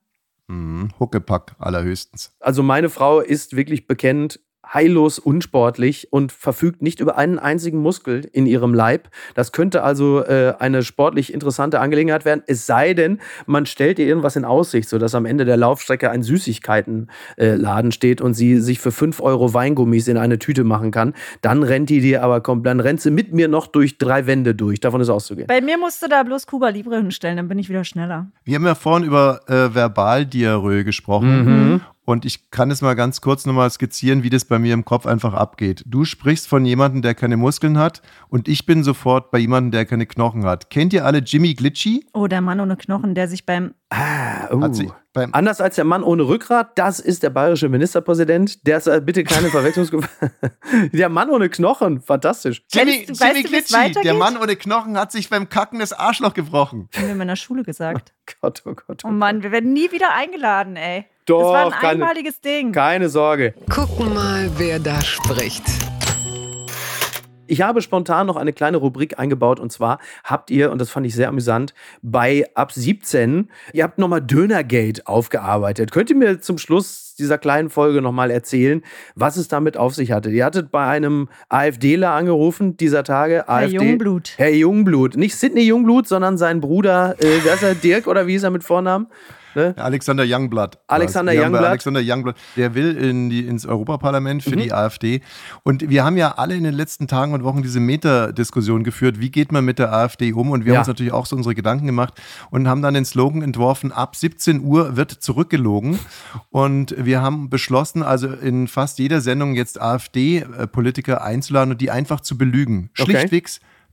Mhm, 0.47 0.91
Huckepack 0.97 1.57
allerhöchstens. 1.59 2.33
Also 2.39 2.63
meine 2.63 2.87
Frau 2.87 3.19
ist 3.19 3.57
wirklich 3.57 3.87
bekannt 3.87 4.39
heillos 4.73 5.19
unsportlich 5.19 6.11
und 6.11 6.31
verfügt 6.31 6.81
nicht 6.81 6.99
über 6.99 7.17
einen 7.17 7.39
einzigen 7.39 7.79
Muskel 7.79 8.29
in 8.31 8.45
ihrem 8.45 8.73
Leib. 8.73 9.09
Das 9.35 9.51
könnte 9.51 9.83
also 9.83 10.23
äh, 10.23 10.53
eine 10.59 10.83
sportlich 10.83 11.33
interessante 11.33 11.79
Angelegenheit 11.79 12.25
werden, 12.25 12.43
es 12.47 12.65
sei 12.65 12.93
denn, 12.93 13.19
man 13.45 13.65
stellt 13.65 13.99
ihr 13.99 14.07
irgendwas 14.07 14.35
in 14.35 14.45
Aussicht, 14.45 14.89
sodass 14.89 15.15
am 15.15 15.25
Ende 15.25 15.45
der 15.45 15.57
Laufstrecke 15.57 16.09
ein 16.09 16.23
Süßigkeitenladen 16.23 17.89
äh, 17.89 17.93
steht 17.93 18.21
und 18.21 18.33
sie 18.33 18.59
sich 18.59 18.79
für 18.79 18.91
5 18.91 19.21
Euro 19.21 19.53
Weingummis 19.53 20.07
in 20.07 20.17
eine 20.17 20.39
Tüte 20.39 20.63
machen 20.63 20.91
kann. 20.91 21.13
Dann 21.41 21.63
rennt 21.63 21.89
die 21.89 22.01
dir 22.01 22.23
aber 22.23 22.41
komplett, 22.41 22.71
dann 22.71 22.79
rennt 22.79 23.01
sie 23.01 23.11
mit 23.11 23.33
mir 23.33 23.47
noch 23.47 23.67
durch 23.67 23.97
drei 23.97 24.27
Wände 24.27 24.55
durch. 24.55 24.79
Davon 24.79 25.01
ist 25.01 25.09
auszugehen. 25.09 25.47
Bei 25.47 25.61
mir 25.61 25.77
musst 25.77 26.01
du 26.01 26.07
da 26.07 26.23
bloß 26.23 26.47
Kuba 26.47 26.69
Libre 26.69 26.97
hinstellen, 26.97 27.37
dann 27.37 27.47
bin 27.47 27.59
ich 27.59 27.69
wieder 27.69 27.83
schneller. 27.83 28.27
Wir 28.43 28.55
haben 28.55 28.65
ja 28.65 28.75
vorhin 28.75 29.07
über 29.07 29.41
äh, 29.47 29.73
Verbaldiarrhoe 29.73 30.83
gesprochen. 30.83 31.45
Mhm. 31.45 31.81
Und 32.09 32.23
ich 32.23 32.51
kann 32.51 32.71
es 32.71 32.81
mal 32.81 32.95
ganz 32.95 33.19
kurz 33.19 33.45
nochmal 33.45 33.69
skizzieren, 33.69 34.23
wie 34.23 34.29
das 34.29 34.45
bei 34.45 34.59
mir 34.59 34.73
im 34.73 34.85
Kopf 34.85 35.05
einfach 35.05 35.33
abgeht. 35.33 35.83
Du 35.85 36.05
sprichst 36.05 36.47
von 36.47 36.63
jemandem, 36.63 37.01
der 37.01 37.13
keine 37.15 37.35
Muskeln 37.35 37.77
hat 37.77 38.01
und 38.29 38.47
ich 38.47 38.65
bin 38.65 38.85
sofort 38.85 39.29
bei 39.29 39.39
jemandem, 39.39 39.71
der 39.71 39.85
keine 39.85 40.05
Knochen 40.05 40.45
hat. 40.45 40.69
Kennt 40.69 40.93
ihr 40.93 41.03
alle 41.03 41.17
Jimmy 41.17 41.53
Glitchy? 41.53 42.07
Oh, 42.13 42.27
der 42.27 42.39
Mann 42.39 42.61
ohne 42.61 42.77
Knochen, 42.77 43.13
der 43.13 43.27
sich 43.27 43.45
beim... 43.45 43.73
Ah, 43.89 44.53
uh. 44.53 44.89
Beim 45.17 45.33
Anders 45.33 45.59
als 45.61 45.75
der 45.75 45.83
Mann 45.83 46.03
ohne 46.03 46.27
Rückgrat, 46.27 46.77
das 46.77 46.99
ist 46.99 47.23
der 47.23 47.31
bayerische 47.31 47.69
Ministerpräsident. 47.69 48.65
Der 48.67 48.77
ist 48.77 48.85
äh, 48.85 49.01
bitte 49.03 49.23
keine 49.23 49.49
Verwechslungsgefahr. 49.49 50.29
der 50.93 51.09
Mann 51.09 51.31
ohne 51.31 51.49
Knochen, 51.49 52.01
fantastisch. 52.01 52.63
Jimmy, 52.71 53.07
weißt, 53.09 53.23
Jimmy 53.23 53.43
Glitchy, 53.43 53.93
der 54.03 54.13
Mann 54.13 54.37
ohne 54.37 54.55
Knochen 54.55 54.95
hat 54.97 55.11
sich 55.11 55.29
beim 55.29 55.49
Kacken 55.49 55.79
das 55.79 55.91
Arschloch 55.91 56.35
gebrochen. 56.35 56.87
Haben 56.95 57.05
wir 57.05 57.11
in 57.13 57.17
meiner 57.17 57.35
Schule 57.35 57.63
gesagt. 57.63 58.13
Oh 58.13 58.33
Gott, 58.41 58.61
oh 58.65 58.73
Gott. 58.75 59.03
Oh, 59.03 59.07
oh 59.07 59.11
Mann, 59.11 59.41
wir 59.41 59.51
werden 59.51 59.73
nie 59.73 59.91
wieder 59.91 60.13
eingeladen, 60.13 60.75
ey. 60.75 61.05
Doch, 61.25 61.41
das 61.41 61.51
war 61.51 61.65
ein 61.65 61.71
keine, 61.71 61.91
einmaliges 62.03 62.39
Ding. 62.39 62.71
Keine 62.71 63.09
Sorge. 63.09 63.55
Gucken 63.71 64.13
mal, 64.13 64.51
wer 64.57 64.79
da 64.79 65.01
spricht. 65.01 65.63
Ich 67.47 67.61
habe 67.61 67.81
spontan 67.81 68.27
noch 68.27 68.35
eine 68.35 68.53
kleine 68.53 68.77
Rubrik 68.77 69.19
eingebaut 69.19 69.59
und 69.59 69.71
zwar 69.71 69.99
habt 70.23 70.51
ihr, 70.51 70.71
und 70.71 70.79
das 70.79 70.89
fand 70.89 71.05
ich 71.05 71.15
sehr 71.15 71.29
amüsant, 71.29 71.73
bei 72.01 72.45
ab 72.53 72.71
17, 72.71 73.49
ihr 73.73 73.83
habt 73.83 73.97
nochmal 73.97 74.21
Dönergate 74.21 75.07
aufgearbeitet. 75.07 75.91
Könnt 75.91 76.09
ihr 76.09 76.15
mir 76.15 76.39
zum 76.39 76.57
Schluss 76.57 77.15
dieser 77.17 77.37
kleinen 77.37 77.69
Folge 77.69 78.01
nochmal 78.01 78.31
erzählen, 78.31 78.83
was 79.15 79.37
es 79.37 79.47
damit 79.47 79.77
auf 79.77 79.95
sich 79.95 80.11
hatte? 80.11 80.29
Ihr 80.29 80.45
hattet 80.45 80.71
bei 80.71 80.85
einem 80.85 81.29
AfDler 81.49 82.11
angerufen 82.11 82.77
dieser 82.77 83.03
Tage. 83.03 83.45
Herr 83.47 83.49
AfD, 83.49 83.75
Jungblut. 83.75 84.33
Herr 84.37 84.53
Jungblut. 84.53 85.17
Nicht 85.17 85.35
Sidney 85.35 85.63
Jungblut, 85.63 86.07
sondern 86.07 86.37
sein 86.37 86.61
Bruder, 86.61 87.15
äh, 87.19 87.39
wer 87.43 87.55
ist 87.55 87.63
er, 87.63 87.75
Dirk 87.75 88.07
oder 88.07 88.27
wie 88.27 88.35
ist 88.35 88.43
er 88.43 88.51
mit 88.51 88.63
Vornamen? 88.63 89.07
Ne? 89.57 89.73
Alexander 89.75 90.23
Youngblood. 90.23 90.77
Alexander 90.85 91.33
Youngblood. 91.33 91.65
Alexander 91.65 92.01
Youngblood. 92.03 92.35
Der 92.55 92.75
will 92.75 92.95
in 92.95 93.31
die, 93.31 93.47
ins 93.47 93.65
Europaparlament 93.65 94.43
für 94.43 94.51
mhm. 94.55 94.59
die 94.59 94.71
AfD. 94.71 95.21
Und 95.63 95.89
wir 95.89 96.05
haben 96.05 96.15
ja 96.15 96.35
alle 96.37 96.55
in 96.55 96.63
den 96.63 96.75
letzten 96.75 97.07
Tagen 97.07 97.33
und 97.33 97.43
Wochen 97.43 97.63
diese 97.63 97.79
Meta-Diskussion 97.79 98.83
geführt. 98.83 99.19
Wie 99.19 99.31
geht 99.31 99.51
man 99.51 99.65
mit 99.65 99.79
der 99.79 99.91
AfD 99.91 100.31
um? 100.31 100.51
Und 100.51 100.65
wir 100.65 100.73
ja. 100.73 100.77
haben 100.77 100.81
uns 100.81 100.87
natürlich 100.87 101.11
auch 101.11 101.25
so 101.25 101.35
unsere 101.35 101.55
Gedanken 101.55 101.87
gemacht 101.87 102.13
und 102.51 102.67
haben 102.67 102.83
dann 102.83 102.93
den 102.93 103.05
Slogan 103.05 103.41
entworfen: 103.41 103.91
Ab 103.91 104.15
17 104.15 104.61
Uhr 104.61 104.95
wird 104.95 105.11
zurückgelogen. 105.11 105.97
Und 106.51 106.93
wir 106.95 107.23
haben 107.23 107.49
beschlossen, 107.49 108.03
also 108.03 108.27
in 108.27 108.67
fast 108.67 108.99
jeder 108.99 109.21
Sendung 109.21 109.55
jetzt 109.55 109.81
AfD-Politiker 109.81 111.23
einzuladen 111.23 111.71
und 111.71 111.81
die 111.81 111.89
einfach 111.89 112.21
zu 112.21 112.37
belügen. 112.37 112.91
Okay. 112.99 113.27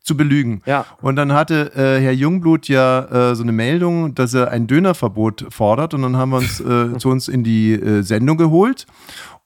Zu 0.04 0.16
belügen. 0.18 0.60
Ja. 0.66 0.84
Und 1.00 1.16
dann 1.16 1.32
hatte 1.32 1.72
äh, 1.74 1.98
Herr 1.98 2.12
Jungblut 2.12 2.68
ja 2.68 3.30
äh, 3.30 3.34
so 3.34 3.42
eine 3.42 3.52
Meldung, 3.52 4.14
dass 4.14 4.34
er 4.34 4.50
ein 4.50 4.66
Dönerverbot 4.66 5.46
fordert. 5.48 5.94
Und 5.94 6.02
dann 6.02 6.18
haben 6.18 6.30
wir 6.30 6.36
uns 6.36 6.60
äh, 6.60 6.94
zu 6.98 7.08
uns 7.08 7.26
in 7.26 7.42
die 7.42 7.72
äh, 7.72 8.02
Sendung 8.02 8.36
geholt 8.36 8.86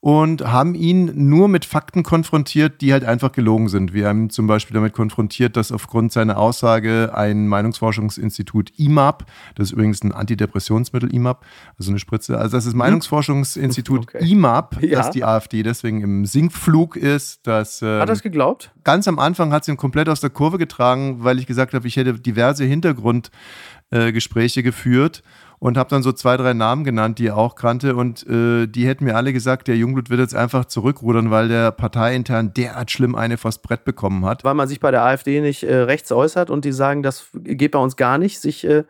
und 0.00 0.46
haben 0.46 0.76
ihn 0.76 1.28
nur 1.28 1.48
mit 1.48 1.64
Fakten 1.64 2.04
konfrontiert, 2.04 2.80
die 2.82 2.92
halt 2.92 3.04
einfach 3.04 3.32
gelogen 3.32 3.68
sind. 3.68 3.92
Wir 3.92 4.06
haben 4.06 4.24
ihn 4.24 4.30
zum 4.30 4.46
Beispiel 4.46 4.74
damit 4.74 4.92
konfrontiert, 4.92 5.56
dass 5.56 5.72
aufgrund 5.72 6.12
seiner 6.12 6.38
Aussage 6.38 7.10
ein 7.14 7.48
Meinungsforschungsinstitut 7.48 8.70
IMAP, 8.78 9.24
das 9.56 9.68
ist 9.68 9.72
übrigens 9.72 10.04
ein 10.04 10.12
Antidepressionsmittel 10.12 11.12
IMAP, 11.12 11.44
also 11.76 11.90
eine 11.90 11.98
Spritze, 11.98 12.38
also 12.38 12.56
das 12.56 12.66
ist 12.66 12.74
Meinungsforschungsinstitut 12.74 14.02
okay. 14.14 14.24
IMAP, 14.24 14.80
ja. 14.82 14.98
dass 14.98 15.10
die 15.10 15.24
AfD 15.24 15.64
deswegen 15.64 16.00
im 16.02 16.26
Sinkflug 16.26 16.94
ist. 16.94 17.44
Dass, 17.48 17.82
ähm, 17.82 18.00
hat 18.00 18.08
es 18.08 18.22
geglaubt? 18.22 18.70
Ganz 18.84 19.08
am 19.08 19.18
Anfang 19.18 19.52
hat 19.52 19.62
es 19.62 19.68
ihn 19.68 19.76
komplett 19.76 20.08
aus 20.08 20.20
der 20.20 20.30
Kurve 20.30 20.58
getragen, 20.58 21.24
weil 21.24 21.40
ich 21.40 21.46
gesagt 21.46 21.74
habe, 21.74 21.88
ich 21.88 21.96
hätte 21.96 22.14
diverse 22.14 22.64
Hintergrundgespräche 22.64 24.60
äh, 24.60 24.62
geführt 24.62 25.24
und 25.58 25.76
habe 25.76 25.90
dann 25.90 26.02
so 26.02 26.12
zwei, 26.12 26.36
drei 26.36 26.52
Namen 26.52 26.84
genannt, 26.84 27.18
die 27.18 27.28
er 27.28 27.36
auch 27.36 27.54
kannte 27.54 27.96
und 27.96 28.26
äh, 28.26 28.66
die 28.66 28.86
hätten 28.86 29.04
mir 29.04 29.16
alle 29.16 29.32
gesagt, 29.32 29.68
der 29.68 29.76
Jungblut 29.76 30.10
wird 30.10 30.20
jetzt 30.20 30.34
einfach 30.34 30.64
zurückrudern, 30.66 31.30
weil 31.30 31.48
der 31.48 31.72
parteiintern 31.72 32.54
derart 32.54 32.90
schlimm 32.90 33.14
eine 33.14 33.36
vors 33.36 33.60
Brett 33.60 33.84
bekommen 33.84 34.24
hat. 34.24 34.44
Weil 34.44 34.54
man 34.54 34.68
sich 34.68 34.80
bei 34.80 34.90
der 34.90 35.02
AfD 35.02 35.40
nicht 35.40 35.64
äh, 35.64 35.76
rechts 35.76 36.12
äußert 36.12 36.50
und 36.50 36.64
die 36.64 36.72
sagen, 36.72 37.02
das 37.02 37.30
geht 37.34 37.72
bei 37.72 37.78
uns 37.78 37.96
gar 37.96 38.18
nicht, 38.18 38.40
sich 38.40 38.64
äh, 38.64 38.84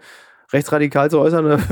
rechtsradikal 0.52 1.10
zu 1.10 1.20
äußern. 1.20 1.62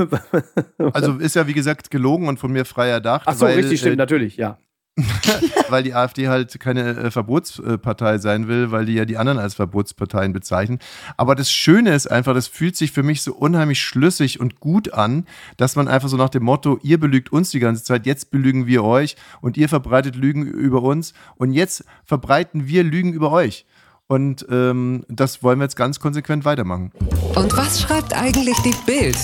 also 0.93 1.13
ist 1.13 1.35
ja 1.35 1.47
wie 1.47 1.53
gesagt 1.53 1.91
gelogen 1.91 2.27
und 2.27 2.39
von 2.39 2.51
mir 2.51 2.65
frei 2.65 2.89
erdacht. 2.89 3.23
Ach 3.27 3.33
so, 3.33 3.45
weil, 3.45 3.55
richtig, 3.55 3.79
stimmt, 3.79 3.93
äh, 3.93 3.97
natürlich, 3.97 4.37
ja. 4.37 4.57
weil 5.69 5.83
die 5.83 5.93
AfD 5.93 6.27
halt 6.27 6.59
keine 6.59 6.89
äh, 6.97 7.11
Verbotspartei 7.11 8.17
sein 8.17 8.47
will, 8.47 8.71
weil 8.71 8.85
die 8.85 8.93
ja 8.93 9.05
die 9.05 9.17
anderen 9.17 9.39
als 9.39 9.53
Verbotsparteien 9.53 10.33
bezeichnen. 10.33 10.79
Aber 11.17 11.35
das 11.35 11.51
Schöne 11.51 11.93
ist 11.93 12.07
einfach, 12.07 12.33
das 12.33 12.47
fühlt 12.47 12.75
sich 12.75 12.91
für 12.91 13.03
mich 13.03 13.21
so 13.21 13.33
unheimlich 13.33 13.81
schlüssig 13.81 14.39
und 14.39 14.59
gut 14.59 14.93
an, 14.93 15.25
dass 15.57 15.75
man 15.75 15.87
einfach 15.87 16.09
so 16.09 16.17
nach 16.17 16.29
dem 16.29 16.43
Motto, 16.43 16.79
ihr 16.81 16.99
belügt 16.99 17.31
uns 17.31 17.51
die 17.51 17.59
ganze 17.59 17.83
Zeit, 17.83 18.05
jetzt 18.05 18.31
belügen 18.31 18.65
wir 18.65 18.83
euch 18.83 19.15
und 19.41 19.57
ihr 19.57 19.69
verbreitet 19.69 20.15
Lügen 20.15 20.47
über 20.47 20.81
uns 20.81 21.13
und 21.35 21.51
jetzt 21.51 21.85
verbreiten 22.03 22.67
wir 22.67 22.83
Lügen 22.83 23.13
über 23.13 23.31
euch. 23.31 23.65
Und 24.07 24.45
ähm, 24.49 25.03
das 25.09 25.43
wollen 25.43 25.59
wir 25.59 25.65
jetzt 25.65 25.75
ganz 25.75 25.99
konsequent 25.99 26.45
weitermachen. 26.45 26.91
Und 27.35 27.55
was 27.57 27.81
schreibt 27.81 28.13
eigentlich 28.13 28.57
die 28.59 28.75
Bild? 28.85 29.17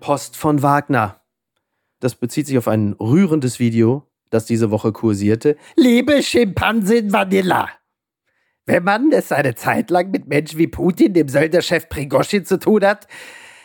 Post 0.00 0.36
von 0.36 0.62
Wagner. 0.62 1.23
Das 2.04 2.16
bezieht 2.16 2.46
sich 2.46 2.58
auf 2.58 2.68
ein 2.68 2.92
rührendes 3.00 3.58
Video, 3.58 4.06
das 4.28 4.44
diese 4.44 4.70
Woche 4.70 4.92
kursierte. 4.92 5.56
Liebe 5.74 6.22
Schimpansin 6.22 7.10
Vanilla! 7.10 7.70
Wenn 8.66 8.84
man 8.84 9.10
es 9.10 9.32
eine 9.32 9.54
Zeit 9.54 9.88
lang 9.88 10.10
mit 10.10 10.28
Menschen 10.28 10.58
wie 10.58 10.66
Putin, 10.66 11.14
dem 11.14 11.30
Söldnerchef 11.30 11.88
Prigoschin, 11.88 12.44
zu 12.44 12.58
tun 12.58 12.84
hat, 12.84 13.06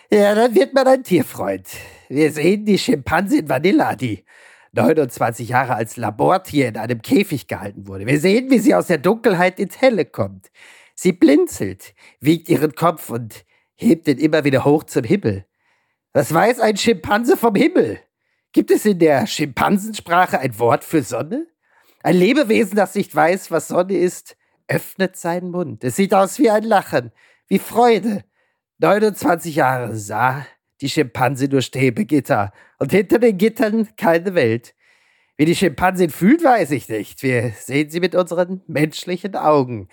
ja, 0.10 0.34
dann 0.36 0.56
wird 0.56 0.74
man 0.74 0.88
ein 0.88 1.04
Tierfreund. 1.04 1.68
Wir 2.08 2.32
sehen 2.32 2.64
die 2.64 2.78
Schimpansin 2.78 3.50
Vanilla, 3.50 3.98
die 3.98 4.24
29 4.72 5.50
Jahre 5.50 5.76
als 5.76 5.98
Labortier 5.98 6.70
in 6.70 6.78
einem 6.78 7.02
Käfig 7.02 7.46
gehalten 7.50 7.90
wurde. 7.90 8.06
Wir 8.06 8.22
sehen, 8.22 8.50
wie 8.50 8.60
sie 8.60 8.74
aus 8.74 8.88
der 8.88 9.00
Dunkelheit 9.00 9.60
ins 9.60 9.82
Helle 9.82 10.06
kommt. 10.06 10.50
Sie 10.96 11.12
blinzelt, 11.12 11.94
wiegt 12.22 12.48
ihren 12.48 12.74
Kopf 12.74 13.10
und 13.10 13.44
hebt 13.76 14.08
ihn 14.08 14.18
immer 14.18 14.46
wieder 14.46 14.64
hoch 14.64 14.86
zum 14.86 15.04
Himmel. 15.04 15.46
Was 16.14 16.34
weiß 16.34 16.62
ein 16.62 16.78
Schimpanse 16.78 17.36
vom 17.36 17.56
Himmel? 17.56 18.00
Gibt 18.52 18.72
es 18.72 18.86
in 18.86 18.98
der 18.98 19.28
Schimpansensprache 19.28 20.40
ein 20.40 20.58
Wort 20.58 20.84
für 20.84 21.04
Sonne? 21.04 21.46
Ein 22.02 22.16
Lebewesen, 22.16 22.76
das 22.76 22.96
nicht 22.96 23.14
weiß, 23.14 23.52
was 23.52 23.68
Sonne 23.68 23.98
ist, 23.98 24.38
öffnet 24.68 25.18
seinen 25.18 25.52
Mund. 25.52 25.84
Es 25.84 25.96
sieht 25.96 26.14
aus 26.14 26.40
wie 26.40 26.50
ein 26.50 26.64
Lachen, 26.64 27.12
wie 27.48 27.60
Freude. 27.60 28.24
29 28.80 29.56
Jahre 29.56 29.96
sah 29.96 30.46
die 30.82 30.90
Schimpanse 30.90 31.50
durch 31.50 31.66
Stäbegitter 31.66 32.52
und 32.80 32.92
hinter 32.92 33.20
den 33.20 33.38
Gittern 33.38 33.90
keine 33.98 34.34
Welt. 34.34 34.74
Wie 35.38 35.46
die 35.46 35.56
Schimpansin 35.56 36.10
fühlt, 36.10 36.44
weiß 36.44 36.72
ich 36.72 36.90
nicht. 36.90 37.22
Wir 37.22 37.52
sehen 37.52 37.90
sie 37.90 38.00
mit 38.00 38.16
unseren 38.16 38.62
menschlichen 38.68 39.36
Augen. 39.36 39.90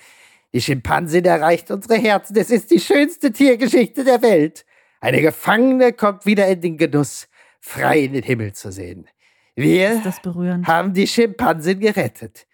Die 0.55 0.63
Schimpansin 0.63 1.25
erreicht 1.25 1.71
unsere 1.71 1.97
Herzen. 1.97 2.37
Es 2.37 2.51
ist 2.51 2.71
die 2.71 2.81
schönste 2.81 3.33
Tiergeschichte 3.33 4.05
der 4.05 4.23
Welt. 4.23 4.65
Eine 5.01 5.21
Gefangene 5.21 5.93
kommt 5.93 6.25
wieder 6.25 6.49
in 6.49 6.63
den 6.63 6.79
Genuss, 6.79 7.29
frei 7.61 8.01
in 8.01 8.13
den 8.13 8.23
Himmel 8.23 8.53
zu 8.53 8.71
sehen. 8.73 9.09
Wir 9.55 10.03
haben 10.67 10.93
die 10.93 11.07
Schimpansin 11.07 11.81
gerettet. 11.81 12.47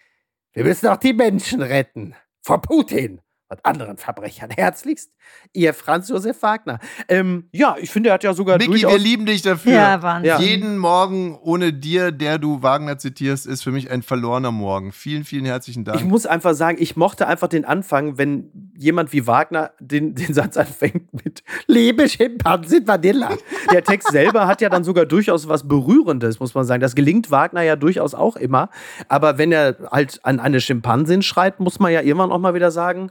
Wir 0.53 0.65
müssen 0.65 0.89
auch 0.89 0.99
die 0.99 1.13
Menschen 1.13 1.63
retten. 1.63 2.15
Vor 2.43 2.63
Putin 2.63 3.21
und 3.53 3.65
anderen 3.65 3.97
Verbrechern. 3.99 4.51
Herzlichst, 4.57 5.13
ihr 5.53 5.75
Franz 5.75 6.09
Josef 6.09 6.43
Wagner. 6.43 6.79
Ähm, 7.09 7.49
ja, 7.53 7.77
ich 7.79 7.91
finde, 7.91 8.09
er 8.11 8.15
hat 8.15 8.25
ja 8.25 8.35
sogar 8.35 8.57
Micky, 8.59 8.71
durchaus... 8.71 8.93
wir 8.93 8.99
lieben 8.99 9.27
dich 9.27 9.43
dafür. 9.43 9.73
Ja, 9.73 10.03
Wahnsinn. 10.03 10.41
Jeden 10.41 10.79
Morgen 10.79 11.39
ohne 11.41 11.73
dir, 11.73 12.11
der 12.11 12.39
du 12.39 12.63
Wagner 12.63 12.99
zitierst, 12.99 13.47
ist 13.47 13.63
für 13.63 13.71
mich 13.71 13.91
ein 13.91 14.03
verlorener 14.03 14.51
Morgen. 14.51 14.93
Vielen, 14.93 15.25
vielen 15.25 15.45
herzlichen 15.45 15.85
Dank. 15.85 16.01
Ich 16.01 16.07
muss 16.07 16.27
einfach 16.27 16.55
sagen, 16.55 16.79
ich 16.81 16.97
mochte 16.97 17.27
einfach 17.27 17.49
den 17.49 17.65
Anfang, 17.65 18.19
wenn 18.19 18.73
jemand 18.77 19.13
wie 19.13 19.27
Wagner 19.27 19.73
den, 19.79 20.15
den 20.17 20.35
Satz 20.35 20.57
anfängt 20.57 21.13
mit 21.25 21.45
Liebe 21.67 22.09
Schimpansen 22.09 22.87
Vanilla. 22.87 23.31
Der 23.71 23.85
Text 23.85 24.11
selber 24.11 24.47
hat 24.47 24.61
ja 24.61 24.69
dann 24.71 24.85
sogar 24.85 25.05
durchaus 25.05 25.49
was 25.49 25.69
Berührendes, 25.69 26.41
muss 26.41 26.55
man 26.55 26.65
sagen. 26.65 26.81
Das 26.81 26.95
gelingt 26.95 27.31
Wagner 27.31 27.63
ja 27.63 27.77
durchaus 27.77 28.15
auch 28.15 28.37
immer. 28.37 28.71
Aber 29.09 29.37
wenn 29.39 29.53
er 29.53 29.77
halt 29.91 30.21
an 30.25 30.41
eine 30.41 30.61
Schimpansin 30.61 31.23
schreit, 31.23 31.61
muss 31.61 31.79
man 31.79 31.93
ja 31.93 32.01
irgendwann 32.01 32.33
auch 32.33 32.39
mal 32.39 32.55
wieder 32.55 32.71
sagen, 32.71 33.11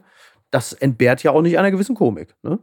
das 0.52 0.74
entbehrt 0.74 1.24
ja 1.24 1.32
auch 1.32 1.42
nicht 1.42 1.58
einer 1.58 1.72
gewissen 1.72 1.96
Komik. 1.96 2.36
Ne? 2.44 2.60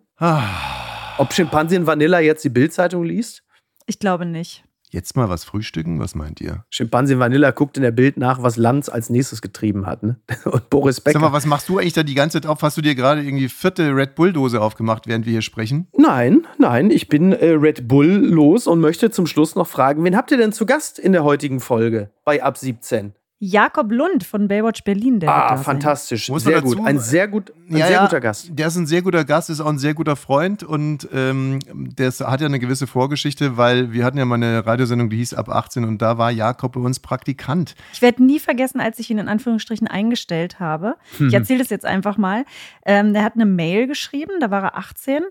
Ob 1.18 1.32
Schimpansin 1.32 1.86
Vanilla 1.86 2.20
jetzt 2.20 2.44
die 2.44 2.50
Bildzeitung 2.50 3.04
liest? 3.04 3.42
Ich 3.86 3.98
glaube 3.98 4.26
nicht. 4.26 4.64
Jetzt 4.90 5.16
mal 5.16 5.28
was 5.28 5.44
frühstücken? 5.44 6.00
Was 6.00 6.14
meint 6.14 6.40
ihr? 6.40 6.64
Schimpansin 6.70 7.18
Vanilla 7.18 7.50
guckt 7.50 7.76
in 7.76 7.82
der 7.82 7.90
Bild 7.90 8.16
nach, 8.16 8.42
was 8.42 8.56
Lanz 8.56 8.88
als 8.88 9.10
nächstes 9.10 9.42
getrieben 9.42 9.84
hat. 9.84 10.02
Ne? 10.02 10.16
Und 10.44 10.70
Boris 10.70 11.00
Becker. 11.00 11.20
Sag 11.20 11.28
mal, 11.28 11.36
was 11.36 11.44
machst 11.44 11.68
du 11.68 11.78
eigentlich 11.78 11.92
da 11.92 12.02
die 12.02 12.14
ganze 12.14 12.40
Zeit 12.40 12.48
auf? 12.48 12.62
Hast 12.62 12.78
du 12.78 12.80
dir 12.80 12.94
gerade 12.94 13.22
irgendwie 13.22 13.48
vierte 13.48 13.94
Red 13.94 14.14
Bull-Dose 14.14 14.60
aufgemacht, 14.60 15.06
während 15.06 15.26
wir 15.26 15.32
hier 15.32 15.42
sprechen? 15.42 15.88
Nein, 15.96 16.46
nein, 16.58 16.90
ich 16.90 17.08
bin 17.08 17.32
äh, 17.32 17.50
Red 17.50 17.86
Bull 17.86 18.06
los 18.06 18.66
und 18.66 18.80
möchte 18.80 19.10
zum 19.10 19.26
Schluss 19.26 19.56
noch 19.56 19.66
fragen, 19.66 20.04
wen 20.04 20.16
habt 20.16 20.30
ihr 20.30 20.38
denn 20.38 20.52
zu 20.52 20.64
Gast 20.64 20.98
in 20.98 21.12
der 21.12 21.24
heutigen 21.24 21.60
Folge 21.60 22.10
bei 22.24 22.42
Ab 22.42 22.56
17? 22.56 23.12
Jakob 23.40 23.92
Lund 23.92 24.24
von 24.24 24.48
Baywatch 24.48 24.82
Berlin, 24.82 25.20
der 25.20 25.30
Ah, 25.32 25.56
fantastisch. 25.58 26.28
Muss 26.28 26.42
sehr 26.42 26.60
dazu- 26.60 26.74
gut. 26.76 26.84
Ein 26.86 26.98
sehr, 26.98 27.28
gut, 27.28 27.52
ein 27.70 27.76
Ja, 27.76 27.86
sehr 27.86 27.96
ja, 27.96 28.02
guter 28.04 28.20
Gast. 28.20 28.48
Der 28.50 28.66
ist 28.66 28.74
ein 28.76 28.86
sehr 28.88 29.00
guter 29.02 29.24
Gast, 29.24 29.48
ist 29.48 29.60
auch 29.60 29.68
ein 29.68 29.78
sehr 29.78 29.94
guter 29.94 30.16
Freund 30.16 30.64
und 30.64 31.08
ähm, 31.12 31.60
der 31.72 32.08
ist- 32.08 32.20
hat 32.20 32.40
ja 32.40 32.46
eine 32.46 32.58
gewisse 32.58 32.88
Vorgeschichte, 32.88 33.56
weil 33.56 33.92
wir 33.92 34.04
hatten 34.04 34.18
ja 34.18 34.24
mal 34.24 34.34
eine 34.34 34.66
Radiosendung, 34.66 35.08
die 35.08 35.18
hieß 35.18 35.34
Ab 35.34 35.50
18 35.50 35.84
und 35.84 36.02
da 36.02 36.18
war 36.18 36.32
Jakob 36.32 36.72
bei 36.72 36.80
uns 36.80 36.98
Praktikant. 36.98 37.76
Ich 37.92 38.02
werde 38.02 38.24
nie 38.24 38.40
vergessen, 38.40 38.80
als 38.80 38.98
ich 38.98 39.08
ihn 39.08 39.18
in 39.18 39.28
Anführungsstrichen 39.28 39.86
eingestellt 39.86 40.58
habe. 40.58 40.96
Ich 41.20 41.32
erzähle 41.32 41.60
das 41.60 41.70
jetzt 41.70 41.84
einfach 41.86 42.16
mal. 42.16 42.44
Ähm, 42.84 43.12
der 43.12 43.22
hat 43.22 43.34
eine 43.34 43.46
Mail 43.46 43.86
geschrieben, 43.86 44.32
da 44.40 44.50
war 44.50 44.64
er 44.64 44.76
18 44.76 45.22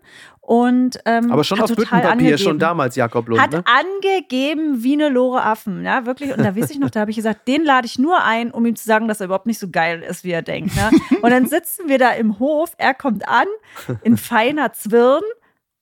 und 0.48 0.98
ähm, 1.04 1.30
Aber 1.30 1.44
schon 1.44 1.58
hat 1.58 1.66
auf 1.70 1.76
Büttenpapier, 1.76 2.10
angegeben. 2.10 2.38
schon 2.38 2.58
damals 2.58 2.96
Jakob 2.96 3.28
Lund. 3.28 3.42
Hat 3.42 3.52
Ne? 3.52 3.64
angegeben 3.66 4.82
wie 4.82 4.94
eine 4.94 5.10
Lore 5.10 5.44
Affen, 5.44 5.84
ja, 5.84 6.06
wirklich. 6.06 6.32
Und 6.32 6.40
da 6.42 6.56
weiß 6.56 6.70
ich 6.70 6.80
noch, 6.80 6.90
da 6.90 7.02
habe 7.02 7.12
ich 7.12 7.18
gesagt, 7.18 7.50
den 7.50 7.66
lade 7.66 7.86
ich 7.86 8.00
nur 8.00 8.24
ein, 8.24 8.52
um 8.52 8.66
ihm 8.66 8.78
zu 8.78 8.86
sagen, 8.86 9.10
dass 9.10 9.20
er 9.20 9.26
überhaupt 9.26 9.46
nicht 9.46 9.60
so 9.60 9.70
geil 9.70 10.02
ist, 10.04 10.24
wie 10.24 10.32
er 10.32 10.42
denkt. 10.44 10.74
Ne? 10.78 10.90
Und 11.22 11.30
dann 11.32 11.48
sitzen 11.48 11.90
wir 11.90 11.98
da 11.98 12.12
im 12.12 12.40
Hof, 12.40 12.72
er 12.78 12.94
kommt 12.94 13.28
an, 13.28 13.46
in 14.04 14.16
feiner 14.16 14.72
Zwirn. 14.72 15.22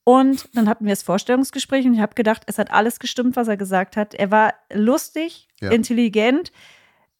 Und 0.03 0.49
dann 0.55 0.67
hatten 0.67 0.85
wir 0.85 0.91
das 0.91 1.01
Vorstellungsgespräch 1.03 1.85
und 1.85 1.93
ich 1.95 1.99
habe 1.99 2.13
gedacht, 2.15 2.41
es 2.47 2.57
hat 2.57 2.71
alles 2.71 2.99
gestimmt, 2.99 3.35
was 3.35 3.47
er 3.47 3.57
gesagt 3.57 3.97
hat. 3.97 4.13
Er 4.15 4.29
war 4.31 4.53
lustig, 4.73 5.47
Ja. 5.61 5.69
intelligent. 5.71 6.51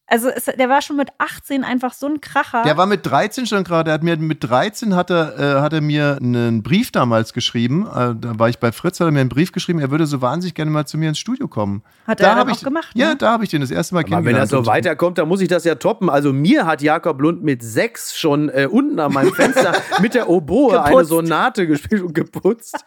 Also 0.08 0.28
es, 0.28 0.44
der 0.44 0.68
war 0.68 0.82
schon 0.82 0.96
mit 0.96 1.08
18 1.18 1.64
einfach 1.64 1.92
so 1.92 2.06
ein 2.06 2.20
Kracher. 2.20 2.62
Der 2.62 2.76
war 2.76 2.86
mit 2.86 3.04
13 3.04 3.44
schon 3.46 3.64
gerade, 3.64 3.84
der 3.84 3.94
hat 3.94 4.04
mir 4.04 4.16
mit 4.16 4.44
13 4.44 4.94
hat 4.94 5.10
er, 5.10 5.38
äh, 5.38 5.60
hat 5.60 5.72
er 5.72 5.80
mir 5.80 6.18
einen 6.20 6.62
Brief 6.62 6.92
damals 6.92 7.32
geschrieben, 7.32 7.86
äh, 7.88 8.14
da 8.14 8.38
war 8.38 8.48
ich 8.48 8.58
bei 8.60 8.70
Fritz, 8.70 9.00
hat 9.00 9.08
er 9.08 9.10
mir 9.10 9.18
einen 9.20 9.28
Brief 9.28 9.50
geschrieben, 9.50 9.80
er 9.80 9.90
würde 9.90 10.06
so 10.06 10.22
wahnsinnig 10.22 10.54
gerne 10.54 10.70
mal 10.70 10.86
zu 10.86 10.96
mir 10.96 11.08
ins 11.08 11.18
Studio 11.18 11.48
kommen. 11.48 11.82
Hat 12.06 12.20
da 12.20 12.28
er 12.28 12.34
dann 12.36 12.48
auch 12.48 12.54
ich, 12.54 12.62
gemacht, 12.62 12.90
Ja, 12.94 13.08
ne? 13.10 13.16
da 13.16 13.32
habe 13.32 13.42
ich 13.42 13.50
den 13.50 13.62
das 13.62 13.72
erste 13.72 13.94
Mal 13.96 14.02
Aber 14.02 14.10
wenn 14.10 14.16
er 14.16 14.22
kennengelernt. 14.22 14.50
so 14.50 14.66
weiterkommt, 14.66 15.18
dann 15.18 15.26
muss 15.26 15.40
ich 15.40 15.48
das 15.48 15.64
ja 15.64 15.74
toppen. 15.74 16.08
Also 16.08 16.32
mir 16.32 16.66
hat 16.66 16.82
Jakob 16.82 17.20
Lund 17.20 17.42
mit 17.42 17.64
sechs 17.64 18.16
schon 18.16 18.48
äh, 18.50 18.68
unten 18.70 19.00
an 19.00 19.12
meinem 19.12 19.32
Fenster 19.34 19.72
mit 20.00 20.14
der 20.14 20.28
Oboe 20.28 20.80
eine 20.80 20.90
Geputzt. 20.90 21.08
Sonate 21.08 21.66
gespielt 21.66 22.02
und 22.02 22.14
geputzt. 22.14 22.76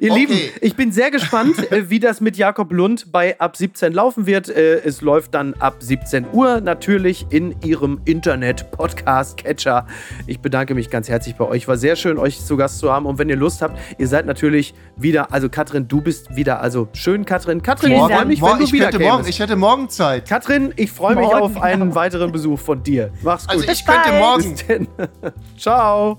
Ihr 0.00 0.10
Okay. 0.10 0.20
Lieben, 0.20 0.38
ich 0.60 0.74
bin 0.74 0.90
sehr 0.90 1.10
gespannt, 1.12 1.56
äh, 1.72 1.88
wie 1.88 2.00
das 2.00 2.20
mit 2.20 2.36
Jakob 2.36 2.72
Lund 2.72 3.12
bei 3.12 3.38
Ab 3.38 3.56
17 3.56 3.92
laufen 3.92 4.26
wird. 4.26 4.48
Äh, 4.48 4.80
Es 4.84 5.02
läuft 5.02 5.34
dann 5.34 5.54
ab 5.54 5.76
17 5.78 6.26
Uhr 6.32 6.60
natürlich 6.60 7.26
in 7.30 7.54
Ihrem 7.62 8.00
Internet-Podcast-Catcher. 8.04 9.86
Ich 10.26 10.40
bedanke 10.40 10.74
mich 10.74 10.90
ganz 10.90 11.08
herzlich 11.08 11.36
bei 11.36 11.44
euch. 11.44 11.68
War 11.68 11.76
sehr 11.76 11.94
schön, 11.94 12.18
euch 12.18 12.44
zu 12.44 12.56
Gast 12.56 12.80
zu 12.80 12.92
haben. 12.92 13.06
Und 13.06 13.18
wenn 13.18 13.28
ihr 13.28 13.36
Lust 13.36 13.62
habt, 13.62 13.78
ihr 13.98 14.08
seid 14.08 14.26
natürlich 14.26 14.74
wieder, 14.96 15.32
also 15.32 15.48
Katrin, 15.48 15.86
du 15.86 16.00
bist 16.00 16.34
wieder, 16.34 16.60
also 16.60 16.88
schön, 16.92 17.24
Katrin. 17.24 17.62
Katrin, 17.62 17.92
ich 17.92 17.98
Vielen 17.98 18.08
freue 18.10 18.26
mich, 18.26 18.42
wenn 18.42 18.58
du 18.58 18.64
ich, 18.64 18.72
wieder 18.72 18.90
könnte 18.90 19.06
morgen, 19.06 19.28
ich 19.28 19.38
hätte 19.40 19.56
morgen 19.56 19.88
Zeit. 19.88 20.28
Katrin, 20.28 20.72
ich 20.76 20.90
freue 20.90 21.14
mich 21.14 21.24
Morgen, 21.26 21.40
auf 21.40 21.62
einen 21.62 21.94
weiteren 21.94 22.32
Besuch 22.32 22.58
von 22.58 22.82
dir. 22.82 23.10
Mach's 23.22 23.46
gut. 23.46 23.56
Also 23.56 23.70
ich 23.70 23.86
könnte 23.86 24.10
bald. 24.10 24.20
morgen. 24.20 24.50
Bis 24.54 24.66
denn. 24.66 24.88
Ciao. 25.56 26.18